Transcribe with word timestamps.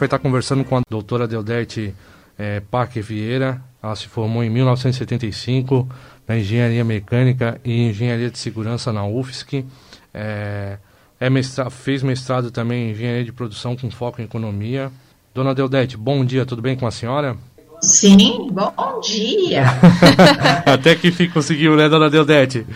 vai 0.00 0.06
estar 0.06 0.18
conversando 0.18 0.64
com 0.64 0.78
a 0.78 0.80
doutora 0.88 1.28
Deodete 1.28 1.94
é, 2.38 2.60
Parque 2.60 3.02
Vieira. 3.02 3.62
Ela 3.82 3.94
se 3.94 4.08
formou 4.08 4.42
em 4.42 4.48
1975 4.48 5.86
na 6.26 6.38
Engenharia 6.38 6.82
Mecânica 6.82 7.60
e 7.62 7.88
Engenharia 7.88 8.30
de 8.30 8.38
Segurança 8.38 8.92
na 8.92 9.06
UFSC. 9.06 9.64
É, 10.12 10.78
é 11.18 11.30
mestra, 11.30 11.68
fez 11.68 12.02
mestrado 12.02 12.50
também 12.50 12.88
em 12.88 12.90
Engenharia 12.92 13.24
de 13.24 13.32
Produção 13.32 13.76
com 13.76 13.90
foco 13.90 14.22
em 14.22 14.24
Economia. 14.24 14.90
Dona 15.34 15.54
Deodete, 15.54 15.96
bom 15.98 16.24
dia, 16.24 16.46
tudo 16.46 16.62
bem 16.62 16.76
com 16.76 16.86
a 16.86 16.90
senhora? 16.90 17.36
Sim, 17.82 18.48
bom 18.50 19.00
dia. 19.00 19.64
Até 20.64 20.94
que 20.94 21.28
conseguiu, 21.28 21.76
né, 21.76 21.88
Dona 21.88 22.08
Deodete? 22.08 22.66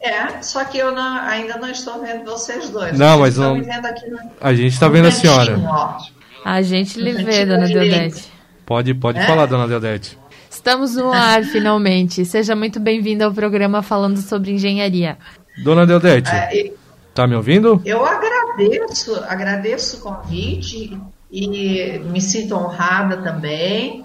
É, 0.00 0.42
só 0.42 0.64
que 0.64 0.78
eu 0.78 0.90
não, 0.90 1.20
ainda 1.20 1.56
não 1.58 1.70
estou 1.70 2.00
vendo 2.00 2.24
vocês 2.24 2.70
dois. 2.70 2.98
Não, 2.98 3.20
mas 3.20 3.36
não... 3.36 3.62
A 4.40 4.52
gente 4.52 4.72
está 4.72 4.88
vendo 4.88 5.06
a 5.06 5.12
senhora. 5.12 5.56
Ó. 5.64 6.11
A 6.44 6.60
gente 6.62 7.00
lhe 7.00 7.12
vê, 7.12 7.46
Dona 7.46 7.66
Deodete. 7.66 8.32
Pode, 8.66 8.94
pode 8.94 9.18
é? 9.18 9.26
falar, 9.26 9.46
Dona 9.46 9.68
Deodete. 9.68 10.18
Estamos 10.50 10.96
no 10.96 11.12
ar, 11.12 11.44
finalmente. 11.44 12.24
Seja 12.24 12.54
muito 12.56 12.80
bem-vinda 12.80 13.24
ao 13.24 13.32
programa 13.32 13.82
falando 13.82 14.18
sobre 14.18 14.52
engenharia. 14.52 15.16
Dona 15.62 15.86
Deodete, 15.86 16.30
é, 16.30 16.72
tá 17.14 17.26
me 17.26 17.34
ouvindo? 17.36 17.80
Eu 17.84 18.04
agradeço, 18.04 19.14
agradeço 19.28 19.98
o 19.98 20.00
convite 20.00 20.98
e 21.30 21.98
me 22.00 22.20
sinto 22.20 22.54
honrada 22.54 23.18
também. 23.18 24.04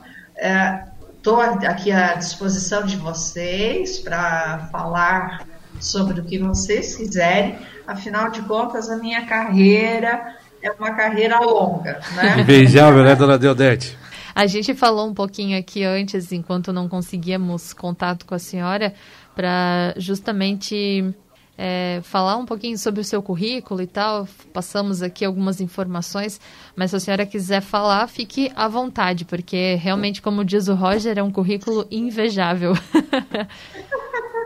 Estou 1.17 1.43
é, 1.43 1.67
aqui 1.67 1.91
à 1.91 2.13
disposição 2.13 2.85
de 2.85 2.97
vocês 2.97 3.99
para 3.99 4.69
falar 4.71 5.45
sobre 5.79 6.21
o 6.21 6.23
que 6.23 6.37
vocês 6.37 6.95
quiserem. 6.95 7.57
Afinal 7.85 8.29
de 8.29 8.41
contas, 8.43 8.89
a 8.89 8.97
minha 8.97 9.25
carreira 9.25 10.37
é 10.67 10.71
uma 10.79 10.91
carreira 10.91 11.39
longa. 11.39 11.99
Né? 12.15 12.41
Invejável, 12.41 13.03
né, 13.03 13.15
dona 13.15 13.37
Deodete? 13.37 13.97
A 14.35 14.45
gente 14.45 14.73
falou 14.75 15.07
um 15.07 15.13
pouquinho 15.13 15.57
aqui 15.57 15.83
antes, 15.83 16.31
enquanto 16.31 16.71
não 16.71 16.87
conseguíamos 16.87 17.73
contato 17.73 18.25
com 18.25 18.35
a 18.35 18.39
senhora, 18.39 18.93
para 19.35 19.95
justamente 19.97 21.11
é, 21.57 22.01
falar 22.03 22.37
um 22.37 22.45
pouquinho 22.45 22.77
sobre 22.77 23.01
o 23.01 23.03
seu 23.03 23.21
currículo 23.23 23.81
e 23.81 23.87
tal. 23.87 24.27
Passamos 24.53 25.01
aqui 25.01 25.25
algumas 25.25 25.59
informações, 25.59 26.39
mas 26.75 26.91
se 26.91 26.97
a 26.97 26.99
senhora 26.99 27.25
quiser 27.25 27.61
falar, 27.61 28.07
fique 28.07 28.51
à 28.55 28.67
vontade, 28.67 29.25
porque 29.25 29.73
realmente, 29.81 30.21
como 30.21 30.45
diz 30.45 30.67
o 30.67 30.75
Roger, 30.75 31.17
é 31.17 31.23
um 31.23 31.31
currículo 31.31 31.87
invejável. 31.89 32.73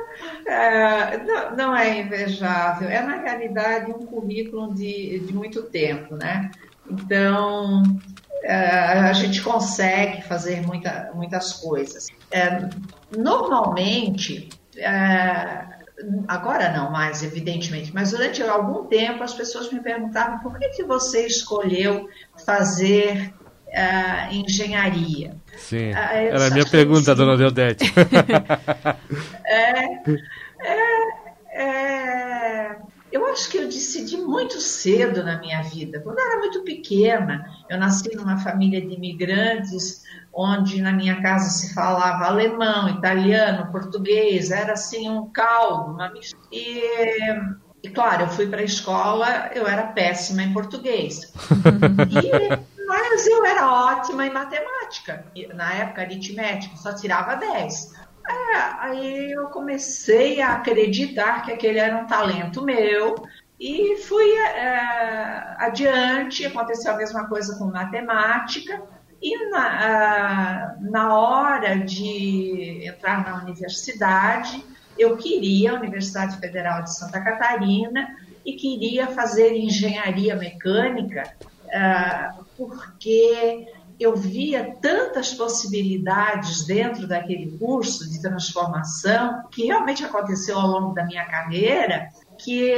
É, 0.46 1.18
não, 1.24 1.56
não, 1.56 1.76
é 1.76 2.00
invejável, 2.00 2.90
é 2.90 3.02
na 3.02 3.18
realidade 3.18 3.92
um 3.92 4.06
currículo 4.06 4.74
de, 4.74 5.20
de 5.20 5.34
muito 5.34 5.64
tempo, 5.64 6.16
né? 6.16 6.52
Então, 6.90 7.84
é, 8.44 8.56
a 8.56 9.14
gente 9.14 9.42
consegue 9.42 10.22
fazer 10.24 10.66
muita, 10.66 11.12
muitas 11.14 11.54
coisas. 11.54 12.08
É, 12.32 12.70
normalmente, 13.16 14.50
agora 16.28 16.72
não 16.72 16.92
mais, 16.92 17.24
evidentemente, 17.24 17.94
mas 17.94 18.12
durante 18.12 18.42
algum 18.42 18.86
tempo 18.86 19.24
as 19.24 19.34
pessoas 19.34 19.72
me 19.72 19.80
perguntavam 19.80 20.40
por 20.40 20.58
que, 20.58 20.70
que 20.70 20.84
você 20.84 21.26
escolheu 21.26 22.10
fazer 22.46 23.34
uh, 23.72 24.34
engenharia. 24.34 25.36
Sim, 25.58 25.92
uh, 25.92 25.96
era 25.96 26.48
a 26.48 26.50
minha 26.50 26.66
pergunta, 26.66 27.16
dona 27.16 27.38
Deodete. 27.38 27.86
é, 29.46 29.86
é, 30.64 30.82
é, 31.54 32.76
eu 33.12 33.26
acho 33.28 33.50
que 33.50 33.58
eu 33.58 33.66
decidi 33.66 34.18
muito 34.18 34.60
cedo 34.60 35.24
na 35.24 35.40
minha 35.40 35.62
vida. 35.64 36.00
Quando 36.00 36.20
eu 36.20 36.26
era 36.26 36.40
muito 36.40 36.64
pequena, 36.64 37.46
eu 37.70 37.78
nasci 37.78 38.16
numa 38.16 38.38
família 38.38 38.82
de 38.82 38.94
imigrantes, 38.94 40.04
onde 40.34 40.82
na 40.82 40.94
minha 40.94 41.22
casa 41.22 41.50
se 41.50 41.74
falava 41.74 42.26
alemão, 42.26 42.90
italiano, 42.90 43.72
português, 43.72 44.50
era 44.50 44.74
assim 44.74 45.10
um 45.10 45.30
caldo, 45.30 45.92
uma 45.92 46.10
mistura. 46.10 46.42
E, 46.52 46.82
e 47.84 47.90
claro, 47.90 48.24
eu 48.24 48.30
fui 48.30 48.48
para 48.48 48.62
a 48.62 48.66
escola, 48.66 49.52
eu 49.54 49.68
era 49.68 49.88
péssima 49.88 50.44
em 50.44 50.54
português. 50.54 51.34
e 52.10 52.81
mas 53.12 53.28
eu 53.28 53.46
era 53.46 53.70
ótima 53.70 54.26
em 54.26 54.32
matemática, 54.32 55.26
na 55.54 55.74
época 55.74 56.02
aritmética, 56.02 56.78
só 56.78 56.96
tirava 56.96 57.36
10. 57.36 57.94
É, 58.26 58.58
aí 58.80 59.32
eu 59.34 59.48
comecei 59.48 60.42
a 60.42 60.54
acreditar 60.54 61.44
que 61.44 61.52
aquele 61.52 61.78
era 61.78 61.98
um 61.98 62.08
talento 62.08 62.64
meu 62.64 63.16
e 63.60 63.98
fui 63.98 64.32
é, 64.32 65.56
adiante. 65.58 66.46
Aconteceu 66.46 66.94
a 66.94 66.98
mesma 66.98 67.28
coisa 67.28 67.58
com 67.58 67.66
matemática. 67.66 68.82
E 69.22 69.50
na, 69.50 70.78
na 70.80 71.14
hora 71.14 71.76
de 71.76 72.88
entrar 72.88 73.26
na 73.26 73.44
universidade, 73.44 74.64
eu 74.98 75.18
queria 75.18 75.72
a 75.72 75.76
Universidade 75.76 76.38
Federal 76.40 76.82
de 76.84 76.96
Santa 76.98 77.22
Catarina 77.22 78.08
e 78.46 78.54
queria 78.54 79.08
fazer 79.08 79.54
engenharia 79.54 80.36
mecânica 80.36 81.30
ah, 81.74 82.36
porque 82.68 83.68
eu 84.00 84.16
via 84.16 84.76
tantas 84.82 85.34
possibilidades 85.34 86.66
dentro 86.66 87.08
daquele 87.08 87.56
curso 87.60 88.10
de 88.10 88.20
transformação 88.20 89.48
que 89.52 89.66
realmente 89.66 90.04
aconteceu 90.04 90.58
ao 90.58 90.68
longo 90.68 90.96
da 90.96 91.06
minha 91.06 91.24
carreira, 91.26 92.10
que 92.44 92.72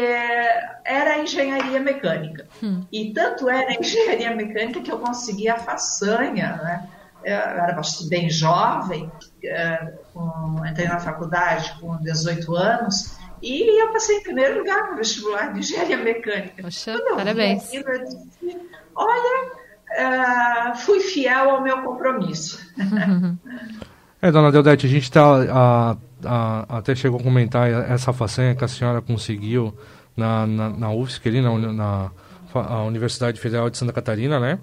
era 0.84 1.14
a 1.14 1.20
engenharia 1.20 1.80
mecânica. 1.80 2.46
Hum. 2.62 2.86
E 2.92 3.14
tanto 3.14 3.50
era 3.50 3.72
a 3.72 3.76
engenharia 3.76 4.36
mecânica 4.36 4.82
que 4.82 4.92
eu 4.92 5.00
consegui 5.00 5.48
a 5.48 5.58
façanha, 5.58 6.58
né? 6.58 6.90
Eu 7.24 7.38
era 7.38 7.82
bem 8.10 8.30
jovem, 8.30 9.10
eh, 9.46 9.94
entrei 10.70 10.90
na 10.90 11.00
faculdade 11.00 11.74
com 11.80 11.96
18 12.02 12.54
anos, 12.54 13.18
e 13.42 13.82
eu 13.82 13.94
passei 13.94 14.18
em 14.18 14.24
primeiro 14.24 14.58
lugar 14.58 14.92
no 14.92 14.98
vestibular 14.98 15.54
de 15.54 15.60
engenharia 15.60 15.98
mecânica. 15.98 16.62
Poxa, 16.62 16.98
parabéns. 17.16 17.68
Aquilo, 17.68 17.90
eu 17.90 18.04
disse, 18.04 18.60
olha, 18.94 19.63
uh, 20.00 20.78
fui 20.78 21.00
fiel 21.00 21.50
ao 21.50 21.62
meu 21.62 21.82
compromisso. 21.82 22.60
é, 24.22 24.32
dona 24.32 24.52
Deodete, 24.52 24.86
a 24.86 24.90
gente 24.90 25.12
tá, 25.12 25.98
até 26.70 26.96
chegou 26.96 27.20
a 27.20 27.24
comentar 27.24 27.70
essa 27.70 28.14
façanha 28.14 28.56
que 28.56 28.64
a 28.64 28.68
senhora 28.68 29.02
conseguiu 29.02 29.74
na, 30.16 30.46
na, 30.46 30.70
na 30.70 30.92
UFSC, 30.92 31.28
ali, 31.28 31.42
na, 31.42 31.58
na 31.58 32.12
a 32.54 32.84
Universidade 32.84 33.40
Federal 33.40 33.70
de 33.70 33.78
Santa 33.78 33.92
Catarina, 33.92 34.40
né? 34.40 34.60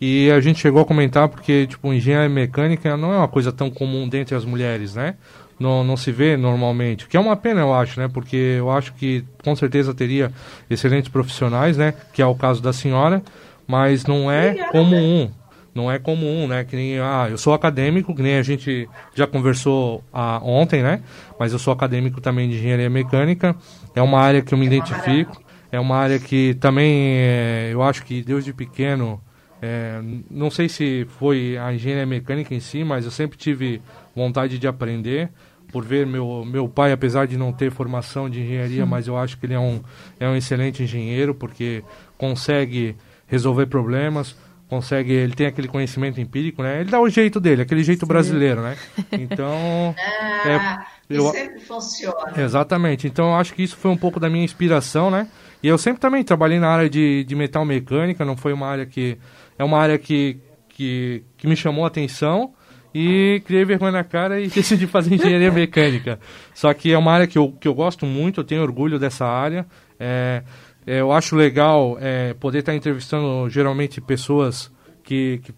E 0.00 0.30
a 0.30 0.40
gente 0.40 0.58
chegou 0.58 0.82
a 0.82 0.84
comentar 0.84 1.28
porque, 1.28 1.66
tipo, 1.66 1.92
engenharia 1.92 2.28
mecânica 2.28 2.96
não 2.96 3.12
é 3.12 3.18
uma 3.18 3.28
coisa 3.28 3.52
tão 3.52 3.70
comum 3.70 4.08
dentre 4.08 4.34
as 4.34 4.44
mulheres, 4.44 4.94
né? 4.94 5.14
Não, 5.60 5.84
não 5.84 5.96
se 5.96 6.10
vê 6.10 6.36
normalmente, 6.36 7.06
que 7.06 7.16
é 7.16 7.20
uma 7.20 7.36
pena, 7.36 7.60
eu 7.60 7.72
acho, 7.72 8.00
né? 8.00 8.08
Porque 8.12 8.36
eu 8.36 8.68
acho 8.70 8.92
que 8.94 9.24
com 9.44 9.54
certeza 9.54 9.94
teria 9.94 10.32
excelentes 10.68 11.08
profissionais, 11.08 11.76
né? 11.76 11.94
Que 12.12 12.20
é 12.20 12.26
o 12.26 12.34
caso 12.34 12.60
da 12.60 12.72
senhora, 12.72 13.22
mas 13.66 14.06
não 14.06 14.30
é 14.30 14.68
comum. 14.70 15.30
Não 15.74 15.90
é 15.90 15.98
comum, 15.98 16.46
né? 16.46 16.64
Que 16.64 16.76
nem, 16.76 16.98
ah, 16.98 17.28
eu 17.30 17.38
sou 17.38 17.54
acadêmico, 17.54 18.14
que 18.14 18.22
nem 18.22 18.36
a 18.36 18.42
gente 18.42 18.88
já 19.14 19.26
conversou 19.26 20.04
ah, 20.12 20.38
ontem, 20.42 20.82
né? 20.82 21.02
Mas 21.38 21.52
eu 21.52 21.58
sou 21.58 21.72
acadêmico 21.72 22.20
também 22.20 22.48
de 22.48 22.56
engenharia 22.56 22.90
mecânica. 22.90 23.56
É 23.94 24.02
uma 24.02 24.20
área 24.20 24.42
que 24.42 24.52
eu 24.52 24.58
me 24.58 24.66
identifico. 24.66 25.42
É 25.70 25.80
uma 25.80 25.96
área 25.96 26.18
que 26.18 26.54
também 26.54 27.16
é, 27.16 27.70
eu 27.72 27.82
acho 27.82 28.04
que 28.04 28.22
desde 28.22 28.52
pequeno 28.52 29.18
é, 29.62 30.02
não 30.28 30.50
sei 30.50 30.68
se 30.68 31.06
foi 31.18 31.56
a 31.56 31.72
engenharia 31.72 32.04
mecânica 32.04 32.52
em 32.52 32.58
si, 32.58 32.82
mas 32.82 33.04
eu 33.04 33.12
sempre 33.12 33.38
tive 33.38 33.80
vontade 34.14 34.58
de 34.58 34.66
aprender 34.66 35.30
por 35.72 35.84
ver 35.84 36.04
meu, 36.04 36.44
meu 36.44 36.68
pai, 36.68 36.92
apesar 36.92 37.26
de 37.26 37.38
não 37.38 37.52
ter 37.52 37.70
formação 37.70 38.28
de 38.28 38.40
engenharia, 38.40 38.82
Sim. 38.82 38.90
mas 38.90 39.06
eu 39.06 39.16
acho 39.16 39.38
que 39.38 39.46
ele 39.46 39.54
é 39.54 39.58
um, 39.58 39.80
é 40.20 40.28
um 40.28 40.36
excelente 40.36 40.82
engenheiro, 40.82 41.32
porque 41.32 41.82
consegue 42.18 42.96
resolver 43.32 43.64
problemas, 43.64 44.36
consegue, 44.68 45.10
ele 45.10 45.32
tem 45.32 45.46
aquele 45.46 45.66
conhecimento 45.66 46.20
empírico, 46.20 46.62
né? 46.62 46.82
Ele 46.82 46.90
dá 46.90 47.00
o 47.00 47.08
jeito 47.08 47.40
dele, 47.40 47.62
aquele 47.62 47.82
jeito 47.82 48.00
Sim. 48.00 48.06
brasileiro, 48.06 48.60
né? 48.60 48.76
Então, 49.12 49.94
ah, 50.20 50.86
é, 51.08 51.16
eu, 51.16 51.30
sempre 51.30 51.60
funciona. 51.60 52.34
Exatamente. 52.36 53.06
Então, 53.06 53.30
eu 53.30 53.36
acho 53.36 53.54
que 53.54 53.62
isso 53.62 53.74
foi 53.74 53.90
um 53.90 53.96
pouco 53.96 54.20
da 54.20 54.28
minha 54.28 54.44
inspiração, 54.44 55.10
né? 55.10 55.28
E 55.62 55.68
eu 55.68 55.78
sempre 55.78 55.98
também 55.98 56.22
trabalhei 56.22 56.58
na 56.58 56.68
área 56.68 56.90
de, 56.90 57.24
de 57.24 57.34
metal 57.34 57.64
mecânica, 57.64 58.22
não 58.22 58.36
foi 58.36 58.52
uma 58.52 58.66
área 58.66 58.84
que 58.84 59.16
é 59.58 59.64
uma 59.64 59.78
área 59.78 59.96
que, 59.96 60.38
que, 60.68 61.24
que 61.38 61.46
me 61.46 61.56
chamou 61.56 61.84
a 61.84 61.88
atenção 61.88 62.52
e 62.94 63.40
criei 63.46 63.64
vergonha 63.64 63.92
na 63.92 64.04
cara 64.04 64.42
e 64.42 64.48
decidi 64.52 64.86
fazer 64.86 65.14
engenharia 65.14 65.50
mecânica. 65.50 66.20
Só 66.52 66.74
que 66.74 66.92
é 66.92 66.98
uma 66.98 67.12
área 67.12 67.26
que 67.26 67.38
eu, 67.38 67.50
que 67.58 67.66
eu 67.66 67.74
gosto 67.74 68.04
muito, 68.04 68.40
eu 68.40 68.44
tenho 68.44 68.60
orgulho 68.60 68.98
dessa 68.98 69.24
área. 69.24 69.66
É, 69.98 70.42
é, 70.86 71.00
eu 71.00 71.12
acho 71.12 71.36
legal 71.36 71.96
é, 72.00 72.34
poder 72.34 72.58
estar 72.58 72.74
entrevistando 72.74 73.48
geralmente 73.48 74.00
pessoas 74.00 74.70
que, 75.02 75.40
que 75.42 75.54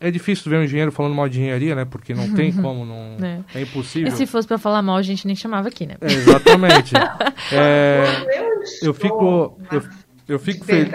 é 0.00 0.10
difícil 0.10 0.50
ver 0.50 0.58
um 0.58 0.64
engenheiro 0.64 0.92
falando 0.92 1.14
mal 1.14 1.28
de 1.28 1.38
engenharia, 1.38 1.74
né? 1.74 1.84
Porque 1.84 2.14
não 2.14 2.32
tem 2.34 2.52
como, 2.60 2.84
não 2.84 3.16
é, 3.24 3.40
é 3.54 3.62
impossível. 3.62 4.08
E 4.08 4.12
se 4.12 4.26
fosse 4.26 4.46
para 4.46 4.58
falar 4.58 4.82
mal, 4.82 4.96
a 4.96 5.02
gente 5.02 5.26
nem 5.26 5.36
chamava 5.36 5.68
aqui, 5.68 5.86
né? 5.86 5.96
É, 6.00 6.06
exatamente. 6.06 6.94
é, 7.52 8.04
eu 8.82 8.94
fico, 8.94 9.58
eu, 9.70 9.82
eu 10.28 10.38
fico 10.38 10.64
feliz. 10.64 10.92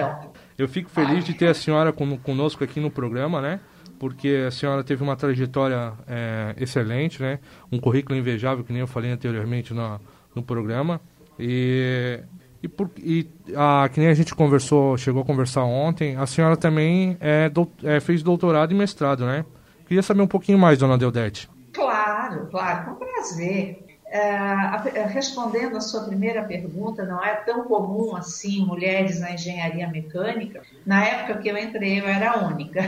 Eu 0.58 0.70
fico 0.70 0.90
feliz 0.90 1.26
de 1.26 1.34
ter 1.34 1.48
a 1.48 1.54
senhora 1.54 1.92
conosco 1.92 2.64
aqui 2.64 2.80
no 2.80 2.90
programa, 2.90 3.42
né? 3.42 3.60
Porque 4.00 4.46
a 4.48 4.52
senhora 4.52 4.84
teve 4.84 5.04
uma 5.04 5.16
trajetória 5.16 5.94
é, 6.08 6.56
excelente, 6.58 7.22
né? 7.22 7.40
Um 7.70 7.78
currículo 7.78 8.18
invejável, 8.18 8.64
que 8.64 8.72
nem 8.72 8.80
eu 8.80 8.88
falei 8.88 9.12
anteriormente 9.12 9.74
no, 9.74 10.00
no 10.34 10.42
programa. 10.42 11.02
E, 11.38 12.22
e, 12.66 12.68
por, 12.68 12.90
e 12.98 13.28
a, 13.56 13.88
que 13.90 14.00
nem 14.00 14.10
a 14.10 14.14
gente 14.14 14.34
conversou, 14.34 14.98
chegou 14.98 15.22
a 15.22 15.26
conversar 15.26 15.64
ontem, 15.64 16.16
a 16.18 16.26
senhora 16.26 16.58
também 16.58 17.16
é, 17.20 17.48
do, 17.48 17.70
é, 17.84 18.00
fez 18.00 18.24
doutorado 18.24 18.72
e 18.72 18.76
mestrado, 18.76 19.24
né? 19.24 19.46
Queria 19.88 20.02
saber 20.02 20.24
um 20.24 20.28
pouquinho 20.28 20.58
mais, 20.58 20.80
dona 20.80 20.98
Deodete. 20.98 21.48
Claro, 21.72 22.48
claro, 22.48 22.86
com 22.86 22.96
prazer. 22.96 23.84
É, 24.08 25.06
respondendo 25.08 25.78
a 25.78 25.82
sua 25.82 26.06
primeira 26.06 26.44
pergunta, 26.44 27.06
não 27.06 27.24
é 27.24 27.36
tão 27.36 27.66
comum 27.66 28.16
assim 28.16 28.66
mulheres 28.66 29.20
na 29.20 29.34
engenharia 29.34 29.88
mecânica. 29.88 30.62
Na 30.86 31.06
época 31.06 31.40
que 31.40 31.50
eu 31.50 31.58
entrei, 31.58 32.00
eu 32.00 32.08
era 32.08 32.32
a 32.32 32.48
única. 32.48 32.82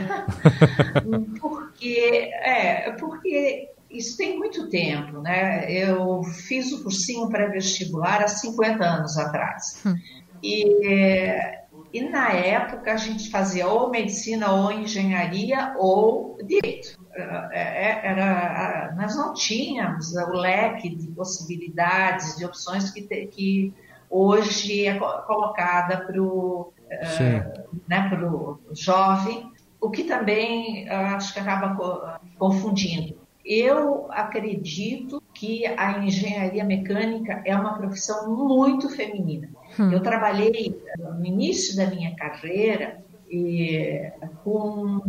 porque, 1.40 2.30
é, 2.42 2.90
porque 2.92 3.68
isso 3.90 4.16
tem 4.16 4.38
muito 4.38 4.68
tempo, 4.68 5.20
né? 5.20 5.70
Eu 5.70 6.22
fiz 6.22 6.72
o 6.72 6.82
cursinho 6.82 7.28
pré-vestibular 7.28 8.22
há 8.22 8.28
50 8.28 8.84
anos 8.84 9.16
atrás. 9.16 9.82
Hum. 9.84 9.96
E, 10.42 11.38
e 11.92 12.02
na 12.02 12.30
época 12.30 12.92
a 12.92 12.96
gente 12.96 13.30
fazia 13.30 13.66
ou 13.66 13.90
medicina, 13.90 14.52
ou 14.52 14.70
engenharia, 14.70 15.74
ou 15.78 16.38
direito. 16.44 16.98
É, 17.14 17.22
é, 17.52 18.06
era, 18.06 18.94
nós 18.96 19.16
não 19.16 19.34
tínhamos 19.34 20.14
o 20.14 20.32
leque 20.32 20.94
de 20.94 21.08
possibilidades, 21.08 22.36
de 22.36 22.44
opções 22.44 22.90
que, 22.90 23.02
te, 23.02 23.26
que 23.26 23.74
hoje 24.08 24.86
é 24.86 24.98
colocada 24.98 25.98
para 25.98 26.22
o 26.22 26.72
uh, 26.82 27.78
né, 27.88 28.10
jovem, 28.72 29.50
o 29.80 29.90
que 29.90 30.04
também 30.04 30.88
uh, 30.88 31.16
acho 31.16 31.34
que 31.34 31.40
acaba 31.40 32.20
confundindo. 32.38 33.27
Eu 33.48 34.08
acredito 34.10 35.22
que 35.32 35.64
a 35.66 36.04
engenharia 36.04 36.62
mecânica 36.64 37.42
é 37.46 37.56
uma 37.56 37.78
profissão 37.78 38.36
muito 38.36 38.90
feminina. 38.90 39.48
Hum. 39.80 39.90
Eu 39.90 40.02
trabalhei 40.02 40.78
no 40.98 41.24
início 41.24 41.74
da 41.74 41.86
minha 41.86 42.14
carreira 42.14 43.02
com 44.44 45.02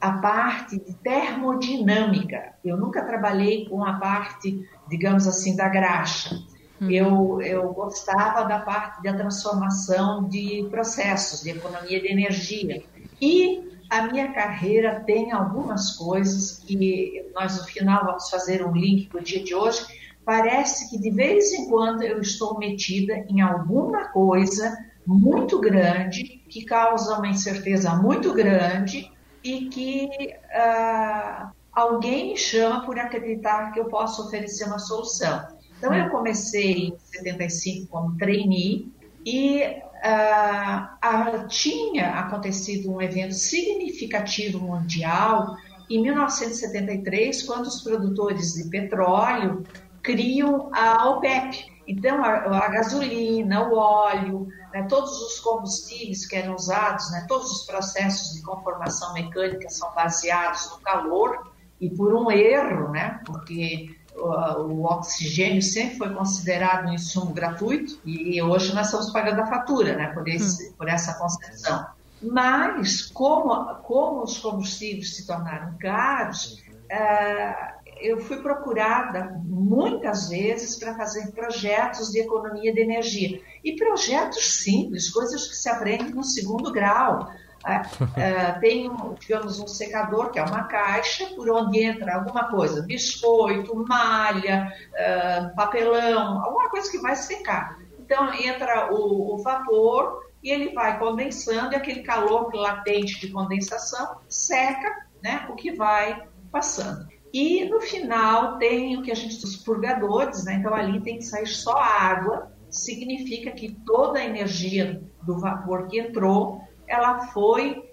a 0.00 0.12
parte 0.12 0.78
de 0.78 0.94
termodinâmica. 0.94 2.54
Eu 2.64 2.76
nunca 2.76 3.04
trabalhei 3.04 3.68
com 3.68 3.84
a 3.84 3.94
parte, 3.94 4.64
digamos 4.88 5.26
assim, 5.26 5.56
da 5.56 5.68
graxa. 5.68 6.40
Uhum. 6.80 6.90
Eu, 6.90 7.42
eu 7.42 7.72
gostava 7.72 8.44
da 8.44 8.60
parte 8.60 9.02
da 9.02 9.14
transformação 9.14 10.28
de 10.28 10.64
processos, 10.70 11.42
de 11.42 11.50
economia 11.50 12.00
de 12.00 12.06
energia. 12.06 12.84
E 13.20 13.69
a 13.90 14.02
minha 14.02 14.32
carreira 14.32 15.00
tem 15.00 15.32
algumas 15.32 15.96
coisas 15.96 16.58
que 16.60 17.26
nós 17.34 17.58
no 17.58 17.64
final 17.64 18.06
vamos 18.06 18.30
fazer 18.30 18.64
um 18.64 18.72
link 18.72 19.08
para 19.08 19.20
o 19.20 19.24
dia 19.24 19.42
de 19.42 19.52
hoje. 19.52 19.84
Parece 20.24 20.88
que 20.88 20.96
de 20.96 21.10
vez 21.10 21.52
em 21.52 21.68
quando 21.68 22.02
eu 22.02 22.20
estou 22.20 22.56
metida 22.56 23.24
em 23.28 23.40
alguma 23.40 24.08
coisa 24.08 24.78
muito 25.04 25.58
grande 25.58 26.40
que 26.48 26.64
causa 26.64 27.18
uma 27.18 27.26
incerteza 27.26 27.96
muito 27.96 28.32
grande 28.32 29.10
e 29.42 29.66
que 29.66 30.08
uh, 30.54 31.50
alguém 31.72 32.28
me 32.28 32.36
chama 32.36 32.84
por 32.84 32.96
acreditar 32.96 33.72
que 33.72 33.80
eu 33.80 33.86
posso 33.86 34.26
oferecer 34.26 34.66
uma 34.66 34.78
solução. 34.78 35.48
Então, 35.78 35.92
eu 35.94 36.10
comecei 36.10 36.88
em 36.88 36.98
75 36.98 37.88
como 37.88 38.16
trainee 38.18 38.92
e 39.24 39.82
uh, 40.00 41.48
tinha 41.48 42.10
acontecido 42.14 42.92
um 42.92 43.00
evento 43.00 43.34
significativo 43.34 44.58
mundial 44.58 45.56
em 45.88 46.02
1973, 46.02 47.42
quando 47.42 47.66
os 47.66 47.82
produtores 47.82 48.54
de 48.54 48.68
petróleo 48.70 49.64
criam 50.02 50.70
a 50.72 51.08
OPEP. 51.10 51.66
Então, 51.86 52.24
a, 52.24 52.64
a 52.64 52.68
gasolina, 52.68 53.68
o 53.68 53.76
óleo, 53.76 54.46
né, 54.72 54.84
todos 54.88 55.10
os 55.20 55.40
combustíveis 55.40 56.26
que 56.26 56.36
eram 56.36 56.54
usados, 56.54 57.10
né, 57.10 57.26
todos 57.28 57.50
os 57.50 57.66
processos 57.66 58.34
de 58.34 58.42
conformação 58.42 59.12
mecânica 59.12 59.68
são 59.68 59.92
baseados 59.94 60.70
no 60.70 60.78
calor 60.80 61.52
e 61.80 61.90
por 61.90 62.14
um 62.14 62.30
erro, 62.30 62.90
né, 62.90 63.20
porque 63.26 63.88
o, 64.16 64.84
oxigênio 64.84 65.62
sempre 65.62 65.96
foi 65.96 66.14
considerado 66.14 66.88
um 66.88 66.94
insumo 66.94 67.32
gratuito 67.32 68.00
e 68.04 68.40
hoje 68.42 68.74
nós 68.74 68.86
estamos 68.86 69.10
pagando 69.10 69.40
a 69.40 69.46
fatura 69.46 69.96
né, 69.96 70.08
por, 70.08 70.26
esse, 70.28 70.68
hum. 70.68 70.72
por 70.76 70.88
essa 70.88 71.14
concepção. 71.14 71.86
Mas, 72.22 73.02
como, 73.02 73.74
como 73.76 74.22
os 74.22 74.38
combustíveis 74.38 75.16
se 75.16 75.26
tornaram 75.26 75.74
caros, 75.78 76.62
uh, 76.92 77.80
eu 78.00 78.20
fui 78.20 78.38
procurada 78.38 79.40
muitas 79.44 80.28
vezes 80.28 80.78
para 80.78 80.94
fazer 80.94 81.32
projetos 81.32 82.10
de 82.10 82.20
economia 82.20 82.72
de 82.72 82.80
energia. 82.80 83.40
E 83.64 83.76
projetos 83.76 84.62
simples, 84.62 85.10
coisas 85.10 85.46
que 85.46 85.56
se 85.56 85.68
aprendem 85.68 86.10
no 86.10 86.24
segundo 86.24 86.72
grau. 86.72 87.30
É, 87.66 88.20
é, 88.20 88.52
tem, 88.52 88.90
digamos, 89.18 89.60
um 89.60 89.66
secador, 89.66 90.30
que 90.30 90.38
é 90.38 90.42
uma 90.42 90.64
caixa, 90.64 91.26
por 91.36 91.50
onde 91.50 91.80
entra 91.80 92.14
alguma 92.14 92.48
coisa, 92.50 92.82
biscoito, 92.82 93.84
malha, 93.86 94.72
é, 94.94 95.42
papelão, 95.54 96.42
alguma 96.42 96.70
coisa 96.70 96.90
que 96.90 96.98
vai 96.98 97.14
secar. 97.14 97.78
Então, 97.98 98.32
entra 98.34 98.92
o, 98.92 99.34
o 99.34 99.42
vapor 99.42 100.30
e 100.42 100.50
ele 100.50 100.72
vai 100.72 100.98
condensando, 100.98 101.74
e 101.74 101.76
aquele 101.76 102.02
calor 102.02 102.50
latente 102.54 103.20
de 103.20 103.30
condensação 103.30 104.20
seca 104.28 105.10
né, 105.22 105.46
o 105.50 105.54
que 105.54 105.72
vai 105.72 106.26
passando. 106.50 107.06
E 107.32 107.64
no 107.66 107.80
final 107.80 108.58
tem 108.58 108.96
o 108.96 109.02
que 109.02 109.10
a 109.10 109.14
gente 109.14 109.44
os 109.44 109.56
purgadores, 109.56 110.44
né? 110.44 110.54
Então 110.54 110.74
ali 110.74 111.00
tem 111.00 111.18
que 111.18 111.24
sair 111.24 111.46
só 111.46 111.76
água, 111.76 112.50
significa 112.68 113.52
que 113.52 113.72
toda 113.86 114.18
a 114.18 114.24
energia 114.24 115.02
do 115.22 115.38
vapor 115.38 115.86
que 115.86 116.00
entrou, 116.00 116.60
ela 116.90 117.26
foi 117.28 117.88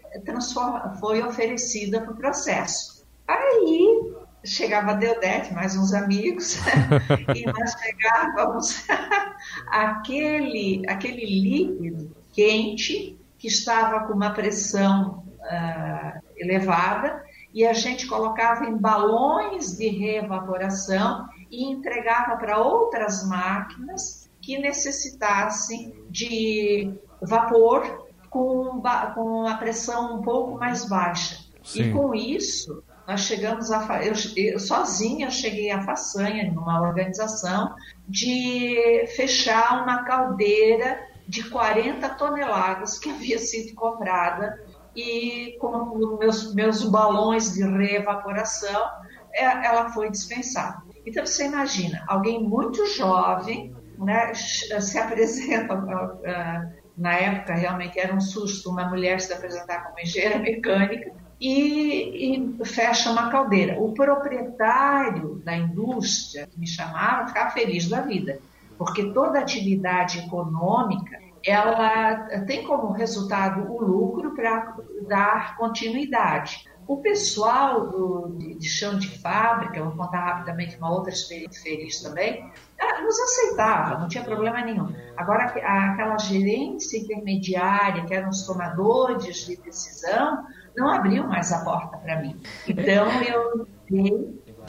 foi 1.00 1.22
oferecida 1.22 2.02
para 2.02 2.12
o 2.12 2.16
processo. 2.16 3.06
Aí 3.28 4.14
chegava 4.44 4.92
a 4.92 4.94
Deodete, 4.96 5.54
mais 5.54 5.76
uns 5.76 5.94
amigos, 5.94 6.58
e 7.36 7.46
nós 7.46 7.76
pegávamos 7.76 8.88
aquele, 9.68 10.84
aquele 10.88 11.26
líquido 11.26 12.16
quente 12.32 13.20
que 13.38 13.48
estava 13.48 14.08
com 14.08 14.14
uma 14.14 14.32
pressão 14.32 15.24
uh, 15.42 16.22
elevada 16.38 17.24
e 17.54 17.66
a 17.66 17.74
gente 17.74 18.08
colocava 18.08 18.66
em 18.66 18.78
balões 18.78 19.78
de 19.78 19.88
reevaporação 19.90 21.28
e 21.52 21.66
entregava 21.66 22.38
para 22.38 22.60
outras 22.60 23.28
máquinas 23.28 24.30
que 24.42 24.58
necessitassem 24.58 25.94
de 26.10 26.94
vapor 27.22 28.07
com, 28.38 28.82
com 29.16 29.48
a 29.48 29.56
pressão 29.56 30.18
um 30.18 30.22
pouco 30.22 30.58
mais 30.60 30.86
baixa. 30.86 31.38
Sim. 31.64 31.90
E 31.90 31.94
com 31.94 32.14
isso, 32.14 32.84
nós 33.08 33.22
chegamos 33.22 33.72
a. 33.72 34.04
Eu, 34.04 34.14
eu, 34.36 34.60
sozinha 34.60 35.30
cheguei 35.32 35.72
a 35.72 35.84
façanha 35.84 36.52
numa 36.52 36.82
organização 36.82 37.74
de 38.08 39.06
fechar 39.16 39.84
uma 39.84 40.04
caldeira 40.04 41.00
de 41.28 41.50
40 41.50 42.08
toneladas 42.10 43.00
que 43.00 43.10
havia 43.12 43.40
sido 43.40 43.74
comprada 43.76 44.64
e 44.96 45.58
com 45.60 46.18
meus, 46.20 46.54
meus 46.56 46.84
balões 46.84 47.54
de 47.54 47.64
reevaporação, 47.64 48.88
é, 49.34 49.44
ela 49.44 49.90
foi 49.90 50.10
dispensada. 50.10 50.82
Então 51.06 51.26
você 51.26 51.46
imagina, 51.46 52.04
alguém 52.08 52.44
muito 52.44 52.86
jovem 52.88 53.76
né, 53.98 54.34
se 54.34 54.98
apresenta, 54.98 55.76
uh, 55.76 56.77
na 56.98 57.14
época 57.14 57.54
realmente 57.54 58.00
era 58.00 58.14
um 58.14 58.20
susto 58.20 58.70
uma 58.70 58.90
mulher 58.90 59.22
se 59.22 59.32
apresentar 59.32 59.84
como 59.84 60.00
engenheira 60.00 60.40
mecânica 60.40 61.12
e, 61.40 62.36
e, 62.36 62.66
fecha 62.66 63.12
uma 63.12 63.30
caldeira. 63.30 63.80
O 63.80 63.94
proprietário 63.94 65.36
da 65.46 65.56
indústria 65.56 66.48
que 66.48 66.60
me 66.60 66.68
chamava 66.68 67.28
ficava 67.28 67.52
feliz 67.52 67.88
da 67.88 68.02
vida, 68.02 68.40
porque 68.78 69.12
toda 69.14 69.40
atividade 69.40 70.20
econômica 70.20 71.20
ela 71.46 72.16
tem 72.48 72.64
como 72.64 72.92
resultado 72.92 73.72
o 73.72 73.82
lucro 73.84 74.34
para 74.34 74.76
dar 75.08 75.56
continuidade. 75.58 76.68
O 76.88 76.98
pessoal 76.98 77.88
do, 77.88 78.36
de, 78.38 78.56
de, 78.56 78.70
chão 78.70 78.98
de 78.98 79.10
fábrica, 79.20 79.84
vou 79.84 79.92
contar 79.92 80.20
rapidamente 80.20 80.78
uma 80.78 80.90
outra 80.92 81.12
experiência 81.12 81.62
feliz 81.62 82.02
também, 82.02 82.50
ah, 82.80 83.02
nos 83.02 83.20
aceitava, 83.20 84.00
não 84.00 84.08
tinha 84.08 84.24
problema 84.24 84.62
nenhum. 84.62 84.96
Agora, 85.18 85.46
aquela 85.46 86.18
gerência 86.18 86.98
intermediária, 86.98 88.06
que 88.06 88.14
eram 88.14 88.30
os 88.30 88.46
tomadores 88.46 89.46
de 89.46 89.58
decisão, 89.58 90.46
não 90.78 90.90
abriam 90.90 91.28
mais 91.28 91.52
a 91.52 91.64
porta 91.64 91.98
para 91.98 92.22
mim. 92.22 92.40
Então, 92.68 93.08
eu 93.24 93.68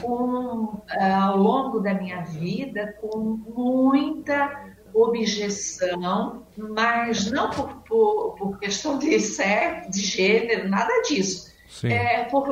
um, 0.03 0.81
ao 0.99 1.37
longo 1.37 1.79
da 1.79 1.93
minha 1.93 2.21
vida, 2.21 2.95
com 3.01 3.17
muita 3.19 4.69
objeção, 4.93 6.45
mas 6.57 7.29
não 7.31 7.49
por, 7.49 7.75
por, 7.83 8.35
por 8.35 8.59
questão 8.59 8.97
de 8.97 9.09
de 9.89 9.99
gênero, 9.99 10.69
nada 10.69 10.91
disso. 11.07 11.48
É 11.83 12.23
por, 12.25 12.47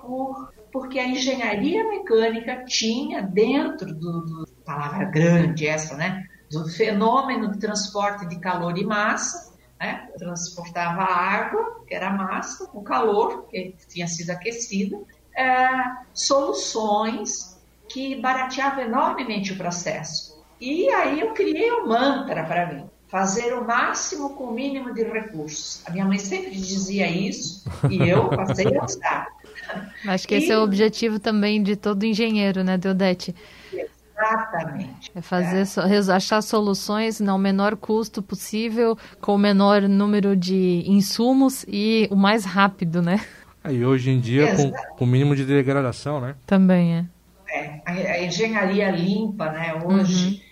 por, 0.00 0.52
porque 0.72 0.98
a 0.98 1.06
engenharia 1.06 1.82
mecânica 1.88 2.64
tinha 2.64 3.22
dentro 3.22 3.94
do, 3.94 4.20
do 4.20 4.48
palavra 4.64 5.04
grande 5.04 5.66
essa, 5.66 5.96
né, 5.96 6.24
do 6.50 6.68
fenômeno 6.68 7.50
de 7.50 7.58
transporte 7.58 8.26
de 8.26 8.38
calor 8.38 8.76
e 8.76 8.84
massa, 8.84 9.54
né, 9.80 10.08
transportava 10.18 11.02
água, 11.02 11.84
que 11.86 11.94
era 11.94 12.10
massa, 12.10 12.68
o 12.74 12.82
calor, 12.82 13.46
que 13.48 13.74
tinha 13.88 14.06
sido 14.06 14.30
aquecido, 14.30 15.06
é, 15.36 15.68
soluções 16.12 17.58
que 17.88 18.20
barateavam 18.20 18.84
enormemente 18.84 19.52
o 19.52 19.56
processo. 19.56 20.40
E 20.60 20.88
aí 20.90 21.20
eu 21.20 21.32
criei 21.32 21.72
um 21.72 21.88
mantra 21.88 22.44
para 22.44 22.66
mim, 22.66 22.90
fazer 23.10 23.52
o 23.54 23.66
máximo 23.66 24.30
com 24.30 24.44
o 24.44 24.52
mínimo 24.52 24.94
de 24.94 25.02
recursos. 25.02 25.82
A 25.86 25.90
minha 25.90 26.04
mãe 26.04 26.18
sempre 26.18 26.52
dizia 26.52 27.08
isso 27.08 27.64
e 27.90 28.08
eu 28.08 28.28
passei 28.28 28.76
a 28.76 28.84
usar. 28.84 29.26
Acho 30.06 30.28
que 30.28 30.34
e... 30.34 30.38
esse 30.38 30.52
é 30.52 30.58
o 30.58 30.62
objetivo 30.62 31.18
também 31.18 31.62
de 31.62 31.76
todo 31.76 32.04
engenheiro, 32.04 32.62
né, 32.62 32.78
Deodete? 32.78 33.34
Exatamente. 33.72 35.10
É 35.14 35.20
fazer 35.20 35.64
é. 35.82 36.12
achar 36.12 36.42
soluções 36.42 37.20
no 37.20 37.36
menor 37.38 37.76
custo 37.76 38.22
possível, 38.22 38.96
com 39.20 39.34
o 39.34 39.38
menor 39.38 39.82
número 39.82 40.36
de 40.36 40.84
insumos 40.86 41.64
e 41.66 42.06
o 42.10 42.16
mais 42.16 42.44
rápido, 42.44 43.00
né? 43.00 43.20
E 43.68 43.84
hoje 43.84 44.10
em 44.10 44.20
dia 44.20 44.54
com, 44.56 44.70
com 44.96 45.04
o 45.04 45.06
mínimo 45.06 45.34
de 45.34 45.44
degradação, 45.44 46.20
né? 46.20 46.34
Também 46.46 46.96
é. 46.96 47.04
é 47.48 47.82
a, 47.84 47.92
a, 47.92 48.24
engenharia 48.24 48.90
limpa, 48.90 49.50
né? 49.50 49.74
Hoje, 49.84 50.28
uhum. 50.28 50.49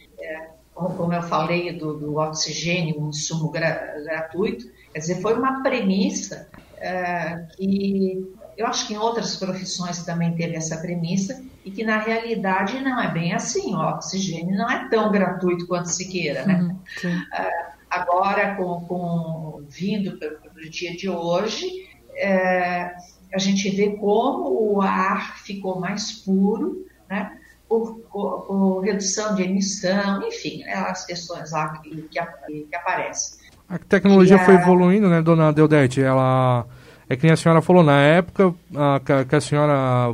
É, 0.87 0.97
como 0.97 1.13
eu 1.13 1.23
falei 1.23 1.77
do, 1.77 1.99
do 1.99 2.17
oxigênio, 2.17 3.01
um 3.01 3.09
insumo 3.09 3.51
gra, 3.51 3.95
gratuito, 4.05 4.65
quer 4.93 5.01
dizer, 5.01 5.21
foi 5.21 5.35
uma 5.35 5.63
premissa 5.63 6.49
é, 6.81 7.47
que 7.57 8.23
eu 8.57 8.67
acho 8.67 8.87
que 8.89 8.95
em 8.95 8.99
outras 8.99 9.37
profissões 9.37 10.05
também 10.05 10.35
teve 10.35 10.57
essa 10.57 10.79
premissa 10.79 11.41
e 11.65 11.71
que 11.71 11.85
na 11.85 11.99
realidade 11.99 12.81
não 12.81 13.01
é 13.01 13.13
bem 13.13 13.33
assim. 13.33 13.75
O 13.75 13.79
oxigênio 13.79 14.57
não 14.57 14.69
é 14.69 14.89
tão 14.89 15.13
gratuito 15.13 15.67
quanto 15.67 15.87
se 15.87 16.11
queira, 16.11 16.45
né? 16.45 16.61
Uhum, 16.61 16.73
uh, 16.73 17.73
agora, 17.89 18.57
com, 18.57 18.81
com 18.81 19.65
vindo 19.69 20.19
para 20.19 20.29
o 20.29 20.71
dia 20.71 20.97
de 20.97 21.09
hoje, 21.09 21.67
uh, 21.67 22.91
a 23.33 23.39
gente 23.39 23.71
vê 23.71 23.97
como 23.97 24.75
o 24.75 24.81
ar 24.81 25.39
ficou 25.39 25.79
mais 25.79 26.13
puro, 26.25 26.85
né? 27.09 27.38
Por, 27.69 27.99
por, 28.11 28.47
por 28.47 28.81
redução 28.81 29.35
de 29.35 29.43
emissão, 29.43 30.27
enfim, 30.27 30.63
né? 30.65 30.73
as 30.73 31.05
questões 31.05 31.53
lá 31.53 31.79
que, 31.79 31.91
que, 31.91 32.21
que 32.63 32.77
aparecem. 32.77 33.39
A 33.69 33.79
tecnologia 33.79 34.37
a... 34.37 34.39
foi 34.39 34.55
evoluindo, 34.55 35.09
né, 35.09 35.21
dona 35.21 35.53
Deodete? 35.53 36.01
Ela 36.01 36.65
é 37.09 37.17
que 37.17 37.25
nem 37.25 37.33
a 37.33 37.37
senhora 37.37 37.61
falou, 37.61 37.83
na 37.83 38.01
época 38.01 38.55
a, 38.75 39.25
que 39.25 39.37
a 39.37 39.41
senhora, 39.41 40.11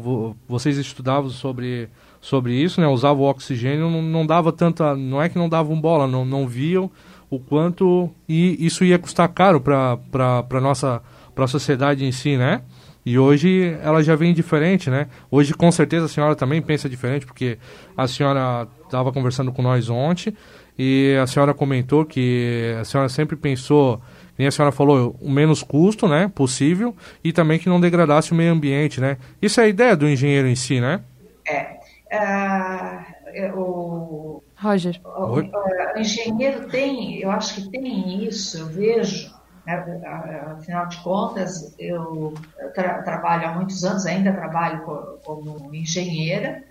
vocês 0.49 0.76
estudavam 0.78 1.30
sobre, 1.30 1.88
sobre 2.20 2.54
isso, 2.54 2.80
né? 2.80 2.87
Usavam 2.87 3.25
o 3.25 3.30
oxigênio, 3.30 3.90
não, 3.90 4.02
não 4.02 4.26
dava 4.26 4.52
tanta, 4.52 4.96
não 4.96 5.23
é 5.23 5.28
que 5.28 5.38
não 5.38 5.49
davam 5.49 5.80
bola, 5.80 6.06
não, 6.06 6.25
não 6.25 6.49
viam 6.49 6.90
o 7.30 7.38
quanto 7.38 8.11
e 8.28 8.64
isso 8.64 8.84
ia 8.84 8.99
custar 8.99 9.28
caro 9.28 9.61
para 9.61 9.96
para 9.96 10.61
nossa 10.61 11.02
para 11.34 11.44
a 11.44 11.49
sociedade 11.49 12.04
em 12.04 12.12
si, 12.12 12.37
né? 12.37 12.62
E 13.04 13.18
hoje 13.18 13.76
ela 13.82 14.02
já 14.02 14.16
vem 14.16 14.32
diferente, 14.32 14.88
né? 14.88 15.08
Hoje 15.30 15.52
com 15.54 15.70
certeza 15.70 16.06
a 16.06 16.08
senhora 16.08 16.34
também 16.34 16.62
pensa 16.62 16.88
diferente, 16.88 17.26
porque 17.26 17.58
a 17.96 18.08
senhora 18.08 18.66
estava 18.84 19.12
conversando 19.12 19.52
com 19.52 19.61
nós 19.61 19.90
ontem 19.90 20.34
e 20.78 21.16
a 21.23 21.26
senhora 21.26 21.52
comentou 21.52 22.04
que 22.04 22.75
a 22.80 22.84
senhora 22.84 23.08
sempre 23.08 23.37
pensou 23.37 24.00
nem 24.38 24.49
a 24.49 24.50
senhora 24.50 24.73
falou, 24.73 25.16
o 25.20 25.30
menos 25.30 25.62
custo, 25.62 26.08
né, 26.08 26.30
possível, 26.34 26.94
e 27.23 27.32
também 27.32 27.58
que 27.58 27.68
não 27.68 27.80
degradasse 27.80 28.32
o 28.32 28.34
meio 28.34 28.52
ambiente, 28.52 29.00
né? 29.00 29.16
Isso 29.40 29.61
é 29.61 29.64
a 29.64 29.68
ideia 29.68 29.96
do 29.96 30.08
engenheiro 30.08 30.49
em 30.49 30.56
si, 30.56 30.80
né? 30.80 31.00
É. 31.46 31.75
Uh, 32.12 33.58
o, 33.58 34.42
Roger. 34.56 35.00
O, 35.04 35.40
o, 35.40 35.99
engenheiro 35.99 36.68
tem, 36.68 37.20
eu 37.20 37.30
acho 37.30 37.54
que 37.54 37.70
tem 37.70 38.25
isso, 38.25 38.58
eu 38.58 38.66
vejo, 38.66 39.32
afinal 39.66 40.87
de 40.88 40.97
contas, 40.99 41.75
eu 41.78 42.35
tra 42.75 43.02
trabalho 43.02 43.49
há 43.49 43.52
muitos 43.54 43.83
anos, 43.85 44.04
ainda 44.06 44.33
trabalho 44.33 44.83
co 44.85 45.18
como 45.25 45.75
engenheira, 45.75 46.62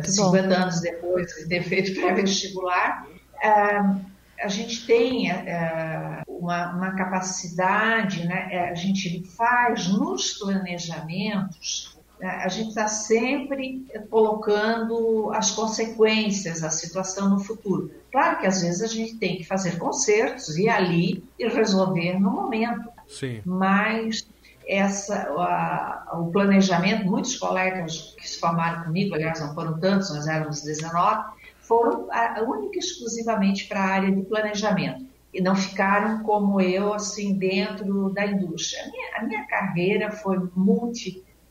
uh, 0.00 0.10
50 0.10 0.54
anos 0.54 0.80
depois 0.80 1.26
de 1.32 1.48
ter 1.48 1.62
feito 1.62 1.94
pré-vestibular. 2.00 3.06
Uh, 3.42 4.14
a 4.40 4.48
gente 4.48 4.86
tem 4.86 5.30
é, 5.30 6.22
uma, 6.26 6.72
uma, 6.72 6.94
capacidade, 6.96 8.26
né, 8.26 8.48
é, 8.50 8.68
a 8.70 8.74
gente 8.74 9.24
faz 9.36 9.88
nos 9.88 10.32
planejamentos, 10.34 11.93
né, 11.93 11.93
a 12.20 12.48
gente 12.48 12.68
está 12.68 12.86
sempre 12.86 13.84
colocando 14.08 15.30
as 15.34 15.50
consequências 15.50 16.60
da 16.60 16.70
situação 16.70 17.28
no 17.28 17.40
futuro. 17.40 17.90
Claro 18.10 18.38
que 18.38 18.46
às 18.46 18.62
vezes 18.62 18.82
a 18.82 18.86
gente 18.86 19.16
tem 19.16 19.36
que 19.36 19.44
fazer 19.44 19.78
consertos 19.78 20.56
e 20.56 20.68
ali 20.68 21.24
e 21.38 21.48
resolver 21.48 22.18
no 22.18 22.30
momento. 22.30 22.88
Sim. 23.08 23.42
Mas 23.44 24.26
essa, 24.66 25.28
a, 25.30 26.18
o 26.18 26.30
planejamento, 26.30 27.04
muitos 27.04 27.36
colegas 27.36 28.14
que 28.16 28.28
se 28.28 28.38
formaram 28.38 28.84
comigo, 28.84 29.14
aliás, 29.14 29.40
não 29.40 29.54
foram 29.54 29.78
tantos, 29.78 30.14
nós 30.14 30.26
éramos 30.26 30.62
19, 30.62 31.34
foram 31.60 32.08
a, 32.10 32.42
única 32.42 32.76
e 32.76 32.78
exclusivamente 32.78 33.66
para 33.66 33.80
a 33.80 33.86
área 33.86 34.12
de 34.12 34.22
planejamento 34.22 35.04
e 35.32 35.40
não 35.40 35.56
ficaram 35.56 36.22
como 36.22 36.60
eu, 36.60 36.94
assim, 36.94 37.34
dentro 37.34 38.10
da 38.10 38.24
indústria. 38.24 38.84
A 38.84 38.90
minha, 38.90 39.16
a 39.16 39.22
minha 39.24 39.44
carreira 39.46 40.10
foi 40.10 40.38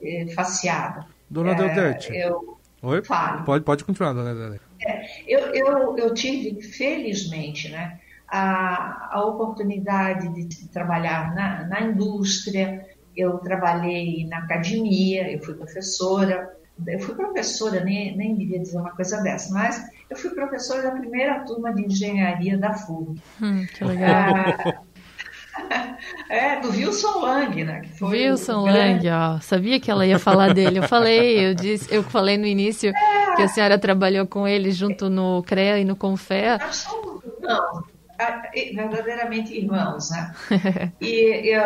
multifaciada. 0.03 1.05
Dona 1.29 1.51
é. 1.51 2.25
Eu 2.25 2.53
Oi? 2.83 3.01
Falo. 3.01 3.45
Pode, 3.45 3.63
pode 3.63 3.85
continuar, 3.85 4.11
dona 4.11 4.35
Deodete. 4.35 4.63
É, 4.85 5.05
eu, 5.25 5.39
eu, 5.53 5.97
eu 5.97 6.13
tive, 6.13 6.61
felizmente, 6.61 7.69
né, 7.69 7.97
a, 8.27 9.15
a 9.15 9.25
oportunidade 9.25 10.27
de 10.45 10.67
trabalhar 10.67 11.33
na, 11.33 11.65
na 11.65 11.81
indústria, 11.81 12.85
eu 13.15 13.37
trabalhei 13.37 14.27
na 14.27 14.39
academia, 14.39 15.31
eu 15.31 15.39
fui 15.41 15.53
professora, 15.53 16.53
eu 16.85 16.99
fui 16.99 17.15
professora, 17.15 17.81
nem, 17.85 18.17
nem 18.17 18.35
devia 18.35 18.59
dizer 18.59 18.77
uma 18.77 18.91
coisa 18.91 19.21
dessa, 19.21 19.53
mas 19.53 19.81
eu 20.09 20.17
fui 20.17 20.31
professora 20.31 20.81
da 20.81 20.91
primeira 20.91 21.39
turma 21.45 21.73
de 21.73 21.85
engenharia 21.85 22.57
da 22.57 22.73
FUG. 22.73 23.17
Hum, 23.41 23.65
que 23.65 23.83
legal. 23.85 24.85
É, 26.29 26.59
do 26.59 26.69
Wilson 26.69 27.19
Lang, 27.19 27.63
né? 27.63 27.81
Wilson 28.01 28.65
Lang, 28.65 29.09
ó. 29.09 29.39
Sabia 29.39 29.79
que 29.79 29.89
ela 29.89 30.05
ia 30.05 30.19
falar 30.19 30.53
dele. 30.53 30.79
Eu 30.79 30.83
falei, 30.83 31.47
eu 31.47 31.53
disse, 31.53 31.93
eu 31.93 32.03
falei 32.03 32.37
no 32.37 32.45
início 32.45 32.89
é. 32.89 33.35
que 33.35 33.41
a 33.41 33.47
senhora 33.47 33.77
trabalhou 33.77 34.25
com 34.27 34.47
ele 34.47 34.71
junto 34.71 35.09
no 35.09 35.43
CREA 35.43 35.79
e 35.79 35.85
no 35.85 35.95
Confea. 35.95 36.59
Somos, 36.71 37.23
não, 37.39 37.83
verdadeiramente 38.73 39.55
irmãos, 39.57 40.09
né? 40.11 40.33
e 41.01 41.49
eu 41.49 41.63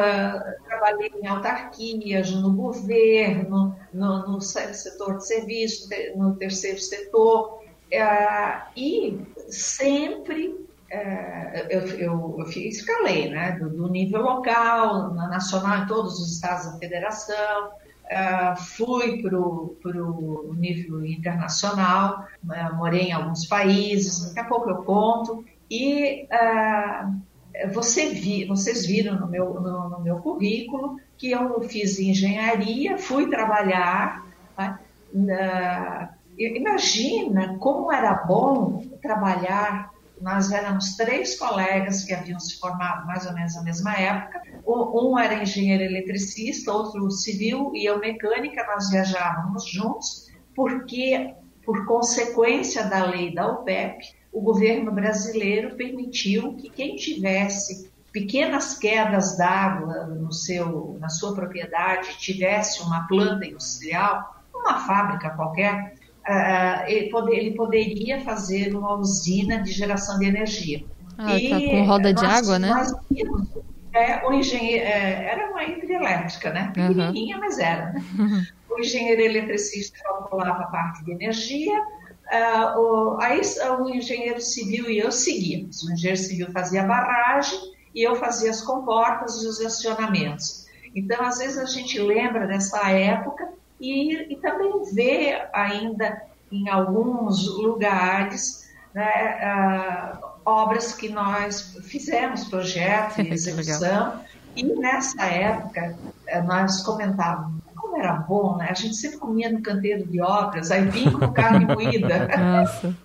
trabalhei 0.65 1.11
em 1.21 1.27
autarquias, 1.27 2.31
no 2.31 2.53
governo, 2.53 3.75
no, 3.93 4.27
no 4.27 4.41
setor 4.41 5.17
de 5.17 5.27
serviço, 5.27 5.89
no 6.15 6.35
terceiro 6.35 6.79
setor, 6.79 7.61
é, 7.91 8.61
e 8.75 9.19
sempre 9.49 10.66
é, 10.89 11.67
eu, 11.70 11.82
eu, 11.98 12.36
eu 12.39 12.50
escalei, 12.50 13.29
né? 13.29 13.51
Do, 13.60 13.70
do, 13.70 13.89
nível 13.89 14.22
local, 14.22 15.13
na 15.13 15.27
nacional, 15.27 15.84
em 15.84 15.88
todos 15.88 16.20
os 16.20 16.34
estados 16.34 16.72
da 16.72 16.77
federação, 16.77 17.72
é, 18.10 18.56
fui 18.56 19.22
para 19.22 19.38
o 19.38 20.56
nível 20.58 21.06
internacional, 21.06 22.25
né, 22.41 22.70
morei 22.74 23.08
em 23.08 23.12
alguns 23.12 23.46
países, 23.46 24.27
daqui 24.27 24.39
a 24.39 24.46
pouco 24.46 24.70
eu 24.70 24.77
conto, 24.84 25.44
e 25.70 26.25
uh, 26.32 27.74
você 27.74 28.10
vi, 28.10 28.46
vocês 28.46 28.86
viram 28.86 29.20
no 29.20 29.27
meu, 29.27 29.56
no, 29.56 29.89
no, 29.89 30.00
meu 30.00 30.17
currículo 30.20 30.98
que 31.17 31.32
eu 31.32 31.62
fiz 31.63 32.00
engenharia, 32.00 32.98
fui 32.98 33.29
trabalhar. 33.29 34.25
Né, 34.58 34.79
na, 35.13 36.13
imagina 36.38 37.58
como 37.58 37.91
era 37.91 38.13
bom 38.13 38.84
trabalhar. 39.01 39.91
Nós 40.21 40.51
éramos 40.51 40.95
três 40.95 41.38
colegas 41.38 42.03
que 42.03 42.13
haviam 42.13 42.39
se 42.39 42.59
formado 42.59 43.05
mais 43.05 43.25
ou 43.25 43.33
menos 43.33 43.55
na 43.55 43.63
mesma 43.63 43.93
época. 43.93 44.41
Um 44.65 45.17
era 45.17 45.41
engenheiro 45.41 45.83
eletricista, 45.83 46.71
outro 46.71 47.09
civil 47.12 47.71
e 47.74 47.86
eu 47.86 48.00
mecânica. 48.00 48.65
Nós 48.65 48.89
viajávamos 48.89 49.69
juntos 49.69 50.27
porque, 50.55 51.36
por 51.63 51.86
consequência 51.86 52.83
da 52.86 53.05
lei 53.05 53.33
da 53.33 53.51
UPEP, 53.51 54.03
o 54.31 54.41
governo 54.41 54.91
brasileiro 54.91 55.75
permitiu 55.75 56.55
que 56.55 56.69
quem 56.69 56.95
tivesse 56.95 57.91
pequenas 58.12 58.77
quedas 58.77 59.38
d'água 59.38 60.07
no 60.07 60.31
seu, 60.31 60.97
na 61.00 61.09
sua 61.09 61.36
propriedade, 61.36 62.17
tivesse 62.17 62.81
uma 62.81 63.07
planta 63.07 63.45
industrial, 63.45 64.43
uma 64.53 64.79
fábrica 64.88 65.29
qualquer, 65.31 65.97
uh, 66.27 66.84
ele, 66.88 67.12
ele, 67.31 67.51
poderia 67.51 68.22
fazer 68.22 68.75
uma 68.75 68.96
usina 68.96 69.62
de 69.62 69.72
geração 69.72 70.19
de 70.19 70.25
energia. 70.25 70.84
Ah, 71.17 71.36
e 71.36 71.50
tá 71.50 71.60
com 71.60 71.84
roda 71.86 72.13
de 72.13 72.25
água, 72.25 72.60
né? 72.60 72.69
Nós 72.69 72.93
vimos, 73.10 73.48
é, 73.93 74.24
o 74.27 74.34
engenheiro, 74.34 74.86
é, 74.86 75.31
era 75.31 75.50
uma 75.50 75.63
hidrelétrica, 75.63 76.51
né? 76.51 76.72
Pequenininha, 76.74 77.36
uhum. 77.36 77.41
mas 77.41 77.57
era. 77.57 77.93
Né? 77.93 78.03
Uhum. 78.19 78.43
O 78.69 78.79
engenheiro 78.79 79.22
eletricista 79.22 79.98
calculava 80.03 80.63
a 80.63 80.67
parte 80.67 81.03
de 81.03 81.12
energia, 81.12 81.74
uh, 81.79 82.79
o, 82.79 83.17
aí 83.19 83.41
o 83.79 83.89
engenheiro 83.89 84.39
civil 84.39 84.89
e 84.89 85.00
eu 85.00 85.12
seguíamos. 85.12 85.81
O 85.84 85.91
engenheiro 85.91 86.22
civil 86.22 86.51
fazia 86.51 86.84
a 86.84 86.86
barragem 86.88 87.60
e 87.96 88.03
eu 88.03 88.15
fazia 88.15 88.51
as 88.51 88.62
comportas 88.62 89.41
e 89.41 89.48
os 89.48 89.60
acionamentos. 89.60 90.67
Então, 90.96 91.25
às 91.25 91.39
vezes, 91.39 91.57
a 91.57 91.65
gente 91.65 92.00
lembra 92.00 92.46
dessa 92.46 92.88
época 92.91 93.50
e, 93.79 94.34
e 94.34 94.36
também 94.38 94.84
vê 94.93 95.41
ainda 95.53 96.22
em 96.51 96.69
alguns 96.69 97.48
lugares 97.57 98.67
né, 98.93 99.38
uh, 99.43 100.27
obras 100.46 100.93
que 100.93 101.10
nós 101.10 101.77
fizemos, 101.84 102.46
projeto 102.46 103.22
e 103.22 103.29
execução, 103.34 104.22
e 104.55 104.63
nessa 104.63 105.24
época 105.25 105.96
uh, 106.34 106.48
nós 106.48 106.81
comentávamos 106.81 107.62
como 107.75 107.98
era 107.98 108.13
bom, 108.13 108.57
né? 108.57 108.67
A 108.69 108.74
gente 108.74 108.96
sempre 108.96 109.17
comia 109.17 109.51
no 109.51 109.62
canteiro 109.62 110.05
de 110.07 110.22
obras, 110.22 110.72
aí 110.72 110.86
vinha 110.86 111.12
com 111.12 111.31
carne 111.31 111.65
moída. 111.65 112.27
Nossa. 112.38 112.96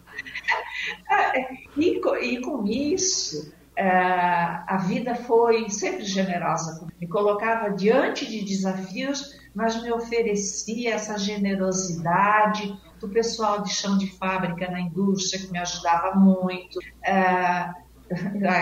e, 1.76 2.00
e 2.22 2.40
com 2.40 2.66
isso, 2.66 3.52
uh, 3.78 4.64
a 4.66 4.84
vida 4.86 5.14
foi 5.14 5.68
sempre 5.68 6.04
generosa. 6.04 6.86
Me 7.00 7.06
colocava 7.06 7.70
diante 7.70 8.26
de 8.26 8.44
desafios 8.44 9.41
mas 9.54 9.82
me 9.82 9.92
oferecia 9.92 10.94
essa 10.94 11.18
generosidade 11.18 12.76
do 13.00 13.08
pessoal 13.08 13.62
de 13.62 13.72
chão 13.72 13.98
de 13.98 14.10
fábrica 14.16 14.70
na 14.70 14.80
indústria, 14.80 15.42
que 15.42 15.52
me 15.52 15.58
ajudava 15.58 16.14
muito. 16.14 16.78
É, 17.04 17.70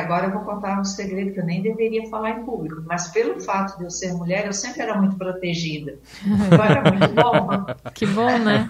agora 0.01 0.27
eu 0.27 0.33
vou 0.33 0.43
contar 0.43 0.81
um 0.81 0.85
segredo 0.85 1.33
que 1.33 1.41
eu 1.41 1.45
nem 1.45 1.63
deveria 1.63 2.09
falar 2.09 2.31
em 2.31 2.45
público, 2.45 2.83
mas 2.87 3.09
pelo 3.09 3.41
fato 3.41 3.79
de 3.79 3.85
eu 3.85 3.91
ser 3.91 4.13
mulher, 4.13 4.47
eu 4.47 4.53
sempre 4.53 4.83
era 4.83 4.97
muito 4.97 5.17
protegida. 5.17 5.99
Então 6.25 6.65
era 6.65 6.91
muito 6.91 7.09
bom. 7.15 7.91
que 7.95 8.07
bom, 8.07 8.39
né? 8.39 8.67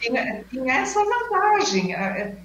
Tinha, 0.00 0.44
tinha, 0.44 0.74
essa 0.74 1.00
vantagem. 1.02 1.94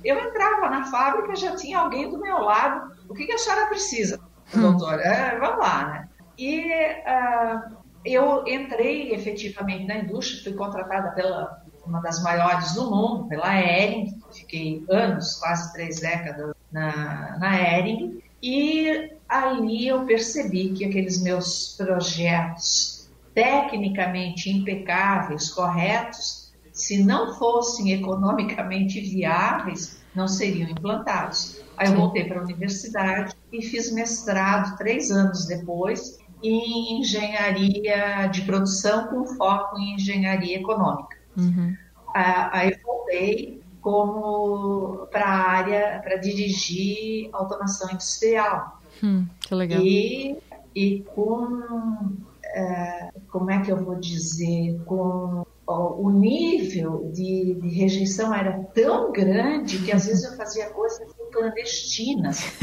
Eu 0.04 0.20
entrava 0.20 0.70
na 0.70 0.86
fábrica, 0.86 1.36
já 1.36 1.56
tinha 1.56 1.80
alguém 1.80 2.10
do 2.10 2.20
meu 2.20 2.40
lado. 2.40 2.94
O 3.08 3.14
que, 3.14 3.26
que 3.26 3.34
a 3.34 3.38
senhora 3.38 3.68
precisa, 3.68 4.20
hum. 4.56 4.62
doutora? 4.62 5.02
É, 5.02 5.40
vamos 5.40 5.60
lá, 5.60 5.88
né? 5.88 6.10
E 6.38 6.72
uh, 6.72 7.79
eu 8.06 8.48
entrei 8.48 9.14
efetivamente 9.14 9.86
na 9.86 9.98
indústria, 9.98 10.44
fui 10.44 10.54
contratada 10.54 11.12
pela 11.12 11.64
uma 11.86 12.02
das 12.02 12.22
maiores 12.22 12.74
do 12.74 12.90
mundo, 12.90 13.28
pela 13.28 13.56
Ering, 13.56 14.14
fiquei 14.32 14.84
anos, 14.90 15.36
quase 15.36 15.74
três 15.74 16.00
décadas 16.00 16.54
na, 16.72 17.38
na 17.40 17.78
Ering, 17.78 18.22
e 18.42 19.12
ali 19.28 19.88
eu 19.88 20.06
percebi 20.06 20.70
que 20.70 20.86
aqueles 20.86 21.22
meus 21.22 21.76
projetos 21.76 23.10
tecnicamente 23.34 24.50
impecáveis, 24.50 25.50
corretos, 25.50 26.54
se 26.72 27.04
não 27.04 27.36
fossem 27.36 27.92
economicamente 27.92 29.02
viáveis, 29.02 30.00
não 30.16 30.28
seriam 30.28 30.70
implantados. 30.70 31.62
Aí 31.76 31.88
eu 31.88 31.96
voltei 31.96 32.26
para 32.26 32.40
a 32.40 32.44
universidade 32.44 33.36
e 33.52 33.62
fiz 33.62 33.92
mestrado 33.92 34.78
três 34.78 35.12
anos 35.12 35.46
depois 35.46 36.19
em 36.42 37.00
engenharia 37.00 38.28
de 38.28 38.42
produção 38.44 39.08
com 39.08 39.26
foco 39.26 39.78
em 39.78 39.96
engenharia 39.96 40.58
econômica. 40.58 41.18
Uhum. 41.38 41.76
Aí 42.14 42.76
voltei 42.84 43.62
como 43.82 45.08
para 45.12 45.26
a 45.26 45.50
área 45.50 46.02
para 46.04 46.18
dirigir 46.18 47.30
automação 47.34 47.90
industrial. 47.92 48.80
Hum, 49.04 49.26
que 49.40 49.56
legal. 49.56 49.82
E, 49.82 50.38
e 50.76 51.02
com 51.16 52.18
é, 52.44 53.12
como 53.32 53.52
é 53.52 53.62
que 53.62 53.72
eu 53.72 53.78
vou 53.78 53.96
dizer 53.96 54.80
com 54.86 55.46
o 55.68 56.10
nível 56.10 57.12
de, 57.14 57.54
de, 57.62 57.70
rejeição 57.70 58.34
era 58.34 58.58
tão 58.74 59.12
grande 59.12 59.78
que 59.80 59.92
às 59.92 60.08
vezes 60.08 60.24
eu 60.24 60.36
fazia 60.36 60.68
coisas 60.72 61.00
clandestinas. 61.32 62.44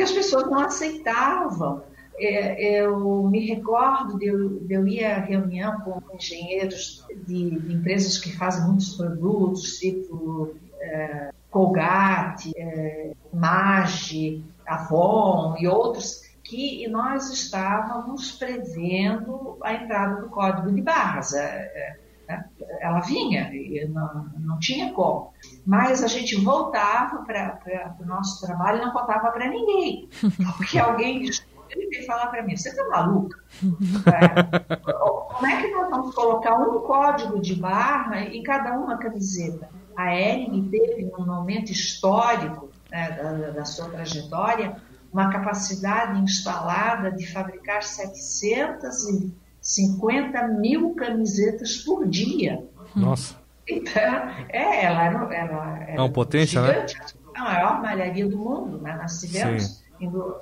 porque 0.00 0.02
as 0.02 0.12
pessoas 0.12 0.50
não 0.50 0.60
aceitavam. 0.60 1.82
É, 2.18 2.82
eu 2.82 3.22
me 3.24 3.46
recordo 3.46 4.18
de 4.18 4.26
eu, 4.26 4.60
de 4.60 4.74
eu 4.74 4.86
ir 4.86 5.04
à 5.04 5.18
reunião 5.18 5.80
com 5.80 6.02
engenheiros 6.14 7.04
de, 7.26 7.58
de 7.58 7.74
empresas 7.74 8.18
que 8.18 8.34
fazem 8.36 8.66
muitos 8.66 8.94
produtos, 8.94 9.78
tipo 9.78 10.54
é, 10.80 11.30
Colgate, 11.50 12.52
é, 12.56 13.12
Mage, 13.32 14.44
Avon 14.66 15.56
e 15.58 15.66
outros, 15.66 16.22
que 16.42 16.86
nós 16.88 17.30
estávamos 17.30 18.32
prevendo 18.32 19.58
a 19.62 19.74
entrada 19.74 20.20
do 20.20 20.28
código 20.28 20.72
de 20.72 20.82
barras. 20.82 21.32
É, 21.34 21.72
é, 21.74 21.96
né? 22.30 22.44
Ela 22.80 23.00
vinha, 23.00 23.50
não, 23.88 24.30
não 24.38 24.58
tinha 24.58 24.92
como. 24.92 25.32
Mas 25.66 26.02
a 26.02 26.06
gente 26.06 26.36
voltava 26.36 27.24
para 27.24 27.96
o 28.00 28.06
nosso 28.06 28.46
trabalho 28.46 28.78
e 28.78 28.84
não 28.84 28.92
contava 28.92 29.30
para 29.32 29.48
ninguém. 29.48 30.08
Porque 30.56 30.78
alguém 30.78 31.28
ele 31.70 31.88
veio 31.88 32.06
falar 32.06 32.28
para 32.28 32.42
mim, 32.42 32.56
você 32.56 32.68
está 32.68 32.88
maluca? 32.88 33.38
É, 34.10 35.40
como 35.40 35.46
é 35.46 35.62
que 35.62 35.70
nós 35.70 35.88
vamos 35.88 36.14
colocar 36.14 36.56
um 36.56 36.80
código 36.80 37.40
de 37.40 37.54
barra 37.54 38.20
em 38.20 38.42
cada 38.42 38.76
uma 38.76 38.98
camiseta? 38.98 39.68
A 39.96 40.14
Ering 40.14 40.68
teve, 40.70 41.04
num 41.06 41.24
momento 41.24 41.70
histórico 41.70 42.68
né, 42.90 43.10
da, 43.12 43.50
da, 43.50 43.64
sua 43.64 43.88
trajetória, 43.88 44.76
uma 45.12 45.30
capacidade 45.30 46.20
instalada 46.20 47.10
de 47.10 47.26
fabricar 47.32 47.82
700 47.82 49.32
50 49.70 50.48
mil 50.48 50.94
camisetas 50.94 51.76
por 51.78 52.08
dia. 52.08 52.64
Nossa. 52.94 53.36
Então, 53.68 54.02
é, 54.48 54.84
ela 54.84 55.04
era, 55.04 55.34
ela 55.34 55.78
é 55.86 55.94
uma 55.96 56.10
potência, 56.10 56.60
né? 56.60 56.86
gigante, 56.88 56.96
né? 56.96 57.20
a 57.36 57.44
maior 57.44 57.80
malharia 57.80 58.28
do 58.28 58.36
mundo, 58.36 58.78
né? 58.78 58.98
Nós 59.00 59.20
tivemos 59.20 59.84
indo 60.00 60.34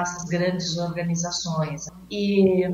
essas 0.00 0.24
grandes 0.24 0.78
organizações. 0.78 1.88
E 2.10 2.64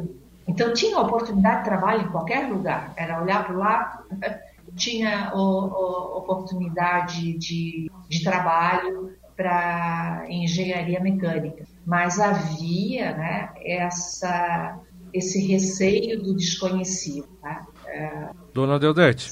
então 0.46 0.72
tinha 0.72 1.00
oportunidade 1.00 1.58
de 1.58 1.64
trabalho 1.64 2.02
em 2.02 2.08
qualquer 2.08 2.48
lugar. 2.48 2.92
Era 2.96 3.20
olhar 3.20 3.44
para 3.44 3.56
lá, 3.56 4.04
tinha 4.76 5.32
o, 5.34 5.38
o, 5.38 6.18
oportunidade 6.18 7.36
de, 7.36 7.90
de 8.08 8.22
trabalho 8.22 9.12
para 9.36 10.24
engenharia 10.28 11.00
mecânica. 11.00 11.64
Mas 11.84 12.20
havia 12.20 13.12
né, 13.16 13.50
essa 13.64 14.78
esse 15.12 15.46
receio 15.46 16.22
do 16.22 16.34
desconhecido. 16.34 17.26
Tá? 17.40 17.66
É... 17.86 18.28
Dona 18.52 18.78
Deodete. 18.78 19.30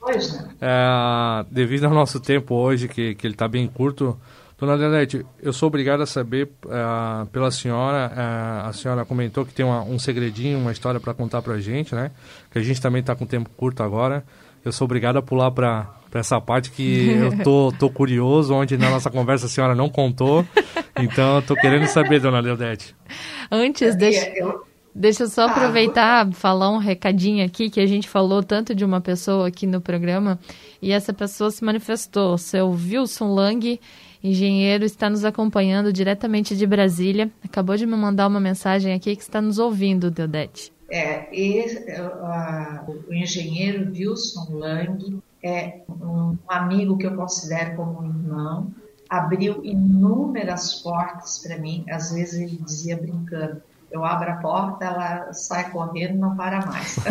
Pois 0.00 0.32
não. 0.32 0.50
É, 0.60 1.46
devido 1.50 1.84
ao 1.84 1.94
nosso 1.94 2.20
tempo 2.20 2.54
hoje, 2.54 2.88
que, 2.88 3.14
que 3.14 3.26
ele 3.26 3.34
está 3.34 3.48
bem 3.48 3.66
curto, 3.66 4.18
Dona 4.58 4.78
Deodete, 4.78 5.24
eu 5.42 5.52
sou 5.52 5.66
obrigado 5.66 6.02
a 6.02 6.06
saber 6.06 6.50
uh, 6.66 7.26
pela 7.26 7.50
senhora, 7.50 8.12
uh, 8.14 8.68
a 8.68 8.72
senhora 8.72 9.04
comentou 9.04 9.44
que 9.44 9.52
tem 9.52 9.64
uma, 9.64 9.82
um 9.82 9.98
segredinho, 9.98 10.58
uma 10.58 10.72
história 10.72 11.00
para 11.00 11.12
contar 11.12 11.42
para 11.42 11.54
a 11.54 11.60
gente, 11.60 11.94
né? 11.94 12.10
Que 12.50 12.58
a 12.58 12.62
gente 12.62 12.80
também 12.80 13.00
está 13.00 13.14
com 13.16 13.26
tempo 13.26 13.50
curto 13.56 13.82
agora. 13.82 14.24
Eu 14.64 14.72
sou 14.72 14.84
obrigado 14.84 15.16
a 15.16 15.22
pular 15.22 15.50
para 15.50 15.90
essa 16.14 16.40
parte 16.40 16.70
que 16.70 17.10
eu 17.10 17.42
tô, 17.42 17.72
tô 17.78 17.90
curioso, 17.90 18.54
onde 18.54 18.78
na 18.78 18.88
nossa 18.88 19.10
conversa 19.10 19.46
a 19.46 19.48
senhora 19.48 19.74
não 19.74 19.90
contou. 19.90 20.46
Então, 20.98 21.36
eu 21.36 21.42
tô 21.42 21.54
querendo 21.54 21.86
saber, 21.86 22.20
Dona 22.20 22.42
Deodete. 22.42 22.94
Antes, 23.50 23.94
deixa... 23.96 24.26
Eu 24.36 24.64
Deixa 24.94 25.24
eu 25.24 25.28
só 25.28 25.42
ah, 25.42 25.50
aproveitar, 25.50 26.32
falar 26.32 26.70
um 26.70 26.78
recadinho 26.78 27.44
aqui, 27.44 27.68
que 27.68 27.80
a 27.80 27.86
gente 27.86 28.08
falou 28.08 28.44
tanto 28.44 28.74
de 28.74 28.84
uma 28.84 29.00
pessoa 29.00 29.48
aqui 29.48 29.66
no 29.66 29.80
programa, 29.80 30.38
e 30.80 30.92
essa 30.92 31.12
pessoa 31.12 31.50
se 31.50 31.64
manifestou. 31.64 32.38
Seu 32.38 32.70
Wilson 32.70 33.34
Lang, 33.34 33.80
engenheiro, 34.22 34.84
está 34.84 35.10
nos 35.10 35.24
acompanhando 35.24 35.92
diretamente 35.92 36.56
de 36.56 36.64
Brasília. 36.64 37.28
Acabou 37.44 37.76
de 37.76 37.86
me 37.86 37.96
mandar 37.96 38.28
uma 38.28 38.38
mensagem 38.38 38.94
aqui 38.94 39.16
que 39.16 39.22
está 39.22 39.42
nos 39.42 39.58
ouvindo, 39.58 40.12
Deodete. 40.12 40.72
É, 40.88 41.28
e, 41.34 41.60
uh, 41.98 43.04
o 43.08 43.12
engenheiro 43.12 43.90
Wilson 43.90 44.46
Lang 44.52 45.20
é 45.42 45.80
um 45.88 46.36
amigo 46.46 46.96
que 46.96 47.06
eu 47.06 47.16
considero 47.16 47.74
como 47.76 48.00
um 48.00 48.06
irmão, 48.06 48.70
abriu 49.10 49.64
inúmeras 49.64 50.74
portas 50.74 51.38
para 51.38 51.58
mim, 51.58 51.84
às 51.90 52.12
vezes 52.12 52.40
ele 52.40 52.58
dizia 52.62 52.96
brincando, 52.96 53.60
eu 53.94 54.04
abro 54.04 54.28
a 54.28 54.36
porta, 54.36 54.84
ela 54.84 55.32
sai 55.32 55.70
correndo 55.70 56.14
e 56.14 56.18
não 56.18 56.36
para 56.36 56.66
mais. 56.66 56.96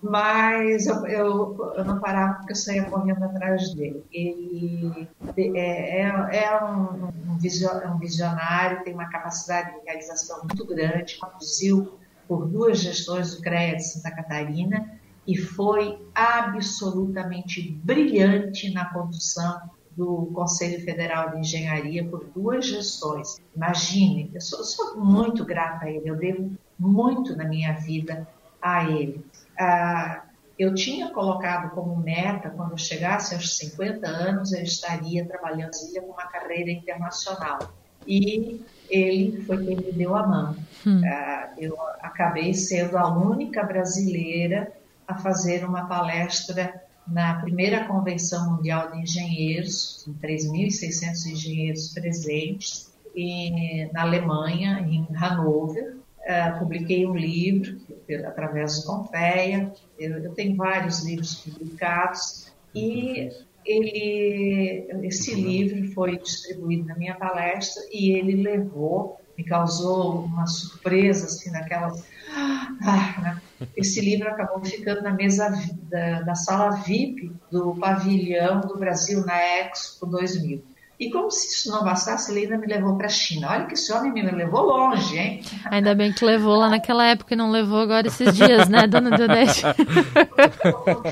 Mas 0.00 0.86
eu, 0.86 1.04
eu, 1.06 1.74
eu, 1.74 1.84
não 1.84 1.98
parava 1.98 2.34
porque 2.34 2.52
eu 2.52 2.56
saía 2.56 2.84
correndo 2.84 3.24
atrás 3.24 3.74
dele. 3.74 4.04
Ele 4.12 5.08
é, 5.36 6.02
é, 6.02 6.44
é 6.44 6.64
um, 6.64 7.12
um, 7.32 7.98
visionário, 7.98 8.84
tem 8.84 8.94
uma 8.94 9.08
capacidade 9.08 9.74
de 9.74 9.84
realização 9.84 10.42
muito 10.44 10.64
grande, 10.64 11.18
conduziu 11.18 11.98
por 12.28 12.46
duas 12.46 12.78
gestões 12.78 13.34
do 13.34 13.42
CREA 13.42 13.74
de 13.74 13.82
Santa 13.82 14.12
Catarina 14.12 14.96
e 15.26 15.36
foi 15.36 15.98
absolutamente 16.14 17.72
brilhante 17.82 18.72
na 18.72 18.84
condução 18.92 19.60
do 19.96 20.30
Conselho 20.34 20.84
Federal 20.84 21.30
de 21.30 21.38
Engenharia 21.38 22.04
por 22.04 22.26
duas 22.26 22.66
gestões. 22.66 23.40
Imagine, 23.54 24.30
eu 24.34 24.40
sou, 24.40 24.62
sou 24.62 25.00
muito 25.00 25.44
grata 25.44 25.86
a 25.86 25.90
ele, 25.90 26.10
eu 26.10 26.16
devo 26.16 26.52
muito 26.78 27.34
na 27.34 27.44
minha 27.44 27.72
vida 27.72 28.28
a 28.60 28.84
ele. 28.90 29.24
Ah, 29.58 30.22
eu 30.58 30.74
tinha 30.74 31.10
colocado 31.10 31.70
como 31.74 31.96
meta, 31.96 32.50
quando 32.50 32.72
eu 32.72 32.78
chegasse 32.78 33.34
aos 33.34 33.56
50 33.56 34.06
anos, 34.06 34.52
eu 34.52 34.62
estaria 34.62 35.26
trabalhando 35.26 35.72
com 36.00 36.12
uma 36.12 36.26
carreira 36.26 36.70
internacional. 36.70 37.58
E 38.06 38.64
ele 38.88 39.42
foi 39.42 39.64
quem 39.64 39.76
me 39.76 39.92
deu 39.92 40.14
a 40.14 40.26
mão. 40.26 40.56
Hum. 40.86 41.00
Uh, 41.00 41.54
eu 41.58 41.76
acabei 42.00 42.54
sendo 42.54 42.96
a 42.96 43.08
única 43.08 43.64
brasileira 43.64 44.72
a 45.06 45.16
fazer 45.16 45.64
uma 45.64 45.86
palestra 45.86 46.82
na 47.08 47.40
primeira 47.40 47.84
Convenção 47.84 48.56
Mundial 48.56 48.90
de 48.92 49.00
Engenheiros, 49.00 50.02
com 50.04 50.14
3.600 50.14 51.26
engenheiros 51.26 51.88
presentes, 51.92 52.92
e, 53.14 53.88
na 53.92 54.02
Alemanha, 54.02 54.80
em 54.80 55.06
Hannover. 55.14 55.96
Uh, 56.26 56.58
publiquei 56.58 57.06
um 57.06 57.14
livro 57.14 57.80
através 58.26 58.80
do 58.80 58.86
Confeia, 58.86 59.72
eu, 59.96 60.18
eu 60.18 60.34
tenho 60.34 60.56
vários 60.56 61.04
livros 61.04 61.36
publicados, 61.36 62.52
e 62.74 63.30
ele, 63.64 64.86
esse 65.04 65.34
livro 65.34 65.92
foi 65.92 66.18
distribuído 66.18 66.86
na 66.86 66.96
minha 66.96 67.14
palestra 67.14 67.82
e 67.92 68.10
ele 68.10 68.42
levou, 68.42 69.20
me 69.36 69.44
causou 69.44 70.24
uma 70.24 70.46
surpresa, 70.46 71.26
assim, 71.26 71.50
naquelas. 71.50 72.04
Ah, 72.30 73.20
né? 73.22 73.42
Esse 73.76 74.00
livro 74.00 74.28
acabou 74.28 74.64
ficando 74.64 75.02
na 75.02 75.12
mesa 75.12 75.50
da, 75.90 76.22
da, 76.22 76.34
sala 76.34 76.70
VIP 76.70 77.32
do 77.50 77.74
pavilhão 77.74 78.60
do 78.60 78.78
Brasil 78.78 79.24
na 79.24 79.36
Expo 79.36 80.06
2000. 80.06 80.62
E 80.98 81.10
como 81.10 81.30
se 81.30 81.48
isso 81.48 81.70
não 81.70 81.84
bastasse, 81.84 82.32
ele 82.32 82.44
ainda 82.44 82.56
me 82.56 82.66
levou 82.66 82.96
para 82.96 83.06
a 83.06 83.10
China. 83.10 83.50
Olha 83.50 83.66
que 83.66 83.74
esse 83.74 83.92
homem 83.92 84.12
me 84.12 84.22
levou 84.22 84.62
longe, 84.62 85.18
hein? 85.18 85.42
Ainda 85.66 85.94
bem 85.94 86.12
que 86.12 86.24
levou 86.24 86.56
lá 86.56 86.70
naquela 86.70 87.06
época 87.06 87.34
e 87.34 87.36
não 87.36 87.50
levou 87.50 87.80
agora 87.80 88.06
esses 88.06 88.34
dias, 88.34 88.68
né, 88.68 88.86
dona 88.86 89.10
Dudete? 89.10 89.62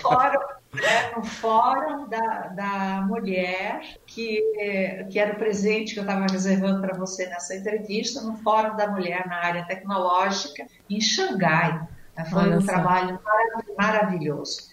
Fora 0.00 0.54
né, 0.74 1.12
no 1.16 1.24
fórum 1.24 2.08
da, 2.08 2.48
da 2.48 3.02
mulher, 3.06 3.80
que, 4.06 4.42
que 5.10 5.18
era 5.18 5.34
o 5.34 5.38
presente 5.38 5.94
que 5.94 6.00
eu 6.00 6.04
estava 6.04 6.26
reservando 6.26 6.80
para 6.80 6.96
você 6.96 7.26
nessa 7.26 7.54
entrevista, 7.54 8.20
no 8.20 8.36
fórum 8.38 8.76
da 8.76 8.90
mulher 8.90 9.26
na 9.26 9.36
área 9.36 9.64
tecnológica, 9.64 10.66
em 10.90 11.00
Xangai. 11.00 11.80
Foi 12.30 12.42
Olha 12.42 12.58
um 12.58 12.60
só. 12.60 12.66
trabalho 12.66 13.18
maravilhoso. 13.78 14.72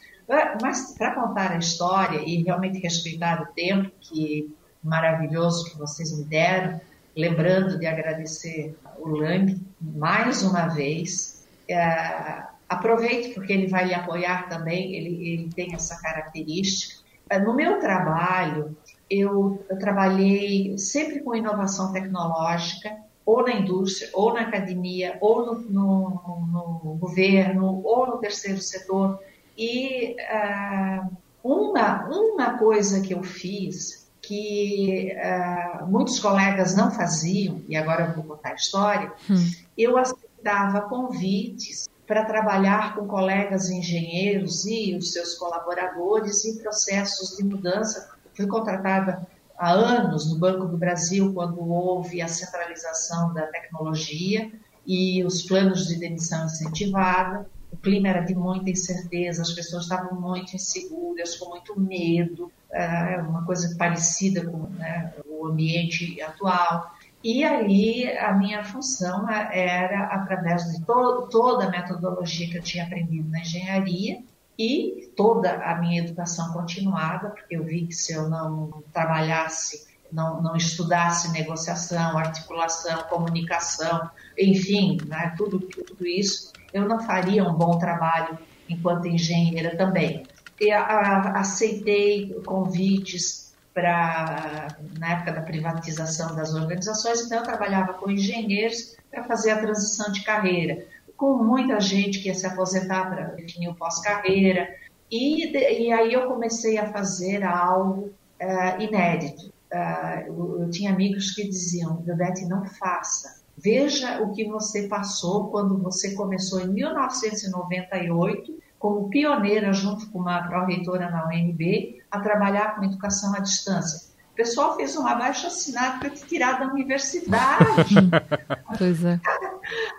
Mas 0.62 0.95
para 0.97 1.15
contar 1.15 1.51
a 1.51 1.58
história 1.58 2.21
e 2.25 2.43
realmente 2.43 2.80
respeitar 2.80 3.41
o 3.41 3.45
tempo 3.47 3.91
que 3.99 4.56
maravilhoso 4.84 5.69
que 5.69 5.77
vocês 5.77 6.17
me 6.17 6.23
deram, 6.25 6.80
lembrando 7.15 7.77
de 7.77 7.86
agradecer 7.86 8.77
o 8.97 9.10
Lang 9.10 9.62
mais 9.80 10.43
uma 10.43 10.67
vez, 10.67 11.45
é, 11.67 12.43
Aproveite 12.71 13.34
porque 13.34 13.51
ele 13.51 13.67
vai 13.67 13.84
lhe 13.84 13.93
apoiar 13.93 14.47
também, 14.47 14.95
ele, 14.95 15.27
ele 15.27 15.49
tem 15.54 15.75
essa 15.75 16.01
característica. 16.01 17.04
Eh, 17.30 17.38
no 17.38 17.54
meu 17.54 17.82
trabalho, 17.82 18.77
eu, 19.10 19.62
eu 19.69 19.77
trabalhei 19.77 20.77
sempre 20.77 21.19
com 21.19 21.36
inovação 21.36 21.91
tecnológica, 21.91 22.95
ou 23.32 23.44
na 23.44 23.54
indústria, 23.54 24.10
ou 24.13 24.34
na 24.34 24.41
academia, 24.41 25.17
ou 25.22 25.46
no, 25.46 25.60
no, 25.62 26.82
no 26.84 26.98
governo, 27.00 27.82
ou 27.82 28.08
no 28.08 28.17
terceiro 28.17 28.60
setor. 28.60 29.20
E 29.58 30.15
uh, 30.20 31.17
uma, 31.41 32.10
uma 32.10 32.58
coisa 32.58 33.00
que 33.00 33.13
eu 33.13 33.24
fiz 33.24 34.10
que 34.22 35.15
uh, 35.15 35.88
muitos 35.88 36.20
colegas 36.20 36.76
não 36.76 36.91
faziam, 36.91 37.62
e 37.70 37.76
agora 37.78 38.08
eu 38.08 38.15
vou 38.15 38.36
contar 38.36 38.50
a 38.50 38.56
história, 38.56 39.13
hum. 39.30 39.52
eu 39.78 39.98
aceitava 39.98 40.82
convites 40.82 41.89
para 42.06 42.26
trabalhar 42.26 42.96
com 42.96 43.08
colegas 43.08 43.70
engenheiros 43.70 44.65
e 44.65 44.94
os 44.96 45.13
seus 45.13 45.36
colaboradores 45.36 46.44
em 46.44 46.58
processos 46.58 47.38
de 47.38 47.46
mudança. 47.46 48.12
Fui 48.36 48.46
contratada 48.46 49.26
há 49.62 49.69
anos 49.69 50.28
no 50.28 50.39
Banco 50.39 50.65
do 50.65 50.76
Brasil, 50.76 51.32
quando 51.36 51.62
houve 51.62 52.19
a 52.19 52.28
centralização 52.28 53.32
da 53.32 53.45
tecnologia 53.45 54.52
e 54.88 55.24
os 55.24 55.43
planos 55.43 55.88
de 55.88 56.00
demissão 56.00 56.45
incentivada. 56.45 57.47
O 57.71 57.78
clima 57.78 58.08
era 58.08 58.21
de 58.21 58.34
muita 58.34 58.71
incerteza, 58.71 59.43
as 59.43 59.52
pessoas 59.52 59.84
estavam 59.84 60.19
muito 60.19 60.56
inseguras, 60.56 61.38
com 61.38 61.50
muito 61.50 61.80
medo, 61.80 62.52
é 62.71 63.17
uma 63.17 63.45
coisa 63.45 63.76
parecida 63.78 64.43
com 64.43 64.63
né, 64.71 65.13
o 65.28 65.45
ambiente 65.45 66.19
atual. 66.21 66.91
E 67.24 67.43
ali 67.43 68.08
a 68.17 68.34
minha 68.34 68.63
função 68.63 69.30
era, 69.30 70.06
através 70.08 70.63
de 70.71 70.82
to 70.84 71.28
toda 71.30 71.65
a 71.65 71.69
metodologia 71.69 72.50
que 72.50 72.58
eu 72.58 72.63
tinha 72.63 72.84
aprendido 72.84 73.30
na 73.30 73.41
engenharia 73.41 74.24
e 74.62 75.12
toda 75.17 75.56
a 75.56 75.76
minha 75.80 76.04
educação 76.04 76.54
continuada, 76.54 77.30
porque 77.32 77.56
eu 77.56 77.63
vi 77.63 77.88
que 77.88 77.95
se 77.95 78.13
eu 78.13 78.30
não 78.30 78.84
trabalhasse, 78.93 79.88
não, 80.12 80.39
não 80.39 80.56
estudasse 80.56 81.32
negociação, 81.32 82.15
articulação, 82.15 83.02
comunicação, 83.10 84.08
enfim, 84.38 85.00
né, 85.08 85.34
tudo, 85.36 85.60
tudo 85.60 86.06
isso, 86.06 86.54
eu 86.71 86.88
não 86.88 87.00
faria 87.00 87.43
um 87.43 87.54
bom 87.54 87.80
trabalho 87.80 88.38
enquanto 88.69 89.08
engenheira 89.08 89.76
também. 89.76 90.28
E 90.60 90.71
a, 90.71 90.84
a, 90.84 91.39
aceitei 91.39 92.32
convites 92.45 93.56
para 93.74 94.67
na 95.00 95.13
época 95.13 95.32
da 95.32 95.41
privatização 95.41 96.36
das 96.36 96.54
organizações, 96.54 97.21
então 97.21 97.39
eu 97.39 97.43
trabalhava 97.43 97.93
com 97.93 98.12
engenheiros 98.12 98.95
para 99.10 99.24
fazer 99.24 99.52
a 99.52 99.60
transição 99.60 100.12
de 100.12 100.24
carreira, 100.24 100.86
com 101.21 101.38
muita 101.38 101.79
gente 101.79 102.19
que 102.19 102.29
ia 102.29 102.34
se 102.34 102.47
aposentar 102.47 103.07
para 103.07 103.25
definir 103.36 103.69
o 103.69 103.75
pós-carreira, 103.75 104.67
e, 105.12 105.55
e 105.55 105.93
aí 105.93 106.12
eu 106.12 106.25
comecei 106.27 106.79
a 106.79 106.91
fazer 106.91 107.43
algo 107.43 108.10
uh, 108.41 108.81
inédito. 108.81 109.53
Uh, 109.71 110.25
eu, 110.25 110.62
eu, 110.62 110.69
tinha 110.71 110.91
amigos 110.91 111.29
que 111.36 111.47
diziam, 111.47 111.97
Dudete, 111.97 112.47
não 112.47 112.65
faça. 112.65 113.39
Veja 113.55 114.19
o 114.23 114.31
que 114.31 114.49
você 114.49 114.88
passou 114.88 115.51
quando 115.51 115.77
você 115.77 116.15
começou 116.15 116.60
em 116.60 116.69
1998 116.69 118.57
como 118.79 119.07
pioneira, 119.10 119.71
junto 119.73 120.10
com 120.10 120.17
uma 120.17 120.41
pró-reitora 120.47 121.07
na 121.12 121.27
UNB, 121.27 122.01
a 122.10 122.19
trabalhar 122.19 122.75
com 122.75 122.84
educação 122.84 123.36
à 123.36 123.39
distância. 123.39 124.10
O 124.31 124.36
pessoal 124.36 124.75
fez 124.75 124.97
um 124.97 125.05
abaixo 125.05 125.45
assinado 125.45 125.99
para 125.99 126.10
te 126.10 126.25
tirar 126.25 126.60
da 126.60 126.65
universidade. 126.65 127.93
pois 128.79 129.05
é. 129.05 129.19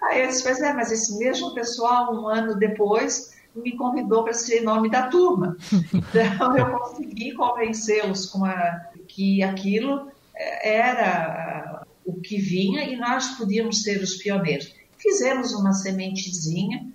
Aí 0.04 0.22
eu 0.22 0.28
disse, 0.28 0.48
é, 0.48 0.72
mas 0.72 0.90
esse 0.90 1.18
mesmo 1.18 1.54
pessoal, 1.54 2.14
um 2.14 2.28
ano 2.28 2.56
depois, 2.56 3.32
me 3.54 3.76
convidou 3.76 4.24
para 4.24 4.32
ser 4.32 4.62
nome 4.62 4.90
da 4.90 5.08
turma. 5.08 5.56
Então 5.92 6.56
eu 6.56 6.78
consegui 6.78 7.32
convencê-los 7.32 8.26
com 8.26 8.44
a, 8.44 8.80
que 9.08 9.42
aquilo 9.42 10.08
é, 10.35 10.76
era 10.76 11.85
o 12.04 12.20
que 12.20 12.38
vinha 12.38 12.85
e 12.85 12.96
nós 12.96 13.28
podíamos 13.37 13.82
ser 13.82 14.02
os 14.02 14.14
pioneiros. 14.16 14.74
Fizemos 14.98 15.52
uma 15.52 15.72
sementezinha 15.72 16.87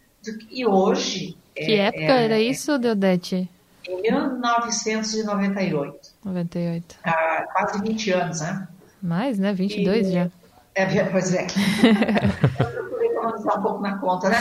e 0.51 0.65
hoje 0.65 1.37
que 1.57 1.73
é, 1.73 1.87
época 1.87 2.03
é, 2.03 2.23
era 2.25 2.39
isso, 2.39 2.77
Deodete? 2.77 3.49
Em 3.87 4.01
1998. 4.01 5.99
98. 6.23 6.95
Há 7.03 7.47
quase 7.51 7.81
20 7.81 8.11
anos, 8.11 8.41
né? 8.41 8.67
Mais, 9.01 9.39
né? 9.39 9.53
22 9.53 10.07
e, 10.07 10.11
já. 10.11 10.29
É, 10.77 11.03
pois 11.05 11.33
é. 11.33 11.47
eu 12.59 12.71
procurei 12.71 13.09
economizar 13.09 13.59
um 13.59 13.63
pouco 13.63 13.81
na 13.81 13.97
conta, 13.97 14.29
né? 14.29 14.37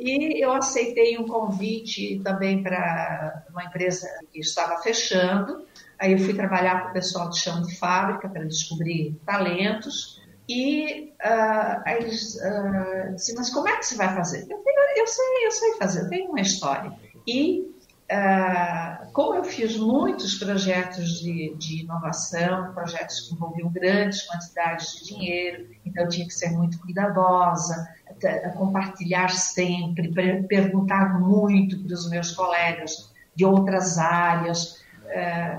E 0.00 0.44
eu 0.44 0.52
aceitei 0.52 1.16
um 1.16 1.26
convite 1.26 2.20
também 2.24 2.62
para 2.62 3.44
uma 3.50 3.64
empresa 3.64 4.08
que 4.32 4.40
estava 4.40 4.82
fechando. 4.82 5.64
Aí 5.98 6.12
eu 6.12 6.18
fui 6.18 6.34
trabalhar 6.34 6.82
com 6.82 6.90
o 6.90 6.92
pessoal 6.92 7.30
de 7.30 7.38
chão 7.38 7.62
de 7.62 7.78
fábrica 7.78 8.28
para 8.28 8.44
descobrir 8.44 9.16
talentos. 9.24 10.20
E 10.48 11.12
uh, 11.24 11.82
aí 11.84 12.02
eles 12.02 12.34
uh, 12.36 13.14
disseram, 13.14 13.38
mas 13.38 13.50
como 13.50 13.68
é 13.68 13.76
que 13.76 13.86
você 13.86 13.96
vai 13.96 14.14
fazer? 14.14 14.42
Eu 14.42 14.62
falei, 14.62 14.94
eu 14.96 15.06
sei, 15.06 15.46
eu 15.46 15.50
sei 15.50 15.74
fazer, 15.74 16.00
eu 16.02 16.08
tenho 16.08 16.30
uma 16.30 16.40
história. 16.40 16.92
E 17.26 17.64
uh, 18.10 19.12
como 19.12 19.34
eu 19.34 19.44
fiz 19.44 19.76
muitos 19.76 20.34
projetos 20.34 21.20
de, 21.20 21.54
de, 21.56 21.82
inovação, 21.82 22.72
projetos 22.72 23.20
que 23.20 23.34
envolviam 23.34 23.70
grandes 23.70 24.22
quantidades 24.22 24.96
de 24.96 25.14
dinheiro, 25.14 25.66
então 25.84 26.04
eu 26.04 26.08
tinha 26.08 26.26
que 26.26 26.34
ser 26.34 26.50
muito 26.50 26.78
cuidadosa, 26.80 27.88
compartilhar 28.56 29.30
sempre, 29.30 30.12
perguntar 30.48 31.20
muito 31.20 31.82
para 31.82 31.94
os 31.94 32.08
meus 32.08 32.32
colegas 32.32 33.12
de 33.34 33.44
outras 33.44 33.98
áreas, 33.98 34.82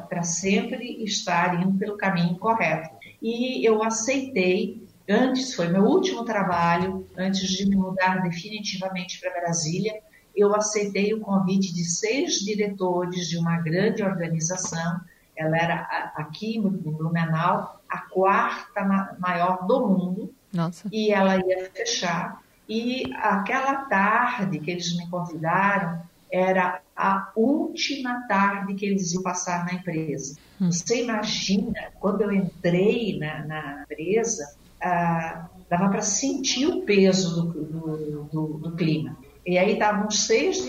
para 0.10 0.24
sempre 0.24 1.04
estar 1.04 1.62
indo 1.62 1.78
pelo 1.78 1.98
caminho 1.98 2.38
correto. 2.38 2.90
E 3.22 3.68
eu 3.68 3.84
aceitei 3.84 4.88
Antes, 5.10 5.54
foi 5.54 5.70
meu 5.70 5.84
último 5.84 6.26
trabalho, 6.26 7.08
antes 7.18 7.48
de 7.50 7.66
me 7.66 7.78
mudar 7.78 8.22
definitivamente 8.22 9.22
para 9.22 9.40
Brasília, 9.40 10.02
eu 10.38 10.56
aceitei 10.56 11.14
o 11.16 11.20
convite 11.20 11.74
de 11.74 11.84
seis 11.84 12.36
diretores 12.36 13.28
de 13.28 13.38
uma 13.38 13.58
grande 13.60 14.04
organização. 14.04 15.02
Ela 15.36 15.58
era 15.58 16.12
aqui 16.16 16.58
em 16.58 16.62
Blumenau 16.62 17.82
a 17.90 17.98
quarta 17.98 18.84
maior 19.20 19.66
do 19.66 19.88
mundo. 19.88 20.34
Nossa. 20.54 20.88
E 20.92 21.12
ela 21.12 21.38
ia 21.38 21.70
fechar. 21.72 22.42
E 22.70 23.12
aquela 23.16 23.86
tarde 23.86 24.60
que 24.60 24.70
eles 24.70 24.96
me 24.96 25.10
convidaram 25.10 26.02
era 26.32 26.82
a 26.96 27.32
última 27.36 28.28
tarde 28.28 28.76
que 28.76 28.86
eles 28.86 29.14
iam 29.14 29.24
passar 29.24 29.66
na 29.66 29.74
empresa. 29.74 30.38
Hum. 30.62 30.72
Você 30.72 31.04
imagina, 31.04 31.92
quando 32.00 32.22
eu 32.22 32.32
entrei 32.32 33.18
na, 33.18 33.46
na 33.46 33.84
empresa, 33.84 34.56
ah, 34.82 35.48
dava 35.70 35.90
para 35.90 36.02
sentir 36.02 36.66
o 36.66 36.82
peso 36.82 37.52
do, 37.52 37.64
do, 37.64 38.24
do, 38.24 38.48
do 38.60 38.76
clima. 38.76 39.18
E 39.48 39.58
aí 39.58 39.74
estavam 39.74 40.12
seis, 40.12 40.62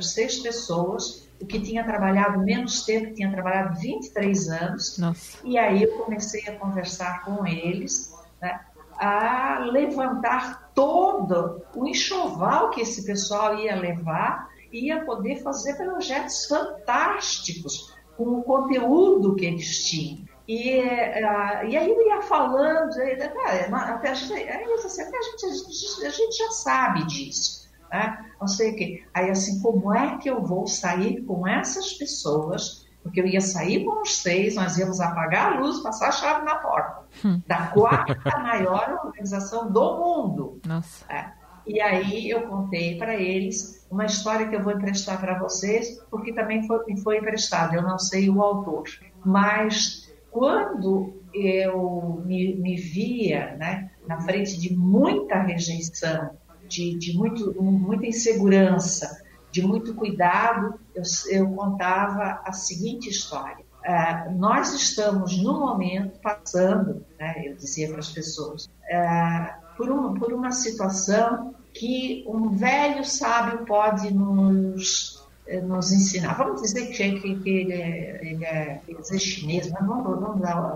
seis 0.00 0.40
pessoas, 0.40 1.26
o 1.40 1.46
que 1.46 1.58
tinha 1.58 1.82
trabalhado 1.82 2.38
menos 2.40 2.84
tempo, 2.84 3.14
tinha 3.14 3.32
trabalhado 3.32 3.80
23 3.80 4.48
anos. 4.48 4.98
Nossa. 4.98 5.38
E 5.42 5.56
aí 5.56 5.82
eu 5.82 5.96
comecei 5.96 6.46
a 6.46 6.52
conversar 6.58 7.24
com 7.24 7.46
eles, 7.46 8.14
né, 8.40 8.60
a 8.98 9.60
levantar 9.72 10.70
todo 10.74 11.62
o 11.74 11.86
enxoval 11.86 12.68
que 12.68 12.82
esse 12.82 13.06
pessoal 13.06 13.58
ia 13.58 13.74
levar, 13.74 14.50
ia 14.70 15.02
poder 15.06 15.42
fazer 15.42 15.74
projetos 15.76 16.44
fantásticos 16.44 17.96
com 18.18 18.24
o 18.24 18.42
conteúdo 18.42 19.34
que 19.34 19.46
eles 19.46 19.82
tinham. 19.86 20.26
E, 20.46 20.78
uh, 20.78 21.66
e 21.68 21.76
aí 21.76 21.90
eu 21.90 22.06
ia 22.06 22.20
falando, 22.20 22.90
até 22.92 24.10
a 24.10 24.14
gente, 24.14 24.48
até 24.48 24.60
a 24.60 25.22
gente, 25.22 26.06
a 26.06 26.10
gente 26.10 26.36
já 26.36 26.50
sabe 26.50 27.06
disso 27.06 27.65
né? 27.90 28.26
não 28.40 28.48
sei 28.48 28.72
o 28.72 28.76
quê. 28.76 29.04
Aí, 29.14 29.30
assim, 29.30 29.60
como 29.60 29.94
é 29.94 30.18
que 30.18 30.28
eu 30.28 30.42
vou 30.42 30.66
sair 30.66 31.22
com 31.22 31.46
essas 31.46 31.92
pessoas? 31.94 32.86
Porque 33.02 33.20
eu 33.20 33.26
ia 33.26 33.40
sair 33.40 33.84
com 33.84 34.02
os 34.02 34.16
seis, 34.16 34.56
nós 34.56 34.76
íamos 34.78 35.00
apagar 35.00 35.52
a 35.52 35.60
luz, 35.60 35.80
passar 35.80 36.08
a 36.08 36.12
chave 36.12 36.44
na 36.44 36.56
porta. 36.56 37.04
Hum. 37.24 37.40
Da 37.46 37.68
quarta 37.68 38.38
maior 38.38 39.00
organização 39.04 39.70
do 39.70 39.96
mundo. 39.96 40.60
Nossa. 40.66 41.04
É. 41.12 41.30
E 41.66 41.80
aí 41.80 42.30
eu 42.30 42.42
contei 42.42 42.96
para 42.96 43.16
eles 43.16 43.86
uma 43.90 44.04
história 44.04 44.48
que 44.48 44.54
eu 44.54 44.62
vou 44.62 44.72
emprestar 44.72 45.20
para 45.20 45.38
vocês, 45.38 46.00
porque 46.10 46.32
também 46.32 46.66
foi, 46.66 46.84
me 46.86 47.00
foi 47.00 47.18
emprestada, 47.18 47.74
eu 47.74 47.82
não 47.82 47.98
sei 47.98 48.30
o 48.30 48.40
autor. 48.42 48.84
Mas 49.24 50.12
quando 50.30 51.14
eu 51.34 52.22
me, 52.24 52.54
me 52.56 52.76
via 52.76 53.56
né, 53.56 53.90
na 54.06 54.20
frente 54.20 54.58
de 54.58 54.74
muita 54.76 55.40
rejeição, 55.40 56.30
de, 56.68 56.96
de 56.98 57.16
muito, 57.16 57.54
muita 57.62 58.06
insegurança, 58.06 59.22
de 59.50 59.62
muito 59.62 59.94
cuidado, 59.94 60.78
eu, 60.94 61.02
eu 61.30 61.50
contava 61.50 62.40
a 62.44 62.52
seguinte 62.52 63.08
história. 63.08 63.64
Uh, 63.86 64.36
nós 64.36 64.74
estamos, 64.74 65.40
no 65.40 65.60
momento, 65.60 66.18
passando, 66.20 67.04
né, 67.18 67.34
eu 67.46 67.54
dizia 67.54 67.88
para 67.88 68.00
as 68.00 68.10
pessoas, 68.10 68.64
uh, 68.64 69.76
por, 69.76 69.90
um, 69.90 70.14
por 70.14 70.32
uma 70.32 70.50
situação 70.50 71.54
que 71.72 72.24
um 72.26 72.50
velho 72.50 73.04
sábio 73.04 73.64
pode 73.64 74.12
nos, 74.12 75.22
eh, 75.46 75.60
nos 75.60 75.92
ensinar. 75.92 76.34
Vamos 76.34 76.62
dizer 76.62 76.86
que, 76.86 77.20
que, 77.20 77.36
que 77.36 77.50
ele, 77.50 77.72
é, 77.72 78.20
ele, 78.22 78.44
é, 78.44 78.80
chinês, 79.18 79.70
mas 79.70 79.86
vamos, 79.86 80.20
vamos 80.20 80.40
dar 80.40 80.74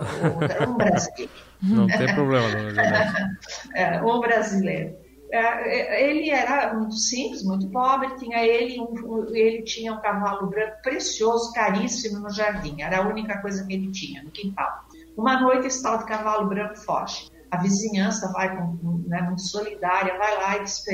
um 0.69 0.77
brasileiro. 0.77 1.33
Não 1.63 1.87
tem 1.87 2.15
problema, 2.15 2.49
dona 2.49 3.31
é, 3.75 4.03
Um 4.03 4.21
brasileiro. 4.21 4.95
É, 5.33 6.09
ele 6.09 6.31
era 6.31 6.75
muito 6.75 6.97
simples, 6.97 7.45
muito 7.45 7.69
pobre, 7.71 8.17
tinha 8.17 8.45
ele, 8.45 8.81
um, 8.81 9.27
ele 9.35 9.63
tinha 9.63 9.93
um 9.93 10.01
cavalo 10.01 10.49
branco 10.49 10.83
precioso, 10.83 11.53
caríssimo 11.53 12.19
no 12.19 12.31
jardim, 12.31 12.83
era 12.83 12.99
a 12.99 13.09
única 13.09 13.41
coisa 13.41 13.65
que 13.65 13.73
ele 13.73 13.93
tinha 13.93 14.23
no 14.25 14.31
quintal. 14.31 14.69
Uma 15.17 15.41
noite 15.41 15.69
esse 15.69 15.83
tal 15.83 15.99
de 15.99 16.07
cavalo 16.07 16.49
branco 16.49 16.77
foge. 16.79 17.31
A 17.51 17.59
vizinhança 17.59 18.33
vai 18.33 18.57
né, 19.07 19.23
muito 19.23 19.43
solidária, 19.43 20.19
vai 20.19 20.37
lá 20.37 20.57
e 20.57 20.65
diz, 20.65 20.85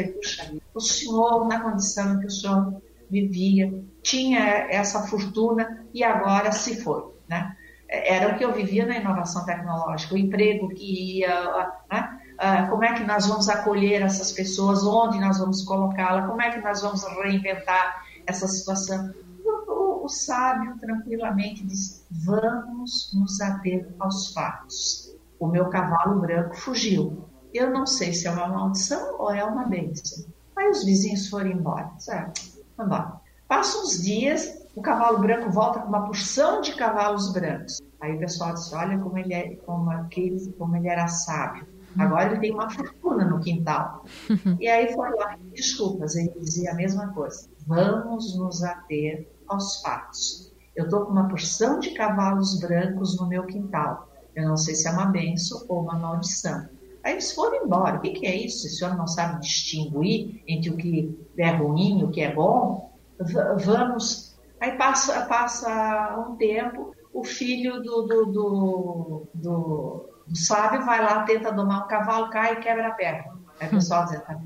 o 0.75 0.81
senhor, 0.81 1.47
na 1.47 1.61
condição 1.61 2.15
em 2.15 2.21
que 2.21 2.27
o 2.27 2.31
senhor 2.31 2.83
vivia, 3.11 3.73
tinha 4.03 4.41
essa 4.71 5.07
fortuna 5.07 5.87
e 5.93 6.03
agora 6.03 6.53
se 6.53 6.83
foi, 6.83 7.05
né? 7.29 7.57
Era 7.89 8.35
o 8.35 8.39
que 8.39 8.45
eu 8.45 8.53
vivia 8.53 8.85
na 8.85 8.97
inovação 8.97 9.45
tecnológica, 9.45 10.15
o 10.15 10.19
emprego 10.19 10.69
que 10.71 11.21
ia, 11.21 11.73
né? 11.91 12.16
Uh, 12.37 12.69
como 12.69 12.85
é 12.85 12.93
que 12.93 13.05
nós 13.05 13.27
vamos 13.27 13.49
acolher 13.49 14.03
essas 14.03 14.31
pessoas, 14.31 14.85
onde 14.85 15.19
nós 15.19 15.39
vamos 15.39 15.63
colocá-la, 15.63 16.27
como 16.27 16.43
é 16.43 16.51
que 16.51 16.61
nós 16.61 16.83
vamos 16.83 17.03
reinventar 17.23 18.05
essa 18.27 18.47
situação. 18.47 19.15
O, 19.43 19.73
o, 19.73 20.05
o 20.05 20.09
sábio 20.09 20.77
tranquilamente 20.79 21.65
diz: 21.65 22.05
vamos 22.11 23.11
nos 23.15 23.41
ater 23.41 23.89
aos 23.99 24.33
fatos. 24.35 25.17
O 25.41 25.47
meu 25.47 25.71
cavalo 25.71 26.21
branco 26.21 26.57
fugiu. 26.57 27.25
Eu 27.55 27.71
não 27.71 27.87
sei 27.87 28.13
se 28.13 28.27
é 28.27 28.31
uma 28.31 28.49
maldição 28.49 29.17
ou 29.19 29.31
é 29.31 29.43
uma 29.43 29.65
bênção. 29.65 30.27
Aí 30.57 30.69
os 30.69 30.85
vizinhos 30.85 31.29
foram 31.29 31.51
embora. 31.51 31.91
Certo? 31.99 32.43
Embora. 32.79 33.19
Passam 33.49 33.83
uns 33.83 34.03
dias, 34.03 34.67
o 34.75 34.83
cavalo 34.83 35.21
branco 35.21 35.51
volta 35.51 35.79
com 35.79 35.89
uma 35.89 36.05
porção 36.05 36.61
de 36.61 36.75
cavalos 36.75 37.33
brancos. 37.33 37.81
Aí 37.99 38.15
o 38.15 38.19
pessoal 38.19 38.53
diz: 38.53 38.71
olha 38.75 38.99
como 38.99 39.17
ele, 39.17 39.33
é, 39.33 39.57
como, 39.57 39.91
aquele, 39.91 40.53
como 40.59 40.77
ele 40.77 40.89
era 40.89 41.09
sábio 41.09 41.76
Agora 41.99 42.31
ele 42.31 42.41
tem 42.41 42.53
uma 42.53 42.71
fortuna 42.71 43.25
no 43.25 43.41
quintal. 43.41 44.05
E 44.61 44.69
aí 44.69 44.93
foi 44.93 45.11
lá, 45.11 45.39
desculpas, 45.53 46.17
ele 46.17 46.33
dizia 46.41 46.73
a 46.73 46.75
mesma 46.75 47.13
coisa. 47.13 47.49
Vamos 47.67 48.37
nos 48.37 48.63
ater 48.63 49.29
aos 49.49 49.81
fatos. 49.81 50.53
Eu 50.75 50.85
estou 50.85 51.07
com 51.07 51.13
uma 51.13 51.29
porção 51.29 51.79
de 51.79 51.91
cavalos 51.91 52.61
brancos 52.61 53.19
no 53.19 53.29
meu 53.29 53.45
quintal. 53.47 54.09
Eu 54.35 54.49
não 54.49 54.57
sei 54.57 54.75
se 54.75 54.87
é 54.87 54.91
uma 54.91 55.07
benção 55.07 55.65
ou 55.69 55.83
uma 55.83 55.99
maldição. 55.99 56.69
Aí 57.03 57.13
eles 57.13 57.33
foram 57.33 57.65
embora. 57.65 57.97
O 57.97 58.01
que, 58.01 58.11
que 58.11 58.27
é 58.27 58.37
isso? 58.37 58.67
O 58.67 58.71
senhor 58.71 58.97
não 58.97 59.07
sabe 59.07 59.41
distinguir 59.41 60.43
entre 60.47 60.71
o 60.71 60.77
que 60.77 61.17
é 61.39 61.51
ruim 61.51 62.01
e 62.01 62.05
o 62.05 62.11
que 62.11 62.21
é 62.21 62.35
bom? 62.35 62.93
V 63.19 63.65
vamos. 63.65 64.37
Aí 64.61 64.77
passa, 64.77 65.25
passa 65.27 66.27
um 66.29 66.37
tempo, 66.37 66.95
o 67.13 67.25
filho 67.25 67.83
do, 67.83 68.03
do, 68.03 68.27
do, 68.27 69.29
do 69.35 70.16
o 70.31 70.37
sábio 70.37 70.85
vai 70.85 71.03
lá, 71.03 71.23
tenta 71.23 71.53
domar 71.53 71.85
um 71.85 71.89
cavalo, 71.89 72.31
cai 72.31 72.55
e 72.55 72.57
quebra 72.57 72.89
a 72.89 72.93
perna. 72.93 73.37
Aí 73.61 73.69
o 73.69 73.71
pessoal 73.71 74.07
diz, 74.07 74.21
tá 74.23 74.39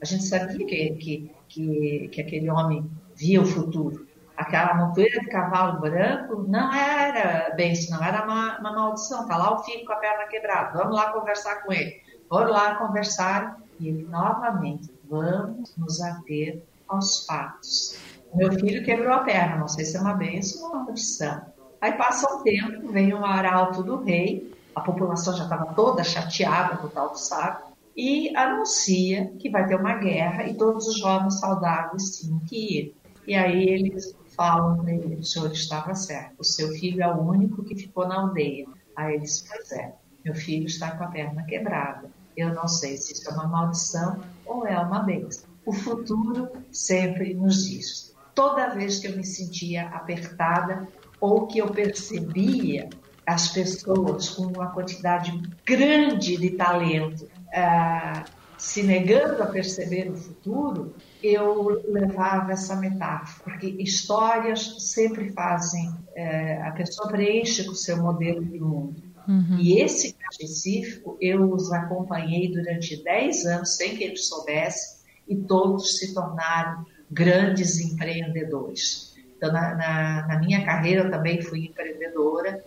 a 0.00 0.04
gente 0.04 0.24
sabia 0.24 0.66
que, 0.66 0.90
que, 0.94 1.30
que, 1.48 2.08
que 2.08 2.20
aquele 2.20 2.50
homem 2.50 2.88
via 3.14 3.40
o 3.40 3.46
futuro. 3.46 4.06
Aquela 4.36 4.74
montoeira 4.74 5.20
de 5.20 5.28
cavalo 5.28 5.80
branco 5.80 6.44
não 6.46 6.72
era 6.72 7.54
bem 7.54 7.72
não 7.90 8.04
era 8.04 8.24
uma, 8.24 8.58
uma 8.58 8.72
maldição. 8.72 9.26
Tá 9.26 9.36
lá 9.36 9.54
o 9.54 9.64
filho 9.64 9.86
com 9.86 9.92
a 9.92 9.96
perna 9.96 10.26
quebrada, 10.26 10.78
vamos 10.78 10.94
lá 10.94 11.12
conversar 11.12 11.62
com 11.62 11.72
ele. 11.72 12.02
Foram 12.28 12.50
lá 12.50 12.74
conversar 12.74 13.58
e 13.80 13.88
ele 13.88 14.04
novamente, 14.04 14.92
vamos 15.08 15.74
nos 15.76 16.00
ater 16.02 16.62
aos 16.88 17.24
fatos. 17.24 17.98
Meu 18.34 18.52
filho 18.52 18.84
quebrou 18.84 19.12
a 19.12 19.20
perna, 19.20 19.56
não 19.56 19.68
sei 19.68 19.84
se 19.84 19.96
é 19.96 20.00
uma 20.00 20.14
benção 20.14 20.64
ou 20.64 20.68
uma 20.74 20.84
maldição. 20.84 21.40
Aí 21.80 21.92
passa 21.92 22.34
um 22.34 22.42
tempo, 22.42 22.88
vem 22.88 23.14
um 23.14 23.24
arauto 23.24 23.82
do 23.82 24.02
rei 24.02 24.55
a 24.76 24.80
população 24.82 25.34
já 25.34 25.44
estava 25.44 25.72
toda 25.72 26.04
chateada 26.04 26.76
com 26.76 26.86
o 26.86 26.90
tal 26.90 27.10
do 27.10 27.18
saco, 27.18 27.74
e 27.96 28.36
anuncia 28.36 29.32
que 29.38 29.48
vai 29.48 29.66
ter 29.66 29.74
uma 29.74 29.94
guerra 29.94 30.46
e 30.46 30.54
todos 30.54 30.86
os 30.86 30.98
jovens 30.98 31.40
saudáveis 31.40 32.18
tinham 32.18 32.38
que 32.40 32.56
ir. 32.56 32.96
E 33.26 33.34
aí 33.34 33.66
eles 33.70 34.14
falam 34.36 34.76
para 34.76 34.92
ele, 34.92 35.16
o 35.16 35.24
senhor 35.24 35.50
estava 35.50 35.94
certo, 35.94 36.34
o 36.38 36.44
seu 36.44 36.68
filho 36.72 37.02
é 37.02 37.08
o 37.08 37.22
único 37.22 37.64
que 37.64 37.74
ficou 37.74 38.06
na 38.06 38.20
aldeia. 38.20 38.66
Aí 38.94 39.14
eles, 39.14 39.46
pois 39.48 39.72
é, 39.72 39.94
meu 40.22 40.34
filho 40.34 40.66
está 40.66 40.90
com 40.90 41.04
a 41.04 41.08
perna 41.08 41.42
quebrada. 41.44 42.10
Eu 42.36 42.52
não 42.52 42.68
sei 42.68 42.98
se 42.98 43.14
isso 43.14 43.30
é 43.30 43.32
uma 43.32 43.46
maldição 43.46 44.20
ou 44.44 44.66
é 44.66 44.78
uma 44.78 45.00
bênção. 45.00 45.48
O 45.64 45.72
futuro 45.72 46.50
sempre 46.70 47.32
nos 47.32 47.64
diz. 47.64 48.14
Toda 48.34 48.74
vez 48.74 48.98
que 48.98 49.06
eu 49.06 49.16
me 49.16 49.24
sentia 49.24 49.88
apertada 49.88 50.86
ou 51.18 51.46
que 51.46 51.58
eu 51.58 51.68
percebia 51.68 52.90
as 53.26 53.48
pessoas 53.48 54.28
com 54.28 54.44
uma 54.44 54.70
quantidade 54.70 55.32
grande 55.64 56.36
de 56.36 56.50
talento 56.50 57.24
uh, 57.24 58.24
se 58.56 58.82
negando 58.82 59.42
a 59.42 59.46
perceber 59.46 60.10
o 60.10 60.16
futuro, 60.16 60.94
eu 61.22 61.82
levava 61.88 62.52
essa 62.52 62.76
metáfora, 62.76 63.42
porque 63.44 63.66
histórias 63.82 64.76
sempre 64.78 65.30
fazem, 65.32 65.88
uh, 65.88 66.66
a 66.66 66.70
pessoa 66.70 67.08
preenche 67.08 67.64
com 67.64 67.72
o 67.72 67.76
seu 67.76 67.96
modelo 67.98 68.44
de 68.44 68.60
mundo. 68.60 69.02
Uhum. 69.28 69.58
E 69.58 69.80
esse 69.80 70.14
específico 70.30 71.18
eu 71.20 71.52
os 71.52 71.72
acompanhei 71.72 72.52
durante 72.52 73.02
10 73.02 73.44
anos 73.46 73.76
sem 73.76 73.96
que 73.96 74.04
eles 74.04 74.28
soubessem 74.28 75.00
e 75.28 75.34
todos 75.34 75.98
se 75.98 76.14
tornaram 76.14 76.86
grandes 77.10 77.80
empreendedores. 77.80 79.16
Então, 79.36 79.52
na, 79.52 79.74
na, 79.74 80.26
na 80.28 80.38
minha 80.38 80.64
carreira 80.64 81.02
eu 81.02 81.10
também 81.10 81.42
fui 81.42 81.66
empreendedora, 81.66 82.64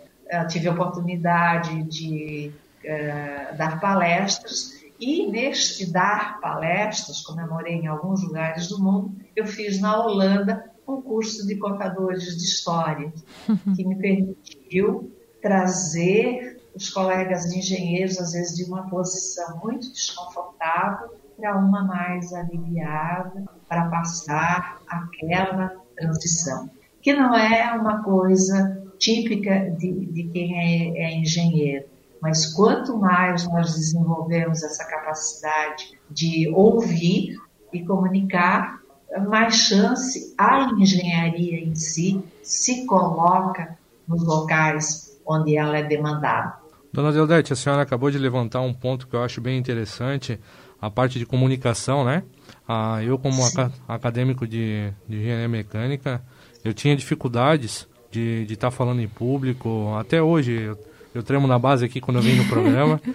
tive 0.48 0.68
a 0.68 0.72
oportunidade 0.72 1.84
de 1.84 2.52
uh, 2.84 3.58
dar 3.58 3.80
palestras 3.80 4.80
e 5.00 5.28
neste 5.32 5.92
dar 5.92 6.42
palestras, 6.42 7.22
como 7.22 7.40
eu 7.40 7.48
morei 7.48 7.76
em 7.76 7.88
alguns 7.88 8.22
lugares 8.22 8.68
do 8.68 8.84
mundo, 8.84 9.16
eu 9.34 9.48
fiz 9.48 9.80
na 9.80 9.98
Holanda 9.98 10.70
um 10.86 11.02
curso 11.02 11.48
de 11.48 11.56
contadores 11.56 12.36
de 12.38 12.44
história, 12.44 13.14
que 13.76 13.86
me 13.86 13.96
permitiu 13.96 15.12
trazer 15.42 16.60
os 16.76 16.90
colegas 16.90 17.46
engenheiros, 17.54 18.20
às 18.20 18.34
vezes 18.34 18.58
de 18.58 18.66
uma 18.66 18.90
posição 18.90 19.58
muito 19.64 19.92
desconfortável, 19.94 21.10
para 21.38 21.58
uma 21.58 21.84
mais 21.84 22.34
aliviada, 22.34 23.46
para 23.70 23.86
passar 23.90 24.82
aquela 24.88 25.74
transição, 25.96 26.70
que 27.02 27.14
não 27.14 27.34
é 27.34 27.72
uma 27.74 28.04
coisa 28.04 28.79
típica 29.00 29.72
de, 29.78 30.06
de 30.08 30.24
quem 30.26 30.58
é, 30.58 31.06
é 31.06 31.18
engenheiro 31.18 31.86
mas 32.22 32.54
quanto 32.54 32.98
mais 32.98 33.48
nós 33.48 33.74
desenvolvemos 33.74 34.62
essa 34.64 34.86
capacidade 34.86 35.98
de 36.10 36.50
ouvir 36.54 37.38
e 37.72 37.84
comunicar, 37.86 38.80
mais 39.28 39.56
chance 39.56 40.34
a 40.38 40.70
engenharia 40.78 41.60
em 41.60 41.76
si 41.76 42.22
se 42.44 42.86
coloca 42.86 43.78
nos 44.08 44.24
locais 44.24 45.20
onde 45.26 45.56
ela 45.56 45.78
é 45.78 45.84
demandada. 45.84 46.58
Dona 46.92 47.12
Deodete, 47.12 47.54
a 47.54 47.56
senhora 47.56 47.84
acabou 47.84 48.10
de 48.10 48.18
levantar 48.18 48.62
um 48.62 48.74
ponto 48.74 49.08
que 49.08 49.16
eu 49.16 49.24
acho 49.24 49.40
bem 49.40 49.58
interessante, 49.58 50.40
a 50.82 50.90
parte 50.90 51.20
de 51.20 51.26
comunicação, 51.26 52.04
né? 52.04 52.24
Ah, 52.68 53.04
eu, 53.04 53.18
como 53.20 53.46
aca 53.46 53.72
acadêmico 53.88 54.48
de, 54.48 54.92
de 55.08 55.18
engenharia 55.18 55.48
mecânica, 55.48 56.22
eu 56.64 56.74
tinha 56.74 56.96
dificuldades 56.96 57.88
de 58.12 58.46
estar 58.50 58.70
tá 58.70 58.72
falando 58.72 59.02
em 59.02 59.08
público. 59.08 59.94
Até 59.98 60.22
hoje, 60.22 60.54
eu 60.54 60.78
eu 61.14 61.24
tremo 61.24 61.48
na 61.48 61.58
base 61.58 61.86
aqui 61.86 62.00
quando 62.00 62.18
eu 62.18 62.24
venho 62.24 62.38
no 62.38 62.46
programa. 62.46 63.02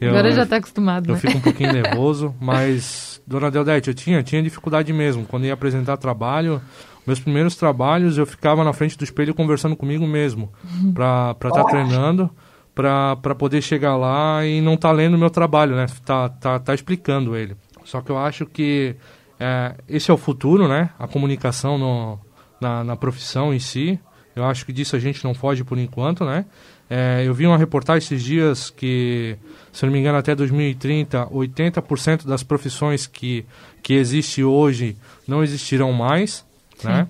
Eu, 0.00 0.12
Agora 0.12 0.32
já 0.32 0.44
está 0.44 0.56
acostumado, 0.56 1.10
Eu 1.10 1.14
né? 1.14 1.20
fico 1.20 1.36
um 1.36 1.42
pouquinho 1.42 1.74
nervoso, 1.76 2.34
mas, 2.40 3.20
dona 3.26 3.50
Deodete, 3.50 3.88
eu 3.88 3.94
tinha, 3.94 4.22
tinha 4.22 4.42
dificuldade 4.42 4.90
mesmo. 4.94 5.26
Quando 5.26 5.44
ia 5.44 5.52
apresentar 5.52 5.98
trabalho, 5.98 6.58
meus 7.06 7.20
primeiros 7.20 7.54
trabalhos, 7.54 8.16
eu 8.16 8.24
ficava 8.24 8.64
na 8.64 8.72
frente 8.72 8.96
do 8.96 9.04
espelho 9.04 9.34
conversando 9.34 9.76
comigo 9.76 10.06
mesmo, 10.06 10.50
uhum. 10.64 10.94
para 10.94 11.32
estar 11.32 11.50
tá 11.50 11.64
treinando, 11.64 12.30
para 12.74 13.34
poder 13.34 13.60
chegar 13.60 13.94
lá 13.94 14.42
e 14.46 14.62
não 14.62 14.74
tá 14.74 14.90
lendo 14.90 15.16
o 15.16 15.18
meu 15.18 15.28
trabalho, 15.28 15.76
né? 15.76 15.84
Tá, 16.02 16.30
tá, 16.30 16.58
tá 16.58 16.72
explicando 16.72 17.36
ele. 17.36 17.54
Só 17.84 18.00
que 18.00 18.08
eu 18.08 18.16
acho 18.16 18.46
que 18.46 18.96
é, 19.38 19.74
esse 19.86 20.10
é 20.10 20.14
o 20.14 20.16
futuro, 20.16 20.66
né? 20.66 20.88
A 20.98 21.06
comunicação 21.06 21.76
no, 21.76 22.18
na, 22.58 22.82
na 22.82 22.96
profissão 22.96 23.52
em 23.52 23.58
si. 23.58 24.00
Eu 24.40 24.46
acho 24.46 24.64
que 24.66 24.72
disso 24.72 24.96
a 24.96 24.98
gente 24.98 25.22
não 25.24 25.34
foge 25.34 25.62
por 25.64 25.78
enquanto, 25.78 26.24
né? 26.24 26.44
É, 26.88 27.22
eu 27.24 27.32
vi 27.32 27.46
uma 27.46 27.56
reportagem 27.56 27.98
esses 28.04 28.22
dias 28.22 28.68
que, 28.68 29.36
se 29.72 29.86
não 29.86 29.92
me 29.92 30.00
engano, 30.00 30.18
até 30.18 30.34
2030, 30.34 31.26
80% 31.26 32.26
das 32.26 32.42
profissões 32.42 33.06
que, 33.06 33.46
que 33.82 33.94
existem 33.94 34.42
hoje 34.42 34.96
não 35.26 35.44
existirão 35.44 35.92
mais, 35.92 36.44
Sim. 36.76 36.88
né? 36.88 37.06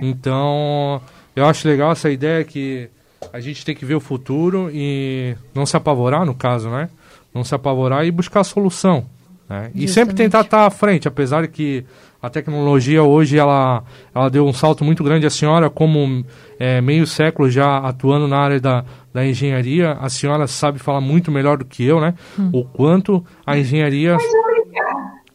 Então, 0.00 1.02
eu 1.34 1.44
acho 1.46 1.66
legal 1.66 1.92
essa 1.92 2.08
ideia 2.10 2.44
que 2.44 2.88
a 3.32 3.40
gente 3.40 3.64
tem 3.64 3.74
que 3.74 3.84
ver 3.84 3.94
o 3.94 4.00
futuro 4.00 4.70
e 4.72 5.36
não 5.54 5.66
se 5.66 5.76
apavorar, 5.76 6.24
no 6.24 6.34
caso, 6.34 6.70
né? 6.70 6.88
Não 7.34 7.42
se 7.42 7.54
apavorar 7.54 8.06
e 8.06 8.10
buscar 8.10 8.40
a 8.40 8.44
solução. 8.44 9.04
Né? 9.48 9.70
E 9.74 9.88
sempre 9.88 10.14
tentar 10.14 10.42
estar 10.42 10.66
à 10.66 10.70
frente, 10.70 11.08
apesar 11.08 11.42
de 11.42 11.48
que 11.48 11.84
a 12.24 12.30
tecnologia 12.30 13.02
hoje 13.02 13.36
ela, 13.36 13.84
ela 14.14 14.30
deu 14.30 14.46
um 14.46 14.52
salto 14.52 14.82
muito 14.82 15.04
grande. 15.04 15.26
A 15.26 15.30
senhora, 15.30 15.68
como 15.68 16.24
é, 16.58 16.80
meio 16.80 17.06
século 17.06 17.50
já 17.50 17.76
atuando 17.76 18.26
na 18.26 18.38
área 18.38 18.58
da, 18.58 18.82
da 19.12 19.26
engenharia, 19.26 19.92
a 20.00 20.08
senhora 20.08 20.46
sabe 20.46 20.78
falar 20.78 21.02
muito 21.02 21.30
melhor 21.30 21.58
do 21.58 21.66
que 21.66 21.84
eu, 21.84 22.00
né? 22.00 22.14
Hum. 22.38 22.48
O 22.50 22.64
quanto 22.64 23.22
a 23.44 23.58
engenharia 23.58 24.16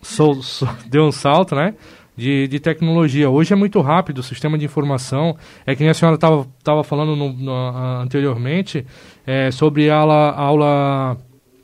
so, 0.01 0.41
so, 0.41 0.67
deu 0.89 1.03
um 1.03 1.11
salto, 1.11 1.53
né? 1.53 1.75
De, 2.17 2.47
de 2.47 2.59
tecnologia. 2.59 3.29
Hoje 3.29 3.53
é 3.53 3.55
muito 3.55 3.79
rápido 3.81 4.17
o 4.17 4.23
sistema 4.23 4.57
de 4.57 4.65
informação. 4.65 5.37
É 5.67 5.75
que 5.75 5.81
nem 5.81 5.91
a 5.91 5.93
senhora 5.93 6.15
estava 6.15 6.83
falando 6.83 7.15
no, 7.15 7.31
no, 7.31 7.53
anteriormente 8.01 8.83
é, 9.27 9.51
sobre 9.51 9.91
a 9.91 9.95
aula, 9.95 10.29
a 10.31 10.41
aula 10.41 11.17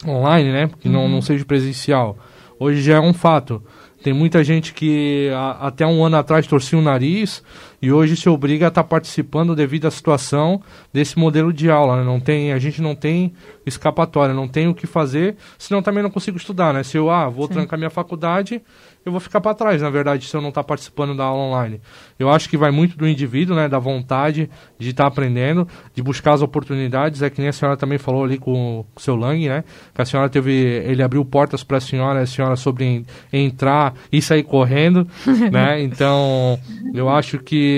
online, 0.08 0.52
né? 0.52 0.70
Que 0.80 0.88
uhum. 0.88 0.94
não, 0.94 1.10
não 1.10 1.22
seja 1.22 1.44
presencial. 1.44 2.16
Hoje 2.60 2.84
já 2.84 2.98
é 2.98 3.00
um 3.00 3.12
fato. 3.12 3.64
Tem 4.06 4.14
muita 4.14 4.44
gente 4.44 4.72
que 4.72 5.32
a, 5.34 5.66
até 5.66 5.84
um 5.84 6.06
ano 6.06 6.16
atrás 6.18 6.46
torcia 6.46 6.78
o 6.78 6.82
nariz 6.84 7.42
e 7.86 7.92
hoje 7.92 8.16
se 8.16 8.28
obriga 8.28 8.66
a 8.66 8.70
estar 8.70 8.82
tá 8.82 8.90
participando 8.90 9.56
devido 9.56 9.86
à 9.86 9.92
situação 9.92 10.60
desse 10.92 11.20
modelo 11.20 11.54
de 11.54 11.70
aula. 11.70 11.98
Né? 11.98 12.04
Não 12.04 12.20
tem, 12.20 12.52
a 12.52 12.58
gente 12.58 12.82
não 12.82 12.96
tem 12.96 13.32
escapatória, 13.64 14.34
não 14.34 14.48
tem 14.48 14.68
o 14.68 14.74
que 14.74 14.88
fazer, 14.88 15.36
senão 15.56 15.84
também 15.84 16.02
não 16.02 16.10
consigo 16.10 16.36
estudar. 16.36 16.74
Né? 16.74 16.82
Se 16.82 16.98
eu 16.98 17.12
ah, 17.12 17.30
vou 17.30 17.46
Sim. 17.46 17.54
trancar 17.54 17.78
minha 17.78 17.92
faculdade, 17.92 18.60
eu 19.06 19.12
vou 19.12 19.22
ficar 19.22 19.40
para 19.40 19.54
trás, 19.54 19.84
na 19.84 19.90
verdade, 19.92 20.26
se 20.26 20.36
eu 20.36 20.42
não 20.42 20.50
estar 20.50 20.64
tá 20.64 20.68
participando 20.68 21.16
da 21.16 21.26
aula 21.26 21.44
online. 21.44 21.80
Eu 22.18 22.28
acho 22.32 22.50
que 22.50 22.58
vai 22.58 22.72
muito 22.72 22.98
do 22.98 23.08
indivíduo, 23.08 23.56
né, 23.56 23.70
da 23.70 23.78
vontade 23.78 24.50
de 24.80 24.90
estar 24.90 25.04
tá 25.04 25.08
aprendendo, 25.08 25.68
de 25.94 26.02
buscar 26.02 26.34
as 26.34 26.42
oportunidades. 26.42 27.22
É 27.22 27.30
que 27.30 27.40
nem 27.40 27.50
a 27.50 27.54
senhora 27.54 27.78
também 27.78 28.00
falou 28.00 28.24
ali 28.24 28.40
com 28.40 28.84
o 28.96 29.00
seu 29.00 29.16
Lang, 29.16 29.48
né, 29.48 29.64
que 29.94 30.02
a 30.02 30.06
senhora 30.06 30.28
teve, 30.28 30.52
ele 30.52 31.04
abriu 31.04 31.24
portas 31.24 31.64
para 31.64 31.78
a 31.78 31.82
senhora, 31.82 32.22
a 32.22 32.26
senhora 32.26 32.56
sobre 32.56 33.06
entrar 33.32 33.94
e 34.12 34.24
sair 34.24 34.42
correndo, 34.42 35.08
né? 35.52 35.84
Então, 35.84 36.60
eu 36.92 37.08
acho 37.08 37.38
que 37.38 37.75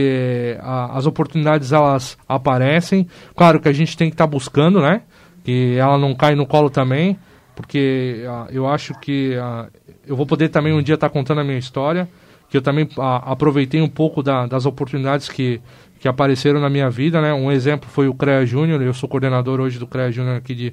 a, 0.62 0.97
as 0.97 1.05
oportunidades 1.05 1.71
elas 1.71 2.17
aparecem. 2.27 3.07
Claro 3.36 3.60
que 3.60 3.67
a 3.67 3.73
gente 3.73 3.97
tem 3.97 4.10
que 4.10 4.13
estar 4.13 4.25
tá 4.25 4.31
buscando, 4.31 4.81
né? 4.81 5.01
Que 5.43 5.77
ela 5.77 5.97
não 5.97 6.13
cai 6.13 6.36
no 6.36 6.45
colo 6.45 6.69
também 6.69 7.17
porque 7.57 8.23
uh, 8.23 8.51
eu 8.51 8.67
acho 8.67 8.93
que 8.99 9.36
uh, 9.36 9.67
eu 10.05 10.15
vou 10.15 10.27
poder 10.27 10.49
também 10.49 10.71
um 10.71 10.81
dia 10.81 10.93
estar 10.93 11.10
tá 11.10 11.13
contando 11.13 11.41
a 11.41 11.43
minha 11.43 11.57
história, 11.57 12.07
que 12.47 12.55
eu 12.55 12.62
também 12.62 12.88
aproveitei 12.95 13.81
um 13.81 13.89
pouco 13.89 14.21
da, 14.21 14.45
das 14.45 14.67
oportunidades 14.67 15.27
que, 15.27 15.60
que 15.99 16.07
apareceram 16.07 16.62
na 16.62 16.69
minha 16.69 16.88
vida, 16.88 17.19
né? 17.19 17.33
Um 17.33 17.51
exemplo 17.51 17.89
foi 17.89 18.07
o 18.07 18.13
CREA 18.13 18.45
Júnior, 18.45 18.79
eu 18.83 18.93
sou 18.93 19.10
coordenador 19.10 19.60
hoje 19.60 19.79
do 19.79 19.88
CREA 19.88 20.12
Júnior 20.12 20.38
aqui 20.38 20.53
de, 20.53 20.69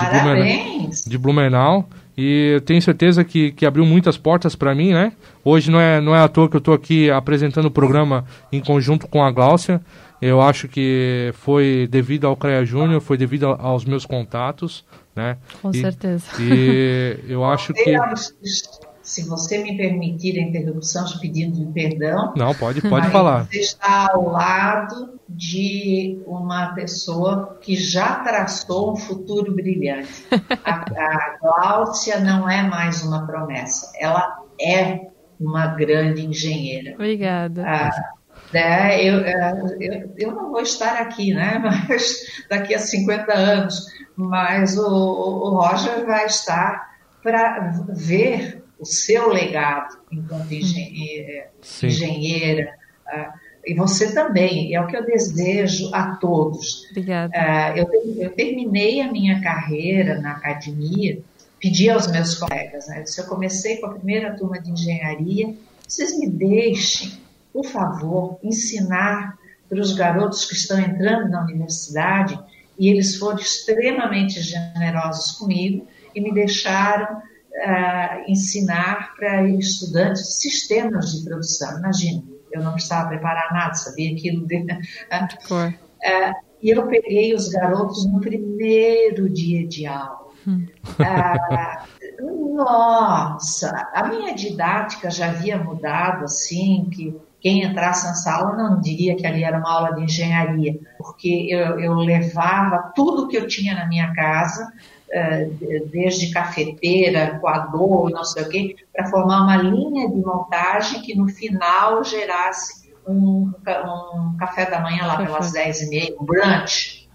de, 0.00 0.10
Blumenau, 0.10 0.90
de 1.08 1.18
Blumenau, 1.18 1.88
e 2.20 2.54
eu 2.54 2.60
tenho 2.60 2.82
certeza 2.82 3.22
que, 3.22 3.52
que 3.52 3.64
abriu 3.64 3.86
muitas 3.86 4.18
portas 4.18 4.56
para 4.56 4.74
mim, 4.74 4.92
né? 4.92 5.12
Hoje 5.44 5.70
não 5.70 5.80
é, 5.80 6.00
não 6.00 6.16
é 6.16 6.20
à 6.20 6.26
toa 6.26 6.48
que 6.48 6.56
eu 6.56 6.58
estou 6.58 6.74
aqui 6.74 7.08
apresentando 7.08 7.66
o 7.66 7.70
programa 7.70 8.24
em 8.50 8.60
conjunto 8.60 9.06
com 9.06 9.22
a 9.22 9.30
Gláucia, 9.30 9.80
eu 10.20 10.42
acho 10.42 10.66
que 10.66 11.32
foi 11.34 11.86
devido 11.88 12.26
ao 12.26 12.36
CREA 12.36 12.64
Júnior, 12.64 13.00
foi 13.00 13.16
devido 13.16 13.46
aos 13.46 13.84
meus 13.84 14.04
contatos, 14.04 14.84
né? 15.14 15.36
Com 15.62 15.70
e, 15.70 15.80
certeza. 15.80 16.26
E 16.40 17.20
eu 17.28 17.44
acho 17.44 17.72
que 17.72 17.94
se 19.08 19.26
você 19.26 19.58
me 19.58 19.76
permitir 19.76 20.38
a 20.38 20.42
interrupção, 20.42 21.06
pedindo 21.18 21.72
perdão. 21.72 22.34
Não, 22.36 22.54
pode, 22.54 22.82
pode 22.82 23.08
falar. 23.10 23.46
Você 23.46 23.60
está 23.60 24.10
ao 24.12 24.28
lado 24.28 25.18
de 25.26 26.22
uma 26.26 26.74
pessoa 26.74 27.58
que 27.60 27.74
já 27.74 28.16
traçou 28.16 28.92
um 28.92 28.96
futuro 28.96 29.54
brilhante. 29.54 30.26
A, 30.64 30.84
a 30.96 31.38
Gláucia 31.40 32.20
não 32.20 32.48
é 32.48 32.62
mais 32.62 33.02
uma 33.02 33.26
promessa, 33.26 33.90
ela 33.98 34.42
é 34.60 35.08
uma 35.40 35.68
grande 35.68 36.26
engenheira. 36.26 36.92
Obrigada. 36.92 37.64
Ah, 37.66 37.90
né, 38.52 39.02
eu, 39.02 39.20
eu, 39.20 40.14
eu 40.18 40.32
não 40.32 40.50
vou 40.50 40.60
estar 40.60 41.00
aqui, 41.00 41.32
né? 41.32 41.58
Mas 41.88 42.44
daqui 42.50 42.74
a 42.74 42.78
50 42.78 43.32
anos 43.32 43.86
mas 44.18 44.76
o, 44.76 44.84
o 44.84 45.50
Roger 45.50 46.04
vai 46.04 46.26
estar 46.26 46.88
para 47.22 47.72
ver 47.88 48.57
o 48.78 48.84
seu 48.84 49.28
legado 49.28 49.98
enquanto 50.10 50.52
engenheira, 50.52 51.50
engenheira 51.82 52.74
uh, 53.06 53.38
e 53.66 53.74
você 53.74 54.14
também, 54.14 54.74
é 54.74 54.80
o 54.80 54.86
que 54.86 54.96
eu 54.96 55.04
desejo 55.04 55.94
a 55.94 56.16
todos. 56.16 56.86
Obrigada. 56.90 57.32
Uh, 57.36 57.78
eu, 57.78 58.14
eu, 58.22 58.30
terminei 58.30 59.02
a 59.02 59.12
minha 59.12 59.42
carreira 59.42 60.18
na 60.20 60.32
academia, 60.32 61.20
pedi 61.60 61.90
aos 61.90 62.10
meus 62.10 62.36
colegas, 62.36 62.86
né, 62.88 63.04
se 63.04 63.20
eu 63.20 63.26
comecei 63.26 63.76
com 63.76 63.86
a 63.86 63.94
primeira 63.94 64.34
turma 64.36 64.60
de 64.60 64.70
engenharia, 64.70 65.54
vocês 65.86 66.18
me 66.18 66.28
deixem, 66.30 67.12
por 67.52 67.64
favor, 67.66 68.38
ensinar 68.42 69.36
para 69.68 69.80
os 69.80 69.92
garotos 69.92 70.46
que 70.46 70.54
estão 70.54 70.78
entrando 70.78 71.28
na 71.28 71.42
universidade 71.42 72.38
e 72.78 72.88
eles 72.88 73.16
foram 73.16 73.38
extremamente 73.38 74.40
generosos 74.40 75.32
comigo 75.32 75.86
e 76.14 76.20
me 76.20 76.32
deixaram 76.32 77.20
ensinar 78.26 79.14
para 79.16 79.48
estudantes 79.48 80.40
sistemas 80.40 81.12
de 81.12 81.24
produção. 81.24 81.78
Imagina, 81.78 82.22
eu 82.52 82.62
não 82.62 82.72
precisava 82.72 83.08
preparar 83.08 83.52
nada, 83.52 83.74
sabia 83.74 84.12
aquilo. 84.12 84.46
De, 84.46 84.62
uh, 84.62 84.66
e 86.62 86.70
eu 86.70 86.86
peguei 86.86 87.34
os 87.34 87.48
garotos 87.48 88.06
no 88.06 88.20
primeiro 88.20 89.28
dia 89.28 89.66
de 89.66 89.86
aula. 89.86 90.28
Hum. 90.46 90.66
Uh, 90.98 92.54
nossa, 92.54 93.88
a 93.92 94.08
minha 94.08 94.34
didática 94.34 95.10
já 95.10 95.28
havia 95.28 95.58
mudado 95.58 96.24
assim, 96.24 96.88
que 96.90 97.14
quem 97.40 97.62
entrasse 97.62 98.06
na 98.06 98.14
sala 98.14 98.56
não 98.56 98.80
diria 98.80 99.14
que 99.14 99.26
ali 99.26 99.44
era 99.44 99.58
uma 99.58 99.70
aula 99.70 99.94
de 99.94 100.02
engenharia, 100.02 100.78
porque 100.96 101.46
eu, 101.50 101.78
eu 101.78 101.94
levava 101.94 102.92
tudo 102.94 103.28
que 103.28 103.36
eu 103.36 103.46
tinha 103.46 103.74
na 103.74 103.86
minha 103.86 104.12
casa, 104.12 104.72
desde 105.90 106.30
cafeteira, 106.30 107.38
coador, 107.40 108.10
não 108.10 108.24
sei 108.24 108.42
o 108.42 108.48
quê, 108.48 108.76
para 108.92 109.06
formar 109.06 109.42
uma 109.42 109.56
linha 109.56 110.08
de 110.08 110.20
montagem 110.20 111.00
que 111.00 111.14
no 111.16 111.28
final 111.28 112.04
gerasse 112.04 112.92
um, 113.06 113.52
um 113.66 114.36
café 114.38 114.70
da 114.70 114.80
manhã 114.80 115.06
lá 115.06 115.16
pelas 115.16 115.52
10 115.52 115.82
e 115.82 115.90
meia, 115.90 116.16
um 116.20 116.24
brunch. 116.24 117.08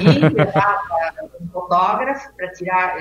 E 0.00 0.28
levava 0.28 0.80
um 1.40 1.48
fotógrafo 1.48 2.32
para 2.36 2.52
tirar, 2.52 2.96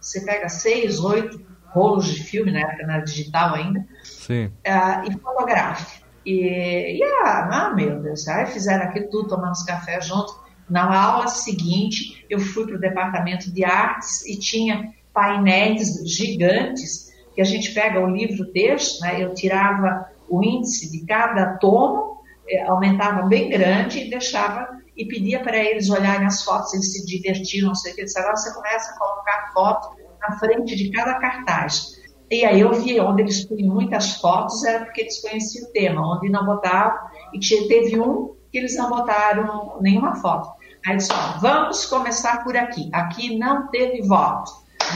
você 0.00 0.20
pega 0.24 0.48
seis, 0.48 0.98
oito 0.98 1.40
rolos 1.66 2.06
de 2.06 2.24
filme, 2.24 2.50
na 2.50 2.60
época 2.60 2.86
não 2.86 2.94
era 2.94 3.04
digital 3.04 3.54
ainda, 3.54 3.86
Sim. 4.02 4.46
Uh, 4.46 5.10
e 5.10 5.12
fotografe. 5.18 6.02
E, 6.24 6.98
e 6.98 7.02
ah, 7.04 7.72
meu 7.76 8.00
Deus, 8.00 8.26
aí 8.26 8.46
fizeram 8.46 8.84
aquilo 8.86 9.08
tudo, 9.10 9.28
tomamos 9.28 9.62
café 9.62 10.00
juntos. 10.00 10.34
Na 10.68 10.92
aula 11.00 11.28
seguinte, 11.28 12.24
eu 12.28 12.40
fui 12.40 12.66
para 12.66 12.76
o 12.76 12.80
departamento 12.80 13.52
de 13.52 13.64
artes 13.64 14.26
e 14.26 14.38
tinha 14.38 14.92
painéis 15.12 15.94
gigantes 16.04 17.06
que 17.34 17.40
a 17.40 17.44
gente 17.44 17.72
pega 17.72 18.00
o 18.00 18.10
livro-texto, 18.10 19.00
né, 19.02 19.22
eu 19.22 19.34
tirava 19.34 20.10
o 20.28 20.42
índice 20.42 20.90
de 20.90 21.06
cada 21.06 21.58
tomo, 21.58 22.20
eh, 22.48 22.62
aumentava 22.62 23.22
bem 23.26 23.48
grande 23.48 24.00
e 24.00 24.10
deixava 24.10 24.76
e 24.96 25.04
pedia 25.04 25.40
para 25.40 25.56
eles 25.58 25.90
olharem 25.90 26.26
as 26.26 26.42
fotos, 26.42 26.72
eles 26.72 26.92
se 26.92 27.06
divertiam, 27.06 27.68
não 27.68 27.74
sei 27.74 27.92
o 27.92 27.96
que, 27.96 28.04
disseram, 28.04 28.34
você 28.34 28.52
começa 28.54 28.90
a 28.90 28.98
colocar 28.98 29.50
foto 29.52 29.96
na 30.20 30.38
frente 30.38 30.74
de 30.74 30.90
cada 30.90 31.14
cartaz. 31.18 31.96
E 32.30 32.44
aí 32.44 32.60
eu 32.60 32.72
vi 32.72 32.98
onde 32.98 33.22
eles 33.22 33.44
punham 33.44 33.72
muitas 33.72 34.16
fotos, 34.16 34.64
era 34.64 34.84
porque 34.84 35.02
eles 35.02 35.20
conheciam 35.20 35.68
o 35.68 35.72
tema, 35.72 36.16
onde 36.16 36.30
não 36.30 36.44
botavam, 36.44 36.98
e 37.32 37.38
teve 37.68 38.00
um 38.00 38.34
que 38.50 38.58
eles 38.58 38.76
não 38.76 38.88
botaram 38.88 39.76
nenhuma 39.80 40.16
foto. 40.16 40.55
Aí 40.86 40.96
disse, 40.96 41.12
vamos 41.40 41.84
começar 41.86 42.44
por 42.44 42.56
aqui. 42.56 42.88
Aqui 42.92 43.36
não 43.36 43.66
teve 43.68 44.06
voto. 44.06 44.52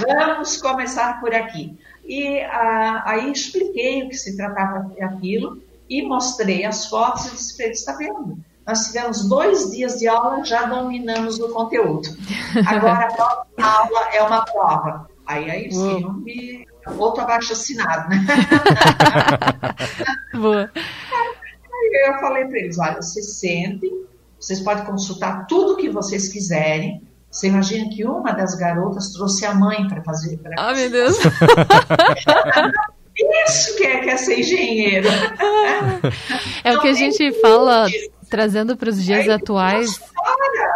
Vamos 0.07 0.57
começar 0.61 1.21
por 1.21 1.35
aqui. 1.35 1.77
E 2.05 2.41
ah, 2.43 3.03
aí 3.07 3.33
expliquei 3.33 4.05
o 4.05 4.09
que 4.09 4.17
se 4.17 4.37
tratava 4.37 4.89
daquilo 4.99 5.61
e 5.89 6.03
mostrei 6.03 6.65
as 6.65 6.87
fotos 6.87 7.27
e 7.27 7.31
disse 7.31 7.57
para 7.57 7.67
eles, 7.67 7.79
está 7.81 7.97
vendo? 7.97 8.39
Nós 8.67 8.87
tivemos 8.87 9.29
dois 9.29 9.73
dias 9.73 9.99
de 9.99 10.07
aula, 10.07 10.45
já 10.45 10.65
dominamos 10.67 11.41
o 11.41 11.49
conteúdo. 11.49 12.09
Agora 12.67 13.07
a 13.07 13.13
próxima 13.13 13.67
aula 13.67 14.09
é 14.15 14.23
uma 14.23 14.45
prova. 14.45 15.11
Aí, 15.27 15.51
aí 15.51 15.73
sim, 15.73 16.03
eu 16.03 16.13
me 16.13 16.67
outro 16.99 17.23
abaixo 17.23 17.53
assinado, 17.53 18.09
né? 18.11 18.27
Boa. 20.35 20.71
Aí 20.75 22.09
eu 22.09 22.21
falei 22.21 22.45
para 22.45 22.59
eles, 22.59 22.79
olha, 22.79 23.03
vocês 23.03 23.39
sentem, 23.39 24.05
vocês 24.41 24.61
podem 24.61 24.85
consultar 24.85 25.47
tudo 25.47 25.77
que 25.77 25.91
vocês 25.91 26.29
quiserem. 26.29 27.03
Você 27.31 27.49
imagina 27.49 27.91
que 27.91 28.05
uma 28.05 28.33
das 28.33 28.55
garotas 28.55 29.13
trouxe 29.13 29.45
a 29.45 29.55
mãe 29.55 29.87
para 29.87 30.03
fazer. 30.03 30.39
Pra 30.39 30.53
ah, 30.59 30.73
meu 30.73 30.91
Deus! 30.91 31.17
Isso 33.47 33.77
que 33.77 33.85
é, 33.85 33.99
que 33.99 34.09
é 34.09 34.17
ser 34.17 34.41
engenheiro. 34.41 35.09
É 36.65 36.77
o 36.77 36.81
que 36.81 36.89
a 36.89 36.95
gente 36.95 37.31
fala, 37.41 37.87
trazendo 38.31 38.77
para 38.77 38.89
os 38.89 39.03
dias 39.03 39.29
Aí, 39.29 39.31
atuais. 39.31 39.99
Fora, 39.99 40.30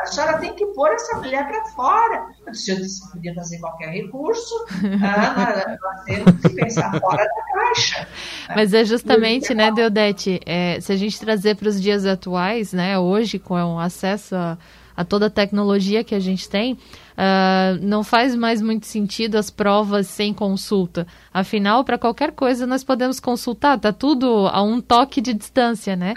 a 0.04 0.06
senhora 0.06 0.38
tem 0.38 0.54
que 0.54 0.66
pôr 0.66 0.88
essa 0.90 1.16
mulher 1.16 1.46
para 1.46 1.64
fora. 1.66 2.26
Eu 2.46 2.52
disse, 2.52 2.70
eu 2.70 2.76
disse, 2.76 3.10
podia 3.10 3.34
trazer 3.34 3.58
qualquer 3.58 3.88
recurso, 3.90 4.54
ah, 5.02 5.76
nós 5.80 6.04
temos 6.04 6.40
que 6.40 6.48
pensar 6.50 7.00
fora 7.00 7.24
da 7.24 7.42
caixa. 7.52 8.08
Mas 8.54 8.74
é 8.74 8.84
justamente, 8.84 9.54
né, 9.54 9.72
Deodete, 9.72 10.40
é, 10.44 10.78
se 10.80 10.92
a 10.92 10.96
gente 10.96 11.18
trazer 11.18 11.56
para 11.56 11.68
os 11.68 11.80
dias 11.80 12.04
atuais, 12.04 12.72
né, 12.72 12.98
hoje, 12.98 13.38
com 13.38 13.54
o 13.54 13.78
acesso 13.78 14.36
a 14.36 14.58
a 14.96 15.04
toda 15.04 15.26
a 15.26 15.30
tecnologia 15.30 16.04
que 16.04 16.14
a 16.14 16.20
gente 16.20 16.48
tem, 16.48 16.74
uh, 16.74 17.78
não 17.82 18.04
faz 18.04 18.34
mais 18.34 18.62
muito 18.62 18.86
sentido 18.86 19.36
as 19.36 19.50
provas 19.50 20.06
sem 20.06 20.32
consulta. 20.32 21.06
Afinal, 21.32 21.84
para 21.84 21.98
qualquer 21.98 22.32
coisa 22.32 22.66
nós 22.66 22.84
podemos 22.84 23.18
consultar, 23.18 23.78
tá 23.78 23.92
tudo 23.92 24.48
a 24.48 24.62
um 24.62 24.80
toque 24.80 25.20
de 25.20 25.34
distância, 25.34 25.96
né? 25.96 26.14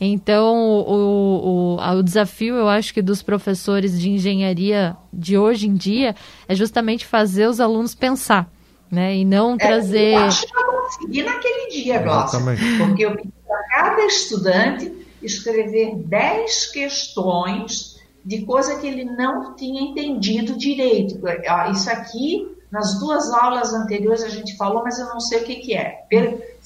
Então, 0.00 0.56
o, 0.56 1.76
o, 1.76 1.98
o 1.98 2.02
desafio, 2.02 2.56
eu 2.56 2.68
acho 2.68 2.92
que 2.94 3.02
dos 3.02 3.22
professores 3.22 4.00
de 4.00 4.10
engenharia 4.10 4.96
de 5.12 5.36
hoje 5.36 5.68
em 5.68 5.74
dia 5.74 6.14
é 6.48 6.54
justamente 6.54 7.06
fazer 7.06 7.46
os 7.46 7.60
alunos 7.60 7.94
pensar. 7.94 8.50
Né, 8.90 9.16
e 9.16 9.24
não 9.24 9.54
é, 9.54 9.56
trazer. 9.56 10.12
Eu 10.12 10.18
acho 10.18 10.46
que 10.46 10.54
eu 10.54 10.64
consegui 10.64 11.22
naquele 11.22 11.70
dia, 11.70 12.02
Glaucia, 12.02 12.38
porque 12.76 13.06
eu 13.06 13.16
pedi 13.16 13.32
para 13.46 13.62
cada 13.70 14.04
estudante 14.04 14.92
escrever 15.22 15.94
10 15.96 16.66
questões 16.66 17.91
de 18.24 18.44
coisa 18.44 18.78
que 18.78 18.86
ele 18.86 19.04
não 19.04 19.54
tinha 19.54 19.80
entendido 19.80 20.56
direito. 20.56 21.20
Isso 21.70 21.90
aqui, 21.90 22.56
nas 22.70 22.98
duas 23.00 23.32
aulas 23.32 23.74
anteriores 23.74 24.22
a 24.22 24.28
gente 24.28 24.56
falou, 24.56 24.82
mas 24.84 24.98
eu 24.98 25.06
não 25.06 25.20
sei 25.20 25.40
o 25.40 25.44
que, 25.44 25.56
que 25.56 25.74
é. 25.74 26.06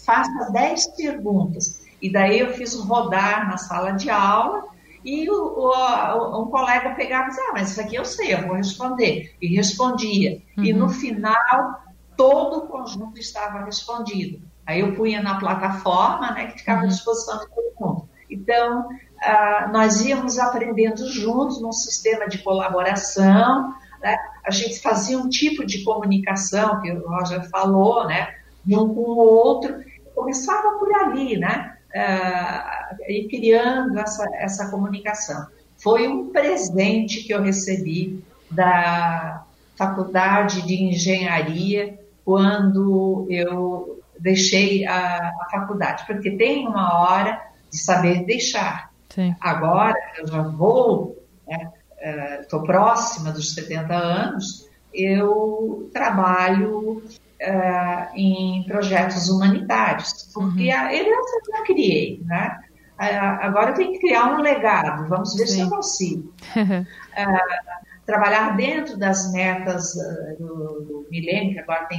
Faça 0.04 0.50
10 0.52 0.96
perguntas. 0.96 1.82
E 2.00 2.12
daí 2.12 2.38
eu 2.38 2.52
fiz 2.54 2.74
rodar 2.74 3.48
na 3.48 3.56
sala 3.56 3.92
de 3.92 4.10
aula 4.10 4.64
e 5.04 5.30
o, 5.30 5.34
o, 5.34 6.42
um 6.42 6.46
colega 6.46 6.94
pegava 6.94 7.26
e 7.26 7.28
dizia, 7.28 7.44
ah, 7.48 7.52
mas 7.54 7.70
isso 7.70 7.80
aqui 7.80 7.96
eu 7.96 8.04
sei, 8.04 8.34
eu 8.34 8.46
vou 8.46 8.56
responder. 8.56 9.34
E 9.40 9.54
respondia. 9.54 10.42
Uhum. 10.58 10.64
E 10.64 10.72
no 10.72 10.86
uhum. 10.86 10.90
final, 10.90 11.84
todo 12.16 12.58
o 12.58 12.66
conjunto 12.66 13.18
estava 13.18 13.64
respondido. 13.64 14.40
Aí 14.66 14.80
eu 14.80 14.94
punha 14.96 15.22
na 15.22 15.38
plataforma, 15.38 16.32
né, 16.32 16.46
que 16.46 16.58
ficava 16.58 16.80
à 16.80 16.82
uhum. 16.82 16.88
disposição 16.88 17.38
de 17.38 17.46
todo 17.48 17.72
mundo. 17.80 18.05
Então, 18.36 18.86
ah, 19.20 19.68
nós 19.72 20.04
íamos 20.04 20.38
aprendendo 20.38 21.08
juntos 21.08 21.60
num 21.60 21.72
sistema 21.72 22.28
de 22.28 22.38
colaboração, 22.38 23.74
né? 24.02 24.16
a 24.44 24.50
gente 24.50 24.80
fazia 24.80 25.18
um 25.18 25.28
tipo 25.28 25.64
de 25.64 25.82
comunicação, 25.82 26.80
que 26.80 26.90
o 26.92 27.08
Roger 27.08 27.48
falou, 27.50 28.06
né? 28.06 28.34
de 28.64 28.76
um 28.76 28.92
com 28.92 29.00
o 29.00 29.18
outro, 29.18 29.74
começava 30.14 30.78
por 30.78 30.92
ali, 30.92 31.36
né? 31.38 31.76
Ah, 31.94 32.96
e 33.08 33.28
criando 33.28 33.98
essa, 33.98 34.26
essa 34.34 34.70
comunicação. 34.70 35.46
Foi 35.78 36.08
um 36.08 36.30
presente 36.30 37.22
que 37.22 37.32
eu 37.32 37.42
recebi 37.42 38.22
da 38.50 39.44
Faculdade 39.76 40.62
de 40.62 40.82
Engenharia 40.82 41.98
quando 42.24 43.26
eu 43.30 44.00
deixei 44.18 44.84
a, 44.86 45.30
a 45.40 45.48
faculdade, 45.50 46.04
porque 46.06 46.30
tem 46.32 46.66
uma 46.66 47.00
hora 47.00 47.40
de 47.70 47.78
saber 47.78 48.24
deixar. 48.24 48.90
Sim. 49.08 49.34
Agora, 49.40 49.96
eu 50.18 50.26
já 50.26 50.42
vou, 50.42 51.16
estou 52.40 52.60
né, 52.60 52.64
uh, 52.64 52.66
próxima 52.66 53.32
dos 53.32 53.54
70 53.54 53.94
anos, 53.94 54.68
eu 54.92 55.90
trabalho 55.92 57.02
uh, 57.02 58.14
em 58.14 58.64
projetos 58.64 59.28
humanitários, 59.28 60.30
porque 60.34 60.68
uhum. 60.68 60.78
a 60.78 60.94
herança 60.94 61.38
eu 61.38 61.56
já 61.56 61.64
criei, 61.64 62.20
né? 62.24 62.60
Uh, 62.98 63.44
agora 63.46 63.70
eu 63.70 63.74
tenho 63.74 63.92
que 63.92 64.00
criar 64.00 64.34
um 64.34 64.42
legado, 64.42 65.08
vamos 65.08 65.34
ver 65.34 65.46
Sim. 65.46 65.54
se 65.54 65.60
eu 65.60 65.70
consigo. 65.70 66.34
trabalhar 68.06 68.56
dentro 68.56 68.96
das 68.96 69.32
metas 69.32 69.94
do, 70.38 70.80
do 70.80 71.06
milênio, 71.10 71.54
que 71.54 71.58
agora 71.58 71.86
tem, 71.86 71.98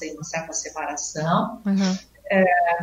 tem 0.00 0.14
uma 0.14 0.24
certa 0.24 0.54
separação, 0.54 1.60
uhum. 1.66 1.98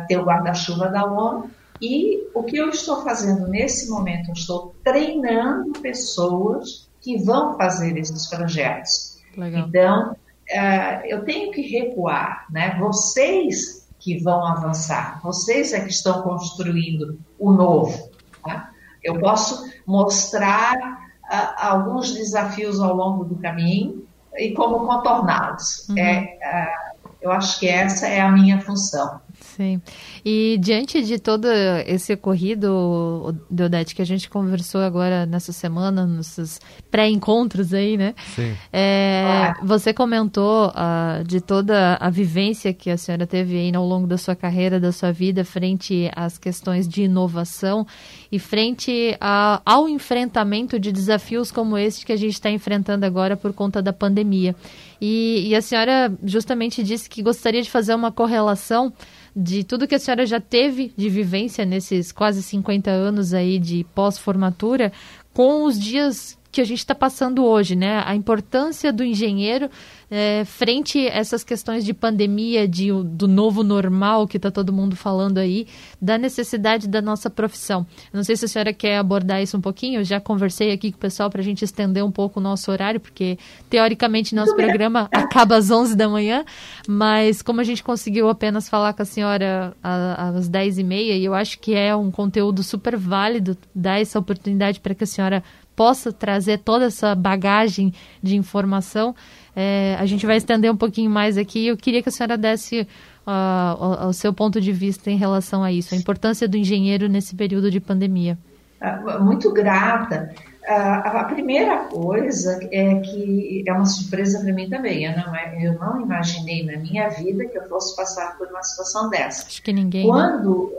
ter 0.06 0.16
o 0.16 0.24
guarda-chuva 0.24 0.88
da 0.88 1.04
ONU, 1.04 1.50
e 1.82 2.28
o 2.32 2.44
que 2.44 2.56
eu 2.56 2.68
estou 2.68 3.02
fazendo 3.02 3.48
nesse 3.48 3.90
momento? 3.90 4.28
Eu 4.28 4.34
estou 4.34 4.74
treinando 4.84 5.72
pessoas 5.80 6.88
que 7.00 7.18
vão 7.18 7.56
fazer 7.56 7.98
esses 7.98 8.28
projetos. 8.28 9.20
Legal. 9.36 9.66
Então, 9.66 10.12
uh, 10.12 11.06
eu 11.06 11.24
tenho 11.24 11.50
que 11.50 11.60
recuar, 11.62 12.46
né? 12.52 12.78
Vocês 12.78 13.88
que 13.98 14.22
vão 14.22 14.46
avançar, 14.46 15.20
vocês 15.24 15.72
é 15.72 15.80
que 15.80 15.90
estão 15.90 16.22
construindo 16.22 17.18
o 17.36 17.50
novo. 17.52 18.10
Tá? 18.44 18.70
Eu 19.02 19.18
posso 19.18 19.68
mostrar 19.84 20.76
uh, 20.76 21.54
alguns 21.56 22.12
desafios 22.14 22.78
ao 22.78 22.94
longo 22.94 23.24
do 23.24 23.34
caminho 23.36 24.06
e 24.36 24.52
como 24.52 24.86
contorná-los. 24.86 25.88
Uhum. 25.88 25.98
É, 25.98 26.38
uh, 26.40 27.02
eu 27.20 27.32
acho 27.32 27.58
que 27.58 27.68
essa 27.68 28.06
é 28.06 28.20
a 28.20 28.30
minha 28.30 28.60
função. 28.60 29.20
Sim. 29.42 29.80
E 30.24 30.58
diante 30.60 31.02
de 31.02 31.18
todo 31.18 31.46
esse 31.86 32.12
ocorrido, 32.12 33.36
Deodete, 33.50 33.94
que 33.94 34.02
a 34.02 34.06
gente 34.06 34.30
conversou 34.30 34.80
agora 34.80 35.26
nessa 35.26 35.52
semana, 35.52 36.06
nesses 36.06 36.60
pré-encontros 36.90 37.74
aí, 37.74 37.96
né? 37.96 38.14
Sim. 38.34 38.54
É, 38.72 39.52
você 39.62 39.92
comentou 39.92 40.68
uh, 40.68 41.24
de 41.24 41.40
toda 41.40 41.96
a 42.00 42.08
vivência 42.08 42.72
que 42.72 42.90
a 42.90 42.96
senhora 42.96 43.26
teve 43.26 43.56
aí 43.56 43.74
ao 43.74 43.86
longo 43.86 44.06
da 44.06 44.16
sua 44.16 44.36
carreira, 44.36 44.78
da 44.78 44.92
sua 44.92 45.12
vida, 45.12 45.44
frente 45.44 46.10
às 46.14 46.38
questões 46.38 46.88
de 46.88 47.02
inovação 47.02 47.86
e 48.30 48.38
frente 48.38 49.16
a, 49.20 49.60
ao 49.66 49.88
enfrentamento 49.88 50.78
de 50.78 50.92
desafios 50.92 51.50
como 51.50 51.76
esse 51.76 52.06
que 52.06 52.12
a 52.12 52.16
gente 52.16 52.34
está 52.34 52.50
enfrentando 52.50 53.04
agora 53.04 53.36
por 53.36 53.52
conta 53.52 53.82
da 53.82 53.92
pandemia. 53.92 54.54
E, 55.00 55.48
e 55.48 55.54
a 55.56 55.60
senhora 55.60 56.16
justamente 56.22 56.82
disse 56.82 57.10
que 57.10 57.22
gostaria 57.22 57.60
de 57.60 57.68
fazer 57.68 57.92
uma 57.92 58.12
correlação 58.12 58.92
de 59.34 59.64
tudo 59.64 59.88
que 59.88 59.94
a 59.94 59.98
senhora 59.98 60.26
já 60.26 60.40
teve 60.40 60.92
de 60.96 61.08
vivência 61.08 61.64
nesses 61.64 62.12
quase 62.12 62.42
50 62.42 62.90
anos 62.90 63.32
aí 63.32 63.58
de 63.58 63.84
pós-formatura 63.94 64.92
com 65.32 65.64
os 65.64 65.78
dias 65.78 66.38
que 66.52 66.60
a 66.60 66.64
gente 66.64 66.80
está 66.80 66.94
passando 66.94 67.42
hoje, 67.42 67.74
né? 67.74 68.02
A 68.04 68.14
importância 68.14 68.92
do 68.92 69.02
engenheiro 69.02 69.70
é, 70.10 70.44
frente 70.44 70.98
a 71.08 71.14
essas 71.14 71.42
questões 71.42 71.82
de 71.82 71.94
pandemia, 71.94 72.68
de, 72.68 72.92
do 72.92 73.26
novo 73.26 73.62
normal 73.62 74.28
que 74.28 74.36
está 74.36 74.50
todo 74.50 74.70
mundo 74.70 74.94
falando 74.94 75.38
aí, 75.38 75.66
da 76.00 76.18
necessidade 76.18 76.86
da 76.86 77.00
nossa 77.00 77.30
profissão. 77.30 77.86
Não 78.12 78.22
sei 78.22 78.36
se 78.36 78.44
a 78.44 78.48
senhora 78.48 78.74
quer 78.74 78.98
abordar 78.98 79.42
isso 79.42 79.56
um 79.56 79.60
pouquinho, 79.62 80.00
eu 80.00 80.04
já 80.04 80.20
conversei 80.20 80.70
aqui 80.70 80.92
com 80.92 80.98
o 80.98 81.00
pessoal 81.00 81.30
para 81.30 81.40
a 81.40 81.44
gente 81.44 81.64
estender 81.64 82.04
um 82.04 82.10
pouco 82.10 82.38
o 82.38 82.42
nosso 82.42 82.70
horário, 82.70 83.00
porque 83.00 83.38
teoricamente 83.70 84.34
nosso 84.34 84.54
programa 84.54 85.08
acaba 85.10 85.56
às 85.56 85.70
11 85.70 85.96
da 85.96 86.06
manhã, 86.06 86.44
mas 86.86 87.40
como 87.40 87.62
a 87.62 87.64
gente 87.64 87.82
conseguiu 87.82 88.28
apenas 88.28 88.68
falar 88.68 88.92
com 88.92 89.00
a 89.00 89.06
senhora 89.06 89.74
às 89.82 90.46
10 90.46 90.76
e 90.76 90.84
meia, 90.84 91.16
e 91.16 91.24
eu 91.24 91.32
acho 91.32 91.58
que 91.58 91.74
é 91.74 91.96
um 91.96 92.10
conteúdo 92.10 92.62
super 92.62 92.98
válido 92.98 93.56
dar 93.74 93.98
essa 93.98 94.18
oportunidade 94.18 94.78
para 94.78 94.94
que 94.94 95.04
a 95.04 95.06
senhora 95.06 95.42
possa 95.74 96.12
trazer 96.12 96.58
toda 96.58 96.86
essa 96.86 97.14
bagagem 97.14 97.92
de 98.22 98.36
informação. 98.36 99.14
É, 99.54 99.96
a 99.98 100.06
gente 100.06 100.26
vai 100.26 100.36
estender 100.36 100.70
um 100.70 100.76
pouquinho 100.76 101.10
mais 101.10 101.36
aqui. 101.36 101.66
Eu 101.66 101.76
queria 101.76 102.02
que 102.02 102.08
a 102.08 102.12
senhora 102.12 102.38
desse 102.38 102.86
uh, 103.26 104.08
o, 104.08 104.12
seu 104.12 104.32
ponto 104.32 104.60
de 104.60 104.72
vista 104.72 105.10
em 105.10 105.16
relação 105.16 105.62
a 105.62 105.72
isso, 105.72 105.94
a 105.94 105.98
importância 105.98 106.48
do 106.48 106.56
engenheiro 106.56 107.08
nesse 107.08 107.34
período 107.34 107.70
de 107.70 107.80
pandemia. 107.80 108.38
Ah, 108.80 109.18
muito 109.20 109.52
grata. 109.52 110.34
Ah, 110.66 111.20
a 111.20 111.24
primeira 111.24 111.84
coisa 111.84 112.58
é 112.72 112.96
que 112.96 113.64
é 113.66 113.72
uma 113.72 113.84
surpresa 113.84 114.40
para 114.40 114.52
mim 114.52 114.68
também. 114.68 115.04
Eu 115.04 115.16
não, 115.16 115.36
é, 115.36 115.66
eu 115.66 115.74
não 115.78 116.00
imaginei 116.00 116.64
na 116.64 116.78
minha 116.78 117.08
vida 117.08 117.44
que 117.46 117.56
eu 117.56 117.68
fosse 117.68 117.94
passar 117.96 118.36
por 118.36 118.48
uma 118.48 118.62
situação 118.62 119.08
dessa. 119.08 119.46
Acho 119.46 119.62
que 119.62 119.72
ninguém. 119.72 120.04
Né? 120.04 120.12
Quando, 120.12 120.72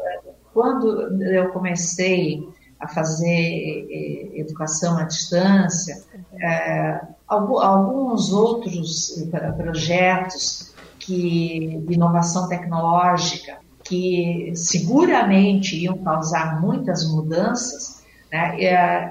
quando 0.54 1.24
eu 1.24 1.50
comecei 1.50 2.46
a 2.84 2.88
fazer 2.88 3.88
eh, 3.90 4.40
educação 4.40 4.98
à 4.98 5.04
distância, 5.04 6.04
é, 6.40 7.00
alguns 7.28 8.34
outros 8.34 9.18
eh, 9.34 9.52
projetos 9.54 10.74
que, 11.00 11.82
de 11.88 11.94
inovação 11.94 12.50
tecnológica 12.50 13.58
que 13.86 14.52
seguramente 14.56 15.78
iam 15.78 15.98
causar 16.00 16.62
muitas 16.62 17.10
mudanças, 17.10 18.04
né, 18.32 18.58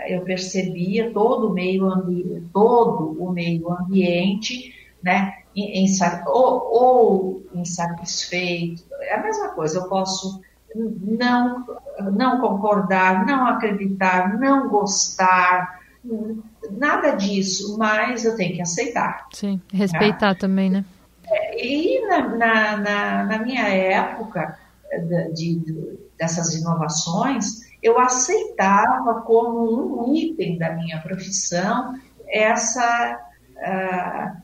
eu 0.09 0.23
percebia 0.23 1.13
todo 1.13 1.49
o 1.49 1.53
meio 1.53 1.91
ambiente, 1.91 2.43
todo 2.53 3.17
o 3.23 3.31
meio 3.31 3.71
ambiente, 3.71 4.75
né, 5.03 5.33
ou, 6.27 6.73
ou 6.73 7.43
insatisfeito, 7.55 8.83
é 9.03 9.15
a 9.15 9.23
mesma 9.23 9.49
coisa. 9.51 9.79
Eu 9.79 9.89
posso 9.89 10.41
não, 10.75 11.67
não 12.13 12.41
concordar, 12.41 13.27
não 13.27 13.47
acreditar, 13.47 14.39
não 14.39 14.69
gostar, 14.69 15.81
nada 16.71 17.13
disso, 17.13 17.77
mas 17.79 18.25
eu 18.25 18.37
tenho 18.37 18.55
que 18.55 18.63
aceitar. 18.63 19.27
Sim, 19.33 19.61
respeitar 19.73 20.31
né? 20.31 20.35
também, 20.35 20.71
né? 20.71 20.85
É, 21.25 21.65
e 21.65 22.07
na, 22.07 22.29
na, 22.29 22.77
na, 22.77 23.25
na 23.25 23.39
minha 23.39 23.69
época 23.69 24.59
de, 25.33 25.57
de, 25.57 25.99
dessas 26.19 26.55
inovações, 26.55 27.63
eu 27.83 27.99
aceitava 27.99 29.23
como 29.23 30.09
um 30.09 30.15
item 30.15 30.59
da 30.59 30.73
minha 30.75 31.01
profissão 31.01 31.95
essa, 32.29 33.21
uh, 33.57 34.43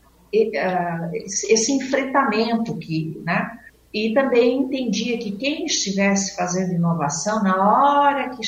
esse 1.13 1.71
enfrentamento 1.71 2.77
que, 2.77 3.21
né? 3.25 3.57
E 3.93 4.13
também 4.13 4.59
entendia 4.59 5.17
que 5.17 5.31
quem 5.31 5.65
estivesse 5.65 6.35
fazendo 6.35 6.73
inovação, 6.73 7.41
na 7.41 7.57
hora 7.57 8.29
que 8.29 8.41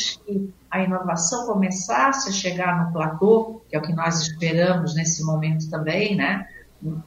a 0.69 0.83
inovação 0.83 1.47
começasse 1.47 2.29
a 2.29 2.31
chegar 2.31 2.85
no 2.85 2.93
platô, 2.93 3.61
que 3.67 3.75
é 3.75 3.79
o 3.79 3.81
que 3.81 3.93
nós 3.93 4.21
esperamos 4.21 4.95
nesse 4.95 5.23
momento 5.25 5.69
também, 5.69 6.15
né? 6.15 6.47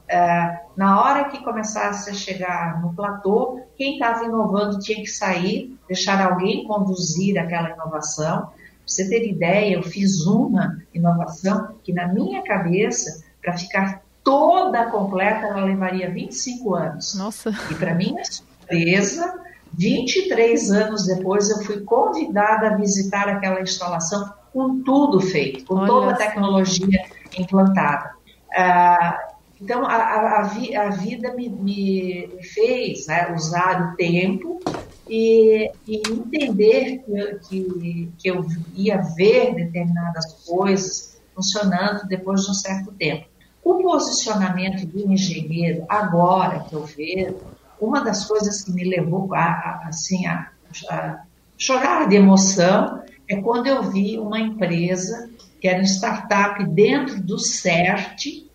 É, 0.07 0.59
na 0.75 1.01
hora 1.01 1.25
que 1.25 1.43
começasse 1.43 2.09
a 2.09 2.13
chegar 2.13 2.81
no 2.81 2.93
platô, 2.93 3.61
quem 3.75 3.93
estava 3.93 4.23
inovando 4.23 4.79
tinha 4.79 4.99
que 4.99 5.07
sair, 5.07 5.77
deixar 5.87 6.21
alguém 6.21 6.65
conduzir 6.65 7.37
aquela 7.37 7.71
inovação. 7.71 8.47
Para 8.47 8.53
você 8.85 9.09
ter 9.09 9.27
ideia, 9.27 9.75
eu 9.75 9.83
fiz 9.83 10.25
uma 10.25 10.77
inovação 10.93 11.75
que, 11.83 11.91
na 11.91 12.07
minha 12.07 12.43
cabeça, 12.43 13.23
para 13.41 13.57
ficar 13.57 14.04
toda 14.25 14.87
completa, 14.87 15.45
ela 15.45 15.63
levaria 15.63 16.09
25 16.09 16.73
anos. 16.75 17.15
Nossa. 17.15 17.51
E 17.69 17.75
para 17.75 17.93
minha 17.93 18.25
surpresa, 18.25 19.39
23 19.71 20.71
anos 20.71 21.05
depois, 21.05 21.49
eu 21.49 21.63
fui 21.63 21.81
convidada 21.81 22.69
a 22.69 22.75
visitar 22.75 23.29
aquela 23.29 23.61
instalação 23.61 24.33
com 24.51 24.81
tudo 24.81 25.21
feito, 25.21 25.65
com 25.65 25.75
Olha 25.75 25.87
toda 25.87 26.11
a 26.11 26.15
tecnologia 26.15 27.05
implantada. 27.37 28.15
Ah, 28.53 29.19
então, 29.61 29.85
a, 29.85 29.95
a, 29.95 30.39
a, 30.39 30.89
vida 30.89 31.33
me, 31.33 31.49
me, 31.49 32.29
fez 32.53 33.07
né, 33.07 33.31
usar 33.33 33.93
o 33.93 33.95
tempo 33.95 34.59
e, 35.07 35.71
e 35.87 36.01
entender 36.09 37.03
que, 37.07 37.39
que, 37.47 38.11
que 38.17 38.27
eu 38.29 38.45
ia 38.73 38.97
ver 39.15 39.55
determinadas 39.55 40.43
coisas 40.45 41.21
funcionando 41.33 42.07
depois 42.07 42.43
de 42.43 42.51
um 42.51 42.53
certo 42.53 42.91
tempo. 42.93 43.34
O 43.65 43.81
posicionamento 43.81 44.85
do 44.85 45.11
engenheiro, 45.11 45.85
agora 45.89 46.59
que 46.59 46.75
eu 46.75 46.85
vejo, 46.85 47.37
uma 47.81 48.01
das 48.01 48.23
coisas 48.25 48.61
que 48.61 48.71
me 48.71 48.83
levou 48.83 49.33
a, 49.33 49.39
a 49.39 49.81
assim, 49.87 50.27
a, 50.27 50.51
a 50.87 51.23
chorar 51.57 52.07
de 52.07 52.15
emoção 52.15 53.01
é 53.27 53.37
quando 53.41 53.65
eu 53.65 53.81
vi 53.81 54.19
uma 54.19 54.39
empresa 54.39 55.31
que 55.59 55.67
era 55.67 55.79
uma 55.79 55.85
startup 55.85 56.63
dentro 56.63 57.19
do 57.19 57.39
CERT, 57.39 58.45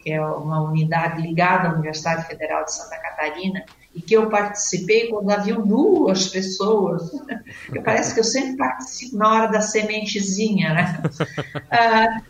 que 0.00 0.12
é 0.12 0.24
uma 0.24 0.62
unidade 0.62 1.20
ligada 1.20 1.68
à 1.68 1.72
Universidade 1.72 2.28
Federal 2.28 2.64
de 2.64 2.74
Santa 2.76 2.98
Catarina, 2.98 3.64
e 3.92 4.00
que 4.00 4.14
eu 4.14 4.30
participei 4.30 5.08
quando 5.08 5.28
haviam 5.30 5.66
duas 5.66 6.28
pessoas. 6.28 7.10
Parece 7.84 8.14
que 8.14 8.20
eu 8.20 8.24
sempre 8.24 8.56
participo 8.56 9.16
na 9.16 9.32
hora 9.32 9.46
da 9.48 9.60
sementezinha, 9.60 10.72
né? 10.72 11.02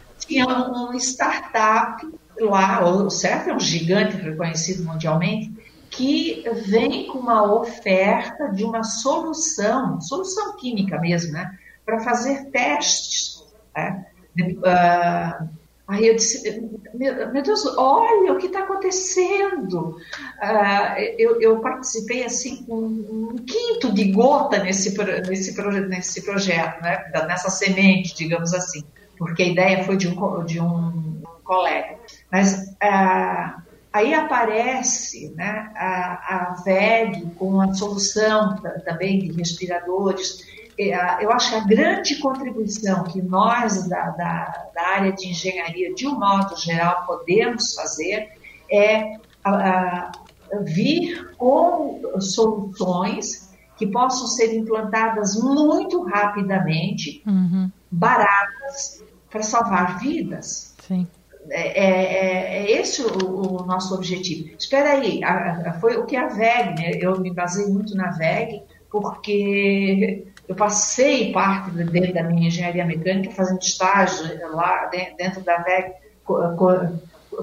Ah, 0.29 0.45
tinha 0.45 0.47
um 0.47 0.95
startup 0.95 2.07
lá, 2.41 2.85
o 2.85 3.11
certo 3.11 3.51
é 3.51 3.55
um 3.55 3.61
gigante 3.61 4.17
reconhecido 4.17 4.85
mundialmente, 4.85 5.53
que 5.91 6.45
vem 6.67 7.07
com 7.07 7.19
uma 7.19 7.53
oferta 7.53 8.49
de 8.49 8.63
uma 8.63 8.83
solução, 8.85 10.01
solução 10.01 10.57
química 10.57 11.01
mesmo, 11.01 11.33
né, 11.33 11.59
para 11.85 12.01
fazer 12.01 12.47
testes. 12.51 13.43
Né? 13.75 14.07
Uh, 14.39 15.49
aí 15.89 16.07
eu 16.07 16.15
disse, 16.15 16.63
meu, 16.95 17.33
meu, 17.33 17.43
Deus, 17.43 17.65
olha 17.77 18.33
o 18.35 18.39
que 18.39 18.47
está 18.47 18.61
acontecendo. 18.61 19.97
Uh, 20.41 21.01
eu, 21.19 21.41
eu, 21.41 21.61
participei 21.61 22.25
assim 22.25 22.65
com 22.65 22.77
um 22.77 23.37
quinto 23.37 23.91
de 23.91 24.13
gota 24.13 24.63
nesse, 24.63 24.97
nesse, 25.27 25.57
nesse 25.89 26.23
projeto, 26.23 26.83
né, 26.83 27.11
nessa 27.27 27.49
semente, 27.49 28.15
digamos 28.15 28.53
assim 28.53 28.85
porque 29.19 29.43
a 29.43 29.49
ideia 29.49 29.85
foi 29.85 29.97
de 29.97 30.09
um, 30.09 30.45
de 30.45 30.61
um 30.61 31.23
colega. 31.45 31.97
Mas 32.31 32.77
ah, 32.81 33.63
aí 33.93 34.15
aparece 34.15 35.35
né, 35.35 35.71
a, 35.75 36.53
a 36.53 36.63
VEG 36.65 37.31
com 37.37 37.61
a 37.61 37.75
solução 37.75 38.57
também 38.85 39.19
de 39.19 39.33
respiradores. 39.33 40.47
Eu 40.79 41.33
acho 41.33 41.51
que 41.51 41.57
a 41.57 41.65
grande 41.65 42.17
contribuição 42.17 43.03
que 43.03 43.21
nós 43.21 43.89
da, 43.89 44.11
da, 44.11 44.67
da 44.73 44.83
área 44.83 45.13
de 45.13 45.29
engenharia, 45.29 45.93
de 45.93 46.07
um 46.07 46.17
modo 46.17 46.57
geral, 46.57 47.05
podemos 47.05 47.75
fazer 47.75 48.29
é 48.71 49.15
a, 49.43 49.51
a, 49.51 50.13
vir 50.61 51.33
com 51.37 52.01
soluções 52.21 53.49
que 53.77 53.87
possam 53.87 54.27
ser 54.29 54.55
implantadas 54.55 55.37
muito 55.37 56.03
rapidamente, 56.03 57.23
uhum. 57.27 57.71
baratas, 57.91 59.03
para 59.31 59.43
salvar 59.43 59.99
vidas. 59.99 60.75
Sim. 60.87 61.07
É, 61.51 61.85
é, 61.85 62.59
é 62.59 62.81
esse 62.81 63.03
o, 63.03 63.63
o, 63.63 63.67
nosso 63.67 63.95
objetivo. 63.95 64.55
Espera 64.59 64.93
aí, 64.93 65.23
a, 65.25 65.71
a, 65.71 65.73
foi 65.81 65.97
o 65.97 66.05
que 66.05 66.17
a 66.17 66.29
VEG, 66.29 66.75
né? 66.75 66.91
eu 67.01 67.19
me 67.21 67.33
basei 67.33 67.67
muito 67.67 67.97
na 67.97 68.11
VEG, 68.11 68.63
porque 68.91 70.27
eu 70.47 70.55
passei 70.55 71.33
parte 71.33 71.71
dentro 71.71 72.13
da 72.13 72.23
minha 72.23 72.49
engenharia 72.49 72.85
mecânica 72.85 73.35
fazendo 73.35 73.61
estágio 73.61 74.27
lá 74.55 74.91
dentro 75.17 75.43
da 75.43 75.59
VEG, 75.59 75.95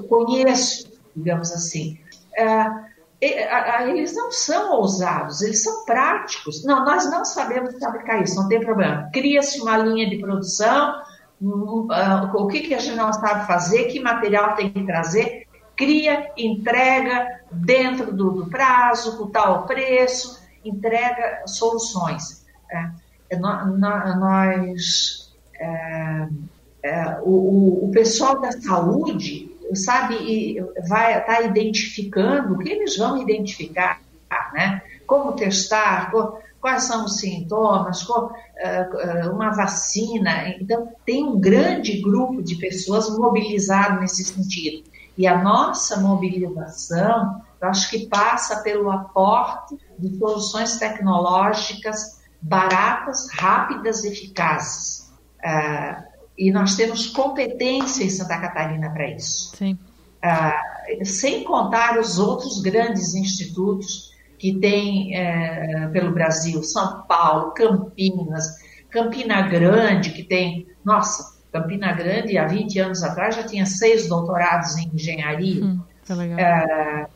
conheço, 0.08 0.92
digamos 1.14 1.50
assim. 1.50 1.98
É, 2.36 2.86
eles 3.20 4.14
não 4.14 4.30
são 4.30 4.72
ousados, 4.74 5.40
eles 5.40 5.62
são 5.62 5.84
práticos. 5.84 6.64
Não, 6.64 6.84
nós 6.84 7.10
não 7.10 7.24
sabemos 7.24 7.78
fabricar 7.78 8.22
isso, 8.22 8.36
não 8.36 8.48
tem 8.48 8.60
problema. 8.60 9.08
Cria-se 9.12 9.60
uma 9.60 9.78
linha 9.78 10.08
de 10.08 10.18
produção, 10.18 10.94
o 11.40 12.46
que, 12.46 12.60
que 12.60 12.74
a 12.74 12.78
gente 12.78 12.96
não 12.96 13.12
sabe 13.12 13.46
fazer, 13.46 13.84
que 13.84 14.00
material 14.00 14.54
tem 14.54 14.70
que 14.70 14.84
trazer. 14.84 15.46
cria, 15.76 16.32
entrega 16.36 17.40
dentro 17.52 18.14
do, 18.14 18.30
do 18.30 18.46
prazo, 18.46 19.18
com 19.18 19.30
tal 19.30 19.66
preço, 19.66 20.42
entrega 20.64 21.42
soluções. 21.46 22.46
É, 23.30 23.36
nós, 23.36 25.32
é, 25.60 26.28
é, 26.82 27.18
o, 27.22 27.86
o 27.86 27.90
pessoal 27.92 28.40
da 28.40 28.52
saúde 28.52 29.54
sabe 29.74 30.58
vai 30.88 31.18
estar 31.18 31.36
tá 31.36 31.42
identificando 31.42 32.54
o 32.54 32.58
que 32.58 32.70
eles 32.70 32.96
vão 32.96 33.20
identificar, 33.20 34.00
né? 34.52 34.82
Como 35.06 35.32
testar, 35.32 36.10
quais 36.66 36.82
são 36.82 37.04
os 37.04 37.20
sintomas, 37.20 38.02
qual, 38.02 38.26
uh, 38.26 39.30
uma 39.32 39.50
vacina. 39.50 40.48
Então, 40.60 40.88
tem 41.04 41.24
um 41.24 41.38
grande 41.38 42.02
grupo 42.02 42.42
de 42.42 42.56
pessoas 42.56 43.08
mobilizado 43.16 44.00
nesse 44.00 44.24
sentido. 44.24 44.82
E 45.16 45.28
a 45.28 45.40
nossa 45.40 46.00
mobilização, 46.00 47.40
eu 47.62 47.68
acho 47.68 47.88
que 47.88 48.08
passa 48.08 48.64
pelo 48.64 48.90
aporte 48.90 49.78
de 49.96 50.18
soluções 50.18 50.76
tecnológicas 50.76 52.20
baratas, 52.42 53.28
rápidas, 53.30 54.02
eficazes. 54.02 55.08
Uh, 55.38 56.02
e 56.36 56.50
nós 56.50 56.74
temos 56.74 57.06
competência 57.06 58.02
em 58.02 58.10
Santa 58.10 58.40
Catarina 58.40 58.90
para 58.90 59.08
isso. 59.08 59.54
Sim. 59.56 59.78
Uh, 60.20 61.04
sem 61.04 61.44
contar 61.44 61.96
os 61.96 62.18
outros 62.18 62.60
grandes 62.60 63.14
institutos 63.14 64.05
que 64.38 64.54
tem 64.54 65.16
é, 65.16 65.88
pelo 65.92 66.12
Brasil, 66.12 66.62
São 66.62 67.02
Paulo, 67.02 67.52
Campinas, 67.52 68.46
Campina 68.90 69.42
Grande, 69.42 70.10
que 70.10 70.22
tem, 70.22 70.66
nossa, 70.84 71.36
Campina 71.52 71.92
Grande, 71.92 72.38
há 72.38 72.46
20 72.46 72.78
anos 72.78 73.02
atrás, 73.02 73.34
já 73.34 73.42
tinha 73.42 73.66
seis 73.66 74.08
doutorados 74.08 74.76
em 74.76 74.90
engenharia. 74.94 75.64
Hum, 75.64 75.80
é, 76.38 77.06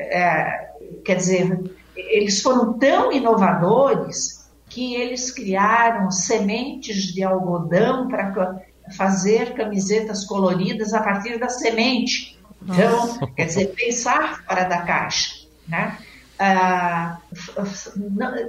é, 0.00 0.70
quer 1.04 1.16
dizer, 1.16 1.60
eles 1.96 2.40
foram 2.40 2.78
tão 2.78 3.12
inovadores 3.12 4.50
que 4.68 4.94
eles 4.94 5.30
criaram 5.30 6.10
sementes 6.10 7.12
de 7.12 7.22
algodão 7.22 8.08
para 8.08 8.62
fazer 8.96 9.54
camisetas 9.54 10.24
coloridas 10.24 10.94
a 10.94 11.02
partir 11.02 11.38
da 11.38 11.48
semente. 11.48 12.38
Então, 12.62 13.06
Nossa. 13.06 13.26
quer 13.36 13.46
dizer, 13.46 13.66
pensar 13.74 14.42
fora 14.46 14.64
da 14.64 14.82
caixa. 14.82 15.46
Né? 15.68 15.96
Ah, 16.44 17.18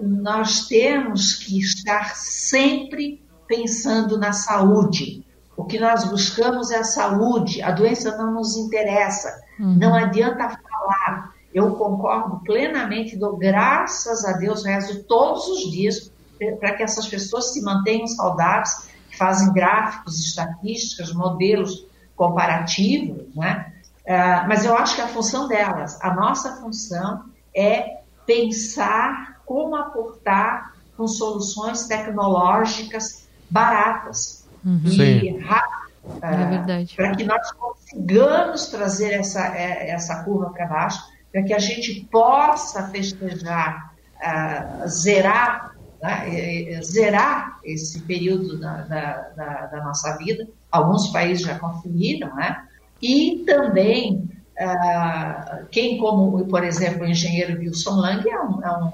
nós 0.02 0.68
temos 0.68 1.36
que 1.36 1.60
estar 1.60 2.16
sempre 2.16 3.24
pensando 3.48 4.18
na 4.18 4.34
saúde. 4.34 5.24
O 5.56 5.64
que 5.64 5.80
nós 5.80 6.04
buscamos 6.06 6.72
é 6.72 6.80
a 6.80 6.84
saúde, 6.84 7.62
a 7.62 7.70
doença 7.70 8.18
não 8.18 8.34
nos 8.34 8.58
interessa. 8.58 9.39
Uhum. 9.60 9.76
Não 9.76 9.94
adianta 9.94 10.50
falar. 10.50 11.36
Eu 11.54 11.76
concordo 11.76 12.41
plenamente, 12.44 13.16
dou 13.16 13.38
graças 13.38 14.26
a 14.26 14.32
Deus, 14.38 14.66
rezo 14.66 15.04
todos 15.04 15.48
os 15.48 15.72
dias 15.72 16.12
para 16.60 16.74
que 16.74 16.82
essas 16.82 17.06
pessoas 17.06 17.54
se 17.54 17.62
mantenham 17.62 18.08
saudáveis, 18.08 18.89
fazem 19.20 19.54
gráficos, 19.54 20.18
estatísticas, 20.18 21.14
modelos 21.14 21.86
comparativos, 22.16 23.36
né? 23.36 23.72
Uh, 24.04 24.48
mas 24.48 24.66
eu 24.66 24.76
acho 24.76 24.96
que 24.96 25.02
a 25.02 25.08
função 25.08 25.48
delas, 25.48 25.98
a 26.02 26.12
nossa 26.16 26.60
função 26.60 27.32
é 27.56 28.01
pensar 28.26 29.41
como 29.45 29.76
aportar 29.76 30.74
com 30.95 31.08
soluções 31.08 31.88
tecnológicas 31.88 33.28
baratas 33.49 34.47
uhum. 34.66 34.82
e 34.86 35.39
rápidas. 35.39 35.84
É 36.22 36.95
para 36.95 37.16
que 37.16 37.24
nós 37.24 37.51
consigamos 37.54 38.68
trazer 38.68 39.14
essa, 39.14 39.56
é, 39.56 39.89
essa 39.89 40.24
curva 40.24 40.49
para 40.49 40.68
baixo, 40.68 41.01
para 41.32 41.43
que 41.43 41.54
a 41.54 41.60
gente 41.60 42.08
possa 42.12 42.89
festejar, 42.89 43.93
uh, 44.18 44.88
zerar, 44.88 45.76
né, 46.01 46.82
zerar 46.82 47.60
esse 47.64 48.01
período 48.01 48.60
da, 48.60 48.82
da, 48.82 49.14
da, 49.36 49.66
da, 49.68 49.84
nossa 49.84 50.18
vida. 50.18 50.45
Alguns 50.70 51.08
países 51.08 51.45
já 51.45 51.58
conseguiram, 51.58 52.36
né? 52.36 52.66
E 53.01 53.43
também 53.45 54.30
Uh, 54.60 55.66
quem, 55.72 55.97
como, 55.97 56.45
por 56.45 56.64
exemplo, 56.64 57.04
o 57.04 57.10
engenheiro 57.10 57.60
Wilson 57.60 57.95
Lang, 57.95 58.30
é 58.30 58.39
um, 58.39 58.64
é 58.64 58.78
um, 58.78 58.91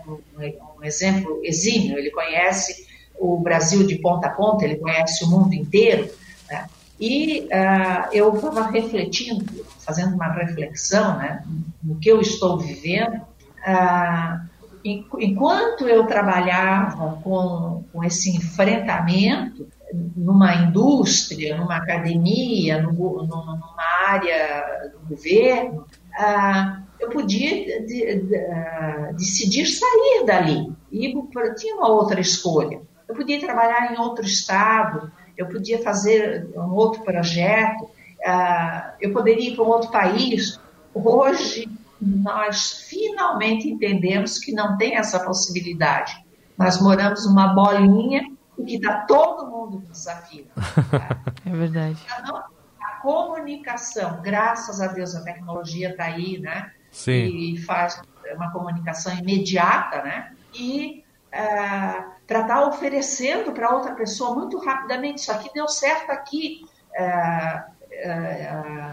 um, 0.78 0.84
exemplo 0.84 1.41
exímio, 1.43 1.97
ele 1.97 2.12
conhece 2.12 2.88
o 3.20 3.38
Brasil 3.38 3.86
de 3.86 3.97
ponta 3.97 4.28
a 4.28 4.32
ponta, 4.32 4.64
ele 4.64 4.78
conhece 4.78 5.26
o 5.26 5.28
mundo 5.28 5.53
inteiro. 5.53 6.10
Né? 6.49 6.66
E 6.99 7.41
uh, 7.41 8.14
eu 8.14 8.34
estava 8.36 8.70
refletindo, 8.70 9.66
fazendo 9.80 10.16
uma 10.16 10.32
reflexão 10.32 11.18
né, 11.18 11.43
no 11.84 11.95
que 11.95 12.10
eu 12.10 12.22
estou 12.22 12.57
vivendo. 12.57 13.22
Uh, 13.68 14.49
enquanto 14.84 15.88
eu 15.88 16.05
trabalhava 16.07 17.20
com, 17.22 17.84
com 17.91 18.03
esse 18.03 18.36
enfrentamento, 18.36 19.68
numa 20.16 20.56
indústria, 20.56 21.58
numa 21.58 21.78
academia, 21.78 22.82
numa 22.82 23.60
área 24.08 24.92
do 24.94 25.16
governo, 25.16 25.86
ah, 26.18 26.84
eu 27.00 27.10
podia 27.10 27.86
de, 27.86 28.16
de, 28.20 28.36
uh, 28.36 29.16
decidir 29.16 29.66
sair 29.66 30.26
dali. 30.26 30.72
E 30.92 31.14
tinha 31.56 31.76
uma 31.76 31.88
outra 31.88 32.20
escolha. 32.20 32.82
Eu 33.08 33.16
podia 33.16 33.40
trabalhar 33.40 33.94
em 33.94 34.00
outro 34.00 34.26
estado, 34.26 35.12
eu 35.38 35.48
podia 35.48 35.82
fazer 35.82 36.50
um 36.56 36.74
outro 36.74 37.02
projeto, 37.04 37.84
uh, 37.86 38.92
eu 39.00 39.14
poderia 39.14 39.52
ir 39.52 39.56
para 39.56 39.64
um 39.64 39.70
outro 39.70 39.90
país. 39.90 40.60
Hoje, 40.94 41.70
nós 42.02 42.86
finalmente 42.90 43.70
entendemos 43.70 44.38
que 44.38 44.52
não 44.52 44.78
tem 44.78 44.96
essa 44.96 45.20
possibilidade. 45.20 46.14
Nós 46.58 46.82
moramos 46.82 47.26
numa 47.26 47.54
bolinha 47.54 48.24
o 48.60 48.66
que 48.66 48.76
está 48.76 49.01
todo 49.01 49.49
mundo 49.49 49.80
desafio. 49.89 50.47
é 51.45 51.49
verdade. 51.49 51.97
Então, 52.20 52.43
a 52.82 52.91
comunicação, 53.01 54.22
graças 54.22 54.82
a 54.82 54.88
Deus 54.88 55.16
a 55.16 55.24
tecnologia 55.24 55.91
está 55.91 56.05
aí, 56.05 56.39
né? 56.39 56.72
Sim. 56.91 57.26
E 57.26 57.57
faz 57.57 58.01
uma 58.36 58.51
comunicação 58.51 59.16
imediata, 59.18 60.01
né? 60.01 60.34
E 60.53 61.03
uh, 61.28 62.12
para 62.28 62.41
estar 62.41 62.47
tá 62.47 62.68
oferecendo 62.68 63.51
para 63.53 63.74
outra 63.74 63.95
pessoa 63.95 64.36
muito 64.36 64.57
rapidamente, 64.60 65.22
isso 65.22 65.32
aqui 65.32 65.49
deu 65.53 65.68
certo 65.68 66.12
aqui, 66.12 66.66
uh, 66.99 67.72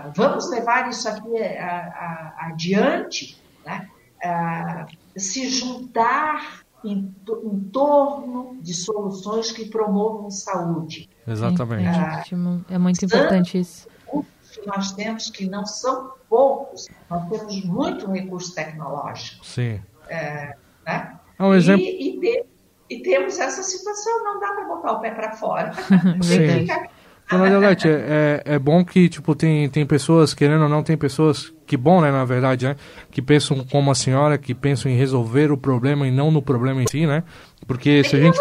uh, 0.08 0.12
vamos 0.14 0.48
levar 0.50 0.88
isso 0.88 1.08
aqui 1.08 1.28
adiante, 2.38 3.42
né? 3.64 3.88
se 5.16 5.48
juntar 5.48 6.65
em, 6.87 7.14
em 7.45 7.61
torno 7.72 8.59
de 8.61 8.72
soluções 8.74 9.51
que 9.51 9.66
promovam 9.66 10.30
saúde. 10.30 11.09
Exatamente. 11.26 11.89
É, 11.89 12.74
é 12.74 12.78
muito 12.78 13.05
importante 13.05 13.59
isso. 13.59 13.89
Nós 14.66 14.93
temos 14.93 15.30
que 15.30 15.49
não 15.49 15.66
são 15.66 16.12
poucos, 16.28 16.89
nós 17.11 17.28
temos 17.28 17.64
muito 17.64 18.11
recurso 18.11 18.55
tecnológico. 18.55 19.45
Sim. 19.45 19.80
É, 20.09 20.57
né? 20.87 21.18
É 21.39 21.43
um 21.43 21.55
exemplo... 21.55 21.82
E, 21.82 22.18
e, 22.18 22.45
e, 22.89 23.03
temos 23.03 23.39
essa 23.39 23.62
situação, 23.62 24.24
não 24.24 24.41
dá 24.41 24.53
para 24.53 24.64
botar 24.64 24.93
o 24.93 25.01
pé 25.01 25.11
para 25.11 25.32
fora. 25.32 25.72
Sim. 26.22 26.62
Então, 26.62 26.87
na 27.30 27.38
verdade, 27.38 27.88
é, 27.88 28.42
é, 28.46 28.54
é 28.54 28.58
bom 28.58 28.84
que, 28.84 29.08
tipo, 29.08 29.34
tem, 29.34 29.68
tem 29.68 29.84
pessoas, 29.84 30.32
querendo 30.32 30.62
ou 30.62 30.68
não, 30.68 30.82
tem 30.82 30.96
pessoas, 30.96 31.52
que 31.66 31.76
bom, 31.76 32.00
né, 32.00 32.10
na 32.10 32.24
verdade, 32.24 32.66
né, 32.66 32.76
que 33.10 33.20
pensam 33.20 33.64
como 33.70 33.90
a 33.90 33.94
senhora, 33.94 34.38
que 34.38 34.54
pensam 34.54 34.90
em 34.90 34.96
resolver 34.96 35.50
o 35.50 35.56
problema 35.56 36.06
e 36.06 36.10
não 36.10 36.30
no 36.30 36.40
problema 36.40 36.82
em 36.82 36.86
si, 36.88 37.06
né, 37.06 37.24
porque 37.66 38.04
se 38.04 38.16
a 38.16 38.20
gente... 38.20 38.38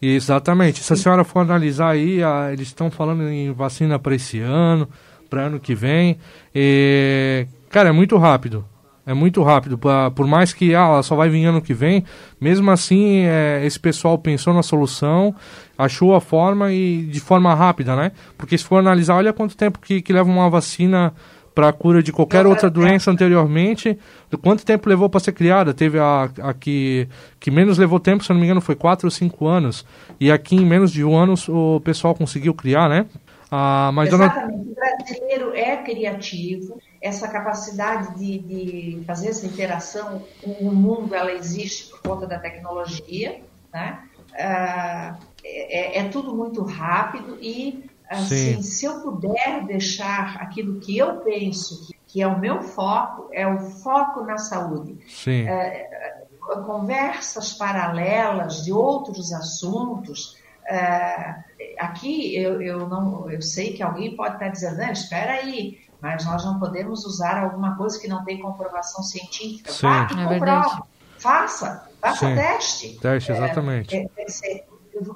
Exatamente, 0.00 0.84
se 0.84 0.92
a 0.92 0.96
senhora 0.96 1.24
for 1.24 1.40
analisar 1.40 1.90
aí, 1.90 2.22
a, 2.22 2.52
eles 2.52 2.68
estão 2.68 2.88
falando 2.88 3.28
em 3.28 3.50
vacina 3.50 3.98
para 3.98 4.14
esse 4.14 4.38
ano, 4.38 4.88
para 5.28 5.42
ano 5.42 5.58
que 5.58 5.74
vem, 5.74 6.18
e, 6.54 7.46
cara, 7.68 7.88
é 7.88 7.92
muito 7.92 8.16
rápido, 8.16 8.64
é 9.08 9.14
muito 9.14 9.42
rápido. 9.42 9.78
Por 10.14 10.26
mais 10.26 10.52
que 10.52 10.74
ah, 10.74 10.84
ela 10.84 11.02
só 11.02 11.16
vai 11.16 11.30
vir 11.30 11.46
ano 11.46 11.62
que 11.62 11.72
vem, 11.72 12.04
mesmo 12.38 12.70
assim, 12.70 13.20
é, 13.24 13.62
esse 13.64 13.80
pessoal 13.80 14.18
pensou 14.18 14.52
na 14.52 14.62
solução, 14.62 15.34
achou 15.78 16.14
a 16.14 16.20
forma 16.20 16.70
e 16.70 17.04
de 17.04 17.18
forma 17.18 17.54
rápida, 17.54 17.96
né? 17.96 18.12
Porque 18.36 18.58
se 18.58 18.64
for 18.64 18.76
analisar, 18.76 19.14
olha 19.16 19.32
quanto 19.32 19.56
tempo 19.56 19.78
que, 19.78 20.02
que 20.02 20.12
leva 20.12 20.28
uma 20.28 20.50
vacina 20.50 21.14
para 21.54 21.70
a 21.70 21.72
cura 21.72 22.02
de 22.02 22.12
qualquer 22.12 22.46
outra 22.46 22.68
doença 22.68 23.10
anteriormente, 23.10 23.98
quanto 24.42 24.62
tempo 24.62 24.90
levou 24.90 25.08
para 25.08 25.20
ser 25.20 25.32
criada? 25.32 25.72
Teve 25.72 25.98
a, 25.98 26.28
a 26.42 26.52
que, 26.52 27.08
que 27.40 27.50
menos 27.50 27.78
levou 27.78 27.98
tempo, 27.98 28.22
se 28.22 28.30
não 28.30 28.38
me 28.38 28.44
engano, 28.44 28.60
foi 28.60 28.76
4 28.76 29.06
ou 29.06 29.10
5 29.10 29.46
anos. 29.46 29.86
E 30.20 30.30
aqui 30.30 30.54
em 30.54 30.66
menos 30.66 30.92
de 30.92 31.02
um 31.02 31.16
ano 31.16 31.32
o 31.48 31.80
pessoal 31.80 32.14
conseguiu 32.14 32.52
criar, 32.52 32.90
né? 32.90 33.06
Ah, 33.50 33.90
mas 33.94 34.12
Exatamente. 34.12 34.46
Dona... 34.46 34.62
O 34.62 34.74
brasileiro 34.74 35.54
é 35.54 35.76
criativo, 35.78 36.78
essa 37.00 37.28
capacidade 37.28 38.16
de, 38.18 38.38
de 38.38 39.04
fazer 39.04 39.28
essa 39.28 39.46
interação 39.46 40.24
com 40.42 40.50
o 40.50 40.74
mundo, 40.74 41.14
ela 41.14 41.32
existe 41.32 41.90
por 41.90 42.02
conta 42.02 42.26
da 42.26 42.38
tecnologia, 42.38 43.40
né? 43.72 44.02
Ah, 44.34 45.16
é, 45.44 46.00
é, 46.00 46.08
tudo 46.08 46.34
muito 46.36 46.62
rápido 46.62 47.38
e 47.40 47.84
assim, 48.08 48.62
se 48.62 48.84
eu 48.84 49.00
puder 49.00 49.64
deixar 49.66 50.36
aquilo 50.40 50.80
que 50.80 50.96
eu 50.96 51.16
penso 51.20 51.86
que, 51.86 51.96
que 52.06 52.22
é 52.22 52.26
o 52.26 52.38
meu 52.38 52.62
foco, 52.62 53.28
é 53.32 53.46
o 53.46 53.58
foco 53.58 54.22
na 54.22 54.38
saúde. 54.38 54.98
Sim. 55.08 55.46
É, 55.48 56.24
conversas 56.64 57.52
paralelas 57.52 58.64
de 58.64 58.72
outros 58.72 59.32
assuntos. 59.32 60.36
É, 60.66 61.34
aqui 61.78 62.36
eu, 62.36 62.60
eu, 62.60 62.88
não, 62.88 63.30
eu 63.30 63.40
sei 63.40 63.72
que 63.72 63.82
alguém 63.82 64.16
pode 64.16 64.34
estar 64.34 64.48
dizendo, 64.48 64.78
não, 64.78 64.92
espera 64.92 65.34
aí, 65.34 65.78
mas 66.00 66.24
nós 66.24 66.44
não 66.44 66.58
podemos 66.58 67.04
usar 67.04 67.42
alguma 67.42 67.76
coisa 67.76 67.98
que 68.00 68.08
não 68.08 68.24
tem 68.24 68.40
comprovação 68.40 69.02
científica. 69.02 69.72
Sim. 69.72 69.86
Vá 69.86 70.08
e 70.16 70.20
É 70.20 70.26
comprova, 70.28 70.86
faça, 71.18 71.88
faça 72.00 72.26
Sim. 72.28 72.34
teste. 72.34 72.98
Teste, 73.00 73.32
exatamente. 73.32 73.96
É, 73.96 74.08
é, 74.16 74.26
é, 74.44 74.64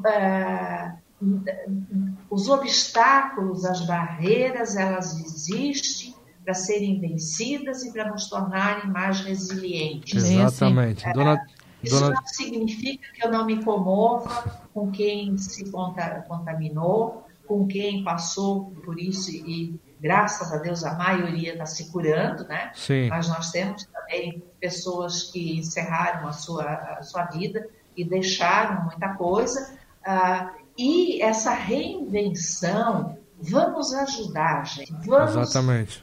é, 0.06 0.92
os 2.30 2.48
obstáculos, 2.48 3.64
as 3.64 3.86
barreiras, 3.86 4.76
elas 4.76 5.16
existem 5.18 6.14
para 6.44 6.54
serem 6.54 6.98
vencidas 7.00 7.84
e 7.84 7.92
para 7.92 8.10
nos 8.10 8.28
tornarem 8.28 8.90
mais 8.90 9.20
resilientes. 9.20 10.24
Exatamente. 10.24 11.04
Dona, 11.12 11.46
Isso 11.82 11.94
dona, 12.00 12.14
não 12.16 12.26
significa 12.26 13.06
que 13.14 13.24
eu 13.24 13.30
não 13.30 13.46
me 13.46 13.62
comova 13.62 14.60
com 14.74 14.90
quem 14.90 15.38
se 15.38 15.70
conta- 15.70 16.24
contaminou, 16.26 17.24
com 17.46 17.66
quem 17.68 18.02
passou 18.02 18.72
por 18.84 18.98
isso 18.98 19.30
e, 19.30 19.80
graças 20.02 20.52
a 20.52 20.56
Deus, 20.56 20.84
a 20.84 20.94
maioria 20.94 21.52
está 21.52 21.64
se 21.64 21.90
curando, 21.92 22.44
né? 22.48 22.72
sim, 22.74 23.08
Mas 23.08 23.28
nós 23.28 23.52
temos 23.52 23.84
também 23.86 24.42
pessoas 24.60 25.30
que 25.30 25.58
encerraram 25.58 26.26
a 26.26 26.32
sua, 26.32 26.64
a 26.64 27.02
sua 27.02 27.26
vida 27.26 27.68
e 27.96 28.04
deixaram 28.04 28.82
muita 28.84 29.10
coisa. 29.14 29.78
ah, 30.04 30.50
e 30.76 31.22
essa 31.22 31.52
reinvenção, 31.52 33.18
vamos 33.38 33.92
ajudar, 33.94 34.66
gente. 34.66 34.92
Vamos 35.06 35.36
exatamente. 35.36 36.00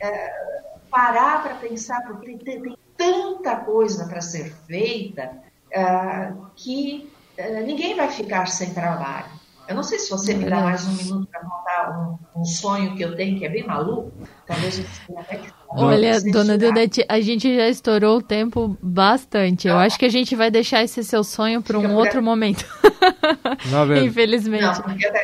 parar 0.89 1.43
para 1.43 1.55
pensar, 1.55 2.01
porque 2.05 2.37
tem, 2.37 2.61
tem 2.61 2.77
tanta 2.95 3.55
coisa 3.57 4.05
para 4.07 4.21
ser 4.21 4.53
feita 4.67 5.31
ah, 5.75 6.33
que 6.55 7.11
ah, 7.39 7.61
ninguém 7.61 7.95
vai 7.95 8.09
ficar 8.09 8.45
sem 8.47 8.73
trabalho. 8.73 9.39
Eu 9.67 9.75
não 9.75 9.83
sei 9.83 9.99
se 9.99 10.09
você 10.09 10.33
me 10.33 10.49
dá 10.49 10.61
mais 10.61 10.85
um 10.85 10.93
minuto 10.93 11.27
para 11.27 11.41
contar 11.41 11.68
um, 11.89 12.17
um 12.41 12.45
sonho 12.45 12.95
que 12.95 13.03
eu 13.03 13.15
tenho 13.15 13.37
que 13.37 13.45
é 13.45 13.49
bem 13.49 13.65
maluco. 13.65 14.11
Talvez 14.45 14.79
eu 14.79 14.85
tenha 15.07 15.19
até 15.21 15.35
que 15.37 15.49
Olha, 15.71 16.19
dona 16.31 16.57
Deodete, 16.57 17.05
a 17.07 17.21
gente 17.21 17.55
já 17.55 17.67
estourou 17.69 18.17
o 18.17 18.21
tempo 18.23 18.75
bastante. 18.81 19.67
Eu 19.67 19.77
acho 19.77 19.99
que 19.99 20.05
a 20.05 20.09
gente 20.09 20.35
vai 20.35 20.49
deixar 20.49 20.83
esse 20.83 21.03
seu 21.03 21.23
sonho 21.23 21.61
para 21.61 21.77
um 21.77 21.81
Fica 21.81 21.93
outro 21.93 22.23
momento, 22.23 22.65
verdade, 23.65 24.05
infelizmente. 24.07 24.63
Não, 24.63 24.81
porque 24.81 25.05
até, 25.05 25.19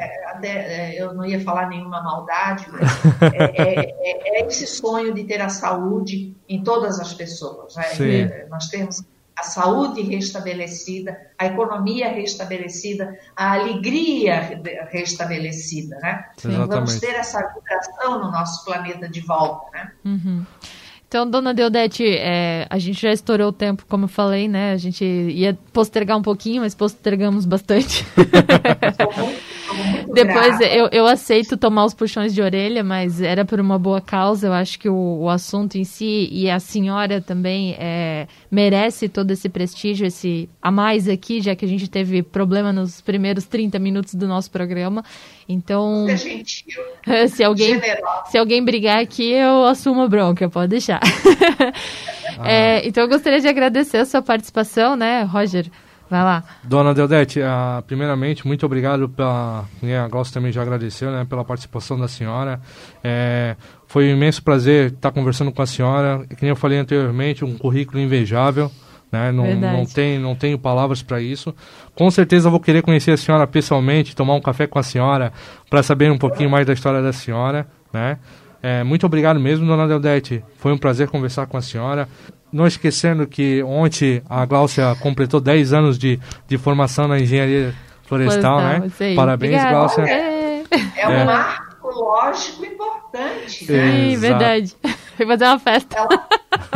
é, 0.00 0.26
até, 0.30 0.48
é, 0.48 1.02
eu 1.02 1.12
não 1.12 1.26
ia 1.26 1.38
falar 1.40 1.68
nenhuma 1.68 2.02
maldade, 2.02 2.66
mas 2.72 2.90
é, 3.34 3.62
é- 3.62 3.90
é- 3.90 4.42
é 4.42 4.46
esse 4.46 4.66
sonho 4.66 5.12
de 5.12 5.24
ter 5.24 5.42
a 5.42 5.50
saúde 5.50 6.34
em 6.48 6.62
todas 6.62 6.98
as 6.98 7.12
pessoas. 7.12 7.74
né? 7.76 8.46
Nós 8.48 8.68
temos 8.68 9.02
a 9.36 9.42
saúde 9.44 10.02
restabelecida, 10.02 11.16
a 11.38 11.46
economia 11.46 12.08
restabelecida, 12.08 13.18
a 13.36 13.52
alegria 13.54 14.40
re- 14.40 14.86
restabelecida, 14.90 15.96
né? 16.02 16.24
Sim. 16.36 16.50
Vamos 16.50 16.94
Exatamente. 16.94 17.00
ter 17.00 17.14
essa 17.14 17.38
vibração 17.54 18.18
no 18.24 18.30
nosso 18.30 18.64
planeta 18.64 19.08
de 19.08 19.20
volta, 19.20 19.70
né? 19.72 19.92
Uhum. 20.04 20.44
Então, 21.08 21.28
dona 21.28 21.52
Deodete, 21.52 22.04
é, 22.06 22.66
a 22.70 22.78
gente 22.78 23.02
já 23.02 23.12
estourou 23.12 23.48
o 23.48 23.52
tempo, 23.52 23.84
como 23.86 24.04
eu 24.04 24.08
falei, 24.08 24.48
né? 24.48 24.72
A 24.72 24.78
gente 24.78 25.04
ia 25.04 25.58
postergar 25.70 26.16
um 26.16 26.22
pouquinho, 26.22 26.62
mas 26.62 26.74
postergamos 26.74 27.44
bastante. 27.44 28.04
Depois 30.12 30.60
eu, 30.60 30.88
eu 30.92 31.06
aceito 31.06 31.56
tomar 31.56 31.84
os 31.84 31.94
puxões 31.94 32.34
de 32.34 32.42
orelha, 32.42 32.82
mas 32.84 33.20
era 33.20 33.44
por 33.44 33.60
uma 33.60 33.78
boa 33.78 34.00
causa. 34.00 34.46
Eu 34.48 34.52
acho 34.52 34.78
que 34.78 34.88
o, 34.88 35.20
o 35.22 35.28
assunto 35.28 35.76
em 35.76 35.84
si 35.84 36.28
e 36.30 36.50
a 36.50 36.58
senhora 36.60 37.20
também 37.20 37.74
é, 37.78 38.26
merece 38.50 39.08
todo 39.08 39.30
esse 39.30 39.48
prestígio, 39.48 40.06
esse 40.06 40.48
a 40.60 40.70
mais 40.70 41.08
aqui, 41.08 41.40
já 41.40 41.54
que 41.54 41.64
a 41.64 41.68
gente 41.68 41.88
teve 41.88 42.22
problema 42.22 42.72
nos 42.72 43.00
primeiros 43.00 43.44
30 43.44 43.78
minutos 43.78 44.14
do 44.14 44.26
nosso 44.28 44.50
programa. 44.50 45.04
Então, 45.48 46.04
Muito 46.04 46.16
gentil, 46.16 46.82
se 47.28 47.42
alguém 47.42 47.80
generosa. 47.80 48.30
se 48.30 48.38
alguém 48.38 48.64
brigar 48.64 49.00
aqui, 49.02 49.32
eu 49.32 49.64
assumo 49.64 50.02
a 50.02 50.08
bronca, 50.08 50.48
pode 50.48 50.68
deixar. 50.68 51.00
É, 52.44 52.86
então, 52.88 53.04
eu 53.04 53.08
gostaria 53.08 53.40
de 53.40 53.46
agradecer 53.46 53.98
a 53.98 54.04
sua 54.04 54.22
participação, 54.22 54.96
né, 54.96 55.22
Roger? 55.22 55.66
Vai 56.12 56.22
lá. 56.22 56.44
Dona 56.62 56.92
Deodete, 56.92 57.40
ah, 57.40 57.82
primeiramente, 57.86 58.46
muito 58.46 58.66
obrigado 58.66 59.08
pela. 59.08 59.64
né, 59.80 59.98
a 59.98 60.08
também 60.30 60.52
já 60.52 60.60
agradeceu 60.60 61.10
né, 61.10 61.24
pela 61.24 61.42
participação 61.42 61.98
da 61.98 62.06
senhora. 62.06 62.60
É, 63.02 63.56
foi 63.86 64.12
um 64.12 64.16
imenso 64.16 64.42
prazer 64.42 64.92
estar 64.92 65.10
conversando 65.10 65.50
com 65.50 65.62
a 65.62 65.66
senhora. 65.66 66.26
Que 66.28 66.42
nem 66.42 66.50
eu 66.50 66.56
falei 66.56 66.76
anteriormente, 66.76 67.46
um 67.46 67.56
currículo 67.56 67.98
invejável. 67.98 68.70
Né, 69.10 69.32
não, 69.32 69.44
Verdade. 69.44 69.74
não, 69.74 69.86
tem, 69.86 70.18
não 70.18 70.34
tenho 70.34 70.58
palavras 70.58 71.02
para 71.02 71.18
isso. 71.18 71.54
Com 71.94 72.10
certeza 72.10 72.50
vou 72.50 72.60
querer 72.60 72.82
conhecer 72.82 73.12
a 73.12 73.16
senhora 73.16 73.46
pessoalmente, 73.46 74.14
tomar 74.14 74.34
um 74.34 74.40
café 74.42 74.66
com 74.66 74.78
a 74.78 74.82
senhora, 74.82 75.32
para 75.70 75.82
saber 75.82 76.12
um 76.12 76.18
pouquinho 76.18 76.50
mais 76.50 76.66
da 76.66 76.74
história 76.74 77.00
da 77.00 77.14
senhora. 77.14 77.66
Né? 77.90 78.18
É, 78.62 78.84
muito 78.84 79.06
obrigado 79.06 79.40
mesmo, 79.40 79.66
dona 79.66 79.88
Deodete. 79.88 80.44
Foi 80.58 80.74
um 80.74 80.78
prazer 80.78 81.08
conversar 81.08 81.46
com 81.46 81.56
a 81.56 81.62
senhora. 81.62 82.06
Não 82.52 82.66
esquecendo 82.66 83.26
que 83.26 83.62
ontem 83.62 84.22
a 84.28 84.44
Gláucia 84.44 84.94
completou 85.00 85.40
10 85.40 85.72
anos 85.72 85.98
de, 85.98 86.20
de 86.46 86.58
formação 86.58 87.08
na 87.08 87.18
engenharia 87.18 87.74
florestal, 88.04 88.60
né? 88.60 88.82
isso 88.86 89.02
aí. 89.02 89.16
Parabéns, 89.16 89.52
Obrigada. 89.54 89.74
Gláucia. 89.74 90.02
É, 90.02 90.62
É 90.96 91.08
um 91.08 91.12
É. 91.12 91.24
marco 91.24 91.88
lógico 91.88 92.64
importante, 92.64 93.70
né? 93.72 93.90
sim, 93.90 94.12
Exato. 94.12 94.20
verdade. 94.20 94.76
Vai 95.18 95.26
fazer 95.26 95.44
uma 95.44 95.58
festa. 95.58 95.96
Ela 95.98 96.26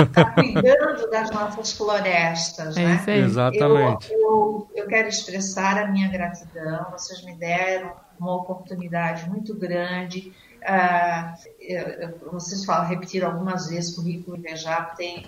está 0.02 0.24
cuidando 0.32 1.10
das 1.10 1.30
nossas 1.30 1.72
florestas, 1.72 2.76
É 2.76 2.84
né? 2.84 2.94
isso 3.00 3.10
aí. 3.10 3.20
Exatamente. 3.20 4.12
Eu, 4.12 4.18
eu, 4.20 4.68
eu 4.76 4.86
quero 4.86 5.08
expressar 5.08 5.78
a 5.78 5.86
minha 5.88 6.08
gratidão. 6.08 6.86
Vocês 6.92 7.24
me 7.24 7.34
deram 7.36 7.92
uma 8.20 8.34
oportunidade 8.36 9.28
muito 9.28 9.54
grande. 9.54 10.32
Ah, 10.66 11.34
eu- 11.60 11.78
eu- 11.80 12.18
vocês 12.32 12.64
falam, 12.64 12.86
repetiram 12.88 13.30
algumas 13.30 13.68
vezes, 13.70 13.94
currículo 13.94 14.36
invejável 14.36 14.94
tem 14.96 15.26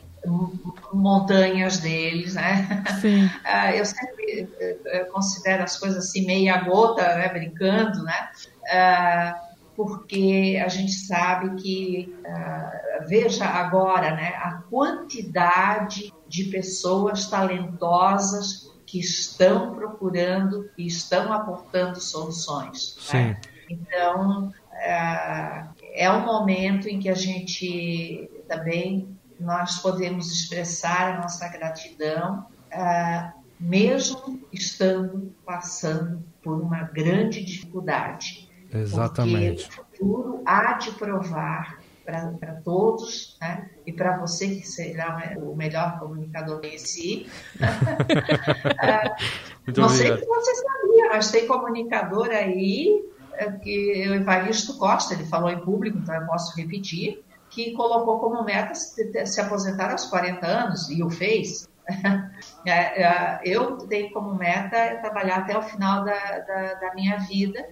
montanhas 0.92 1.78
deles, 1.78 2.34
né? 2.34 2.84
Sim. 3.00 3.28
Ah, 3.44 3.74
eu 3.74 3.84
sempre 3.84 4.48
eh, 4.60 4.76
eh, 4.86 5.04
considero 5.04 5.62
as 5.62 5.78
coisas 5.78 6.06
assim 6.06 6.26
meia 6.26 6.58
gota, 6.62 7.02
né, 7.16 7.28
brincando, 7.28 8.02
né? 8.02 8.28
Ah, 8.70 9.40
porque 9.76 10.60
a 10.62 10.68
gente 10.68 10.92
sabe 10.92 11.62
que 11.62 12.14
ah, 12.26 13.04
veja 13.06 13.46
agora, 13.46 14.14
né, 14.14 14.34
a 14.36 14.62
quantidade 14.68 16.12
de 16.26 16.44
pessoas 16.44 17.26
talentosas 17.26 18.68
que 18.84 18.98
estão 18.98 19.74
procurando 19.74 20.68
e 20.76 20.86
estão 20.86 21.32
aportando 21.32 22.00
soluções. 22.00 22.96
né? 23.12 23.36
Sim. 23.40 23.50
Então, 23.70 24.52
ah, 24.72 25.68
é 25.94 26.10
um 26.10 26.24
momento 26.24 26.88
em 26.88 26.98
que 26.98 27.08
a 27.08 27.14
gente 27.14 28.30
também 28.48 29.17
nós 29.38 29.78
podemos 29.78 30.32
expressar 30.32 31.14
a 31.14 31.22
nossa 31.22 31.48
gratidão, 31.48 32.46
ah, 32.72 33.32
mesmo 33.58 34.40
estando 34.52 35.32
passando 35.44 36.22
por 36.42 36.60
uma 36.60 36.82
grande 36.82 37.44
dificuldade. 37.44 38.48
Exatamente. 38.72 39.68
Porque 39.68 39.80
o 39.80 39.84
futuro 39.84 40.42
há 40.46 40.74
de 40.74 40.92
provar 40.92 41.78
para 42.04 42.54
todos, 42.64 43.36
né? 43.38 43.68
e 43.86 43.92
para 43.92 44.16
você 44.16 44.48
que 44.48 44.66
será 44.66 45.34
o 45.36 45.54
melhor 45.54 45.98
comunicador 45.98 46.64
em 46.64 46.78
si. 46.78 47.28
Muito 49.66 49.78
Não 49.78 49.90
sei 49.90 50.16
se 50.16 50.24
você 50.24 50.54
sabia, 50.54 51.08
mas 51.10 51.30
tem 51.30 51.46
comunicador 51.46 52.30
aí, 52.30 53.04
é, 53.34 53.52
que 53.52 54.08
o 54.08 54.14
Evaristo 54.14 54.78
Costa, 54.78 55.12
ele 55.12 55.26
falou 55.26 55.50
em 55.50 55.60
público, 55.60 55.98
então 55.98 56.14
eu 56.14 56.26
posso 56.26 56.56
repetir, 56.56 57.22
que 57.58 57.72
colocou 57.72 58.20
como 58.20 58.44
meta 58.44 58.72
se, 58.72 59.26
se 59.26 59.40
aposentar 59.40 59.90
aos 59.90 60.04
40 60.04 60.46
anos, 60.46 60.88
e 60.90 61.02
o 61.02 61.10
fez. 61.10 61.68
É, 62.66 63.02
é, 63.02 63.40
Eu 63.44 63.78
tenho 63.78 64.12
como 64.12 64.34
meta 64.34 64.98
trabalhar 65.00 65.38
até 65.38 65.56
o 65.56 65.62
final 65.62 66.04
da, 66.04 66.38
da, 66.40 66.74
da 66.74 66.94
minha 66.94 67.16
vida, 67.18 67.64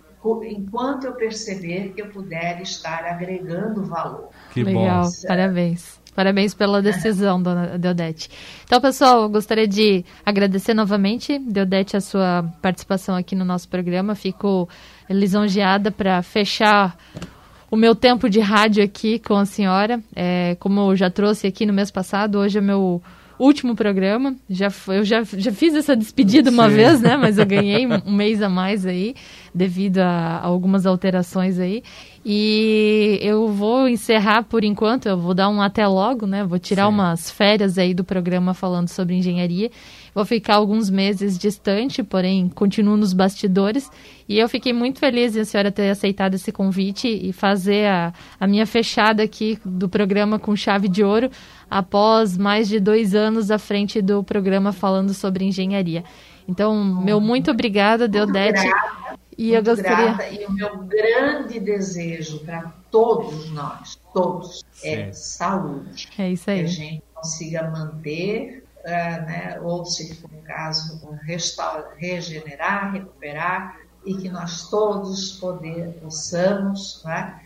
enquanto 0.45 1.05
eu 1.05 1.12
perceber 1.12 1.93
que 1.93 2.01
eu 2.01 2.09
puder 2.09 2.62
estar 2.62 3.05
agregando 3.05 3.84
valor. 3.84 4.30
Que 4.53 4.62
Legal, 4.62 5.03
bom. 5.03 5.11
parabéns. 5.26 6.01
Parabéns 6.14 6.55
pela 6.55 6.80
decisão, 6.80 7.43
dona 7.43 7.76
Deodete. 7.76 8.30
Então, 8.64 8.80
pessoal, 8.80 9.22
eu 9.22 9.28
gostaria 9.28 9.68
de 9.68 10.03
agradecer 10.24 10.72
novamente, 10.72 11.39
Deodete, 11.39 11.95
a 11.95 12.01
sua 12.01 12.51
participação 12.62 13.16
aqui 13.16 13.34
no 13.34 13.45
nosso 13.45 13.68
programa. 13.68 14.14
Fico 14.14 14.66
lisonjeada 15.11 15.91
para 15.91 16.22
fechar 16.22 16.97
o 17.71 17.77
meu 17.77 17.95
tempo 17.95 18.29
de 18.29 18.41
rádio 18.41 18.83
aqui 18.83 19.19
com 19.19 19.35
a 19.35 19.45
senhora. 19.45 20.01
É, 20.14 20.57
como 20.61 20.93
eu 20.93 20.97
já 20.97 21.11
trouxe 21.11 21.47
aqui 21.47 21.67
no 21.67 21.73
mês 21.73 21.91
passado, 21.91 22.39
hoje 22.39 22.59
é 22.59 22.61
meu 22.61 23.03
último 23.39 23.75
programa. 23.75 24.35
Já, 24.49 24.69
eu 24.89 25.05
já, 25.05 25.23
já 25.23 25.53
fiz 25.53 25.75
essa 25.75 25.97
despedida 25.97 26.51
uma 26.51 26.69
Sim. 26.69 26.77
vez, 26.77 27.01
né? 27.01 27.17
Mas 27.17 27.39
eu 27.39 27.47
ganhei 27.47 27.87
um, 27.87 28.01
um 28.07 28.12
mês 28.12 28.43
a 28.43 28.49
mais 28.49 28.87
aí, 28.87 29.14
devido 29.55 29.99
a, 29.99 30.41
a 30.43 30.47
algumas 30.47 30.87
alterações 30.87 31.59
aí. 31.59 31.83
E 32.25 33.19
eu 33.23 33.49
vou 33.49 33.89
encerrar 33.89 34.43
por 34.43 34.64
enquanto, 34.64 35.07
eu 35.07 35.19
vou 35.19 35.35
dar 35.35 35.49
um 35.49 35.61
até 35.61 35.87
logo, 35.87 36.27
né? 36.27 36.45
Vou 36.45 36.59
tirar 36.59 36.87
Sim. 36.87 36.91
umas 36.91 37.31
férias 37.31 37.79
aí 37.79 37.95
do 37.95 38.05
programa 38.05 38.55
falando 38.55 38.89
sobre 38.89 39.14
engenharia. 39.14 39.71
Vou 40.17 40.25
ficar 40.25 40.55
alguns 40.55 40.89
meses 40.89 41.37
distante, 41.37 42.03
porém 42.03 42.49
continuo 42.49 42.97
nos 42.97 43.12
bastidores. 43.12 43.91
E 44.27 44.39
eu 44.39 44.49
fiquei 44.49 44.73
muito 44.73 44.99
feliz 44.99 45.37
em 45.37 45.41
a 45.41 45.45
senhora 45.45 45.71
ter 45.71 45.91
aceitado 45.91 46.33
esse 46.33 46.51
convite 46.51 47.07
e 47.07 47.35
fazer 47.35 47.87
a, 47.87 48.14
a 48.41 48.47
minha 48.47 48.67
fechada 48.67 49.23
aqui 49.23 49.59
do 49.62 49.91
programa 49.91 50.39
com 50.39 50.57
chave 50.57 50.89
de 50.89 51.05
ouro, 51.05 51.31
após 51.71 52.35
mais 52.35 52.67
de 52.67 52.81
dois 52.81 53.14
anos 53.14 53.51
à 53.51 53.59
frente 53.59 54.01
do 54.01 54.25
programa 54.25 54.73
falando 54.73 55.12
sobre 55.12 55.45
engenharia. 55.45 56.03
Então, 56.49 56.83
meu 56.83 57.21
muito 57.21 57.51
obrigada, 57.51 58.09
Deodete. 58.09 58.67
E 59.37 59.53
eu 59.53 59.62
gostaria. 59.62 60.14
Grata, 60.14 60.31
e 60.31 60.47
o 60.47 60.51
meu 60.51 60.79
grande 60.79 61.61
desejo 61.61 62.39
para 62.39 62.73
todos 62.91 63.51
nós, 63.51 64.01
todos, 64.14 64.64
é 64.83 64.95
Sim. 64.95 65.03
é 65.03 65.12
saúde. 65.12 66.09
É 66.19 66.31
isso 66.31 66.51
aí. 66.51 66.61
Que 66.61 66.64
a 66.64 66.69
gente 66.69 67.03
consiga 67.14 67.71
manter, 67.71 68.66
né, 68.87 69.61
ou 69.62 69.84
se 69.84 70.14
for 70.14 70.30
um 70.32 70.43
caso, 70.43 71.01
regenerar, 71.99 72.93
recuperar, 72.93 73.80
e 74.05 74.16
que 74.16 74.28
nós 74.28 74.70
todos 74.70 75.32
poder, 75.32 75.99
possamos 76.01 77.03
né, 77.05 77.41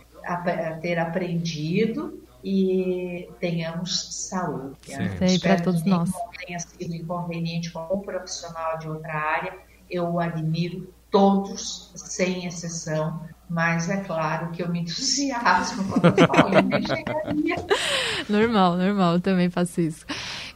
ter 0.82 0.98
aprendido 0.98 2.22
e 2.44 3.28
tenhamos 3.40 4.28
saúde. 4.28 4.76
Sim. 4.82 5.24
Isso 5.24 5.40
para 5.40 5.60
todos 5.60 5.84
nós. 5.84 6.10
Não 6.10 6.30
tenha 6.46 6.58
sido 6.58 6.94
inconveniente 6.94 7.70
com 7.70 7.80
um 7.94 8.00
profissional 8.00 8.78
de 8.78 8.88
outra 8.88 9.12
área, 9.12 9.54
eu 9.90 10.04
o 10.04 10.20
admiro 10.20 10.92
todos, 11.10 11.92
sem 11.96 12.46
exceção, 12.46 13.20
mas 13.48 13.88
é 13.88 13.96
claro 14.04 14.50
que 14.52 14.62
eu 14.62 14.68
me 14.68 14.80
entusiasmo 14.80 15.84
quando 15.88 16.18
eu 16.18 16.26
falo 16.28 16.54
em 16.54 16.68
engenharia. 16.78 17.66
Normal, 18.28 18.76
normal, 18.76 19.14
eu 19.14 19.20
também 19.20 19.50
faço 19.50 19.80
isso. 19.80 20.06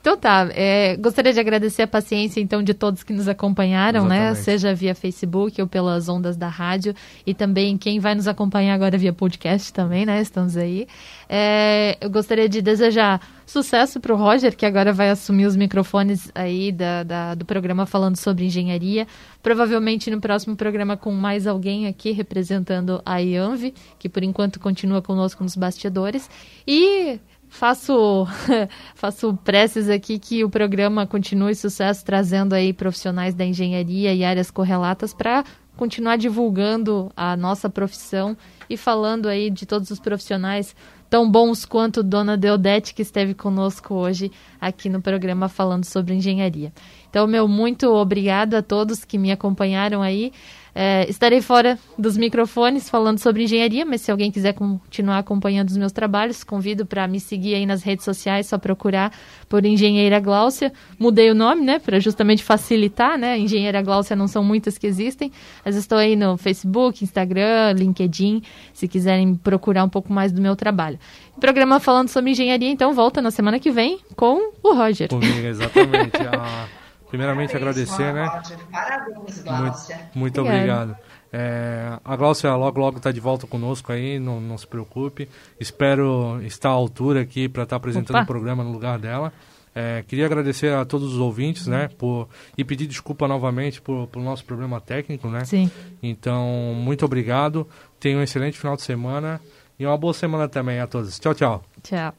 Então 0.04 0.18
tá, 0.18 0.50
é, 0.52 0.98
gostaria 0.98 1.32
de 1.32 1.40
agradecer 1.40 1.80
a 1.80 1.86
paciência 1.86 2.38
então 2.38 2.62
de 2.62 2.74
todos 2.74 3.02
que 3.02 3.10
nos 3.10 3.26
acompanharam, 3.26 4.04
né? 4.04 4.16
Exatamente. 4.16 4.36
né? 4.36 4.44
Seja 4.44 4.74
via 4.74 4.94
Facebook 4.94 5.62
ou 5.62 5.66
pelas 5.66 6.10
ondas 6.10 6.36
da 6.36 6.46
rádio 6.46 6.94
e 7.26 7.32
também 7.32 7.78
quem 7.78 7.98
vai 7.98 8.14
nos 8.14 8.28
acompanhar 8.28 8.74
agora 8.74 8.98
via 8.98 9.14
podcast 9.14 9.72
também, 9.72 10.04
né? 10.04 10.20
Estamos 10.20 10.58
aí. 10.58 10.86
É, 11.26 11.96
eu 12.02 12.10
gostaria 12.10 12.46
de 12.50 12.60
desejar 12.60 13.18
sucesso 13.46 13.98
para 13.98 14.12
o 14.12 14.16
Roger, 14.18 14.54
que 14.54 14.66
agora 14.66 14.92
vai 14.92 15.08
assumir 15.08 15.46
os 15.46 15.56
microfones 15.56 16.30
aí 16.34 16.70
da, 16.70 17.02
da, 17.02 17.34
do 17.34 17.46
programa 17.46 17.86
falando 17.86 18.16
sobre 18.16 18.44
engenharia. 18.44 19.06
Provavelmente 19.42 20.10
no 20.10 20.20
próximo 20.20 20.54
programa 20.54 20.98
com 20.98 21.12
mais 21.12 21.46
alguém 21.46 21.86
aqui 21.86 22.12
representando 22.12 23.00
a 23.06 23.22
IANV, 23.22 23.72
que 23.98 24.10
por 24.10 24.22
enquanto 24.22 24.60
continua 24.60 25.00
conosco 25.00 25.42
nos 25.42 25.56
bastidores. 25.56 26.28
E 26.66 27.18
faço, 27.54 28.26
faço 28.96 29.38
preces 29.44 29.88
aqui 29.88 30.18
que 30.18 30.44
o 30.44 30.50
programa 30.50 31.06
continue 31.06 31.54
sucesso, 31.54 32.04
trazendo 32.04 32.52
aí 32.52 32.72
profissionais 32.72 33.32
da 33.32 33.44
engenharia 33.44 34.12
e 34.12 34.24
áreas 34.24 34.50
correlatas 34.50 35.14
para 35.14 35.44
continuar 35.76 36.16
divulgando 36.16 37.12
a 37.16 37.36
nossa 37.36 37.70
profissão 37.70 38.36
e 38.68 38.76
falando 38.76 39.28
aí 39.28 39.50
de 39.50 39.66
todos 39.66 39.90
os 39.90 40.00
profissionais 40.00 40.74
tão 41.08 41.30
bons 41.30 41.64
quanto 41.64 42.02
Dona 42.02 42.36
Deodete, 42.36 42.92
que 42.92 43.02
esteve 43.02 43.34
conosco 43.34 43.94
hoje 43.94 44.32
aqui 44.60 44.88
no 44.88 45.00
programa 45.00 45.48
falando 45.48 45.84
sobre 45.84 46.14
engenharia. 46.14 46.72
Então, 47.08 47.24
meu 47.26 47.46
muito 47.46 47.88
obrigado 47.88 48.54
a 48.54 48.62
todos 48.62 49.04
que 49.04 49.16
me 49.16 49.30
acompanharam 49.30 50.02
aí. 50.02 50.32
É, 50.74 51.08
estarei 51.08 51.40
fora 51.40 51.78
dos 51.96 52.16
microfones 52.16 52.90
falando 52.90 53.18
sobre 53.18 53.44
engenharia, 53.44 53.84
mas 53.84 54.00
se 54.00 54.10
alguém 54.10 54.30
quiser 54.30 54.54
continuar 54.54 55.18
acompanhando 55.18 55.68
os 55.68 55.76
meus 55.76 55.92
trabalhos, 55.92 56.42
convido 56.42 56.84
para 56.84 57.06
me 57.06 57.20
seguir 57.20 57.54
aí 57.54 57.64
nas 57.64 57.82
redes 57.82 58.04
sociais, 58.04 58.48
só 58.48 58.58
procurar 58.58 59.12
por 59.48 59.64
Engenheira 59.64 60.18
Gláucia. 60.18 60.72
Mudei 60.98 61.30
o 61.30 61.34
nome, 61.34 61.62
né, 61.62 61.78
para 61.78 62.00
justamente 62.00 62.42
facilitar, 62.42 63.16
né? 63.16 63.38
Engenheira 63.38 63.80
Gláucia 63.82 64.16
não 64.16 64.26
são 64.26 64.42
muitas 64.42 64.76
que 64.76 64.86
existem, 64.86 65.30
mas 65.64 65.76
estou 65.76 65.96
aí 65.96 66.16
no 66.16 66.36
Facebook, 66.36 67.04
Instagram, 67.04 67.72
LinkedIn, 67.76 68.42
se 68.72 68.88
quiserem 68.88 69.36
procurar 69.36 69.84
um 69.84 69.88
pouco 69.88 70.12
mais 70.12 70.32
do 70.32 70.42
meu 70.42 70.56
trabalho. 70.56 70.98
O 71.36 71.40
programa 71.40 71.78
falando 71.78 72.08
sobre 72.08 72.32
engenharia, 72.32 72.68
então, 72.68 72.92
volta 72.94 73.22
na 73.22 73.30
semana 73.30 73.60
que 73.60 73.70
vem 73.70 73.98
com 74.16 74.52
o 74.62 74.74
Roger. 74.74 75.08
Comigo, 75.08 75.46
exatamente. 75.46 76.16
Ah, 76.32 76.66
primeiramente 77.14 77.52
Parabéns, 77.52 77.92
agradecer, 77.92 78.12
né? 78.12 78.42
Parabéns, 78.72 79.42
Glaucia. 79.42 79.96
Muito, 79.96 80.18
muito 80.18 80.40
obrigado. 80.40 80.96
É, 81.32 81.98
a 82.04 82.16
Glaucia 82.16 82.54
logo 82.54 82.80
logo 82.80 82.96
está 82.98 83.12
de 83.12 83.20
volta 83.20 83.46
conosco 83.46 83.92
aí, 83.92 84.18
não, 84.18 84.40
não 84.40 84.58
se 84.58 84.66
preocupe. 84.66 85.28
Espero 85.58 86.40
estar 86.42 86.70
à 86.70 86.72
altura 86.72 87.22
aqui 87.22 87.48
para 87.48 87.62
estar 87.62 87.74
tá 87.74 87.76
apresentando 87.76 88.22
o 88.22 88.26
programa 88.26 88.64
no 88.64 88.72
lugar 88.72 88.98
dela. 88.98 89.32
É, 89.74 90.04
queria 90.06 90.26
agradecer 90.26 90.72
a 90.72 90.84
todos 90.84 91.14
os 91.14 91.18
ouvintes, 91.18 91.66
né, 91.66 91.88
por 91.98 92.28
e 92.56 92.64
pedir 92.64 92.86
desculpa 92.86 93.26
novamente 93.26 93.82
por, 93.82 94.06
por 94.06 94.22
nosso 94.22 94.44
problema 94.44 94.80
técnico, 94.80 95.28
né? 95.28 95.44
Sim. 95.44 95.68
Então, 96.00 96.46
muito 96.76 97.04
obrigado. 97.04 97.66
Tenha 97.98 98.18
um 98.18 98.22
excelente 98.22 98.58
final 98.58 98.76
de 98.76 98.82
semana 98.82 99.40
e 99.78 99.86
uma 99.86 99.96
boa 99.96 100.14
semana 100.14 100.48
também 100.48 100.78
a 100.78 100.86
todos. 100.86 101.18
Tchau, 101.18 101.34
tchau. 101.34 101.64
Tchau. 101.82 102.12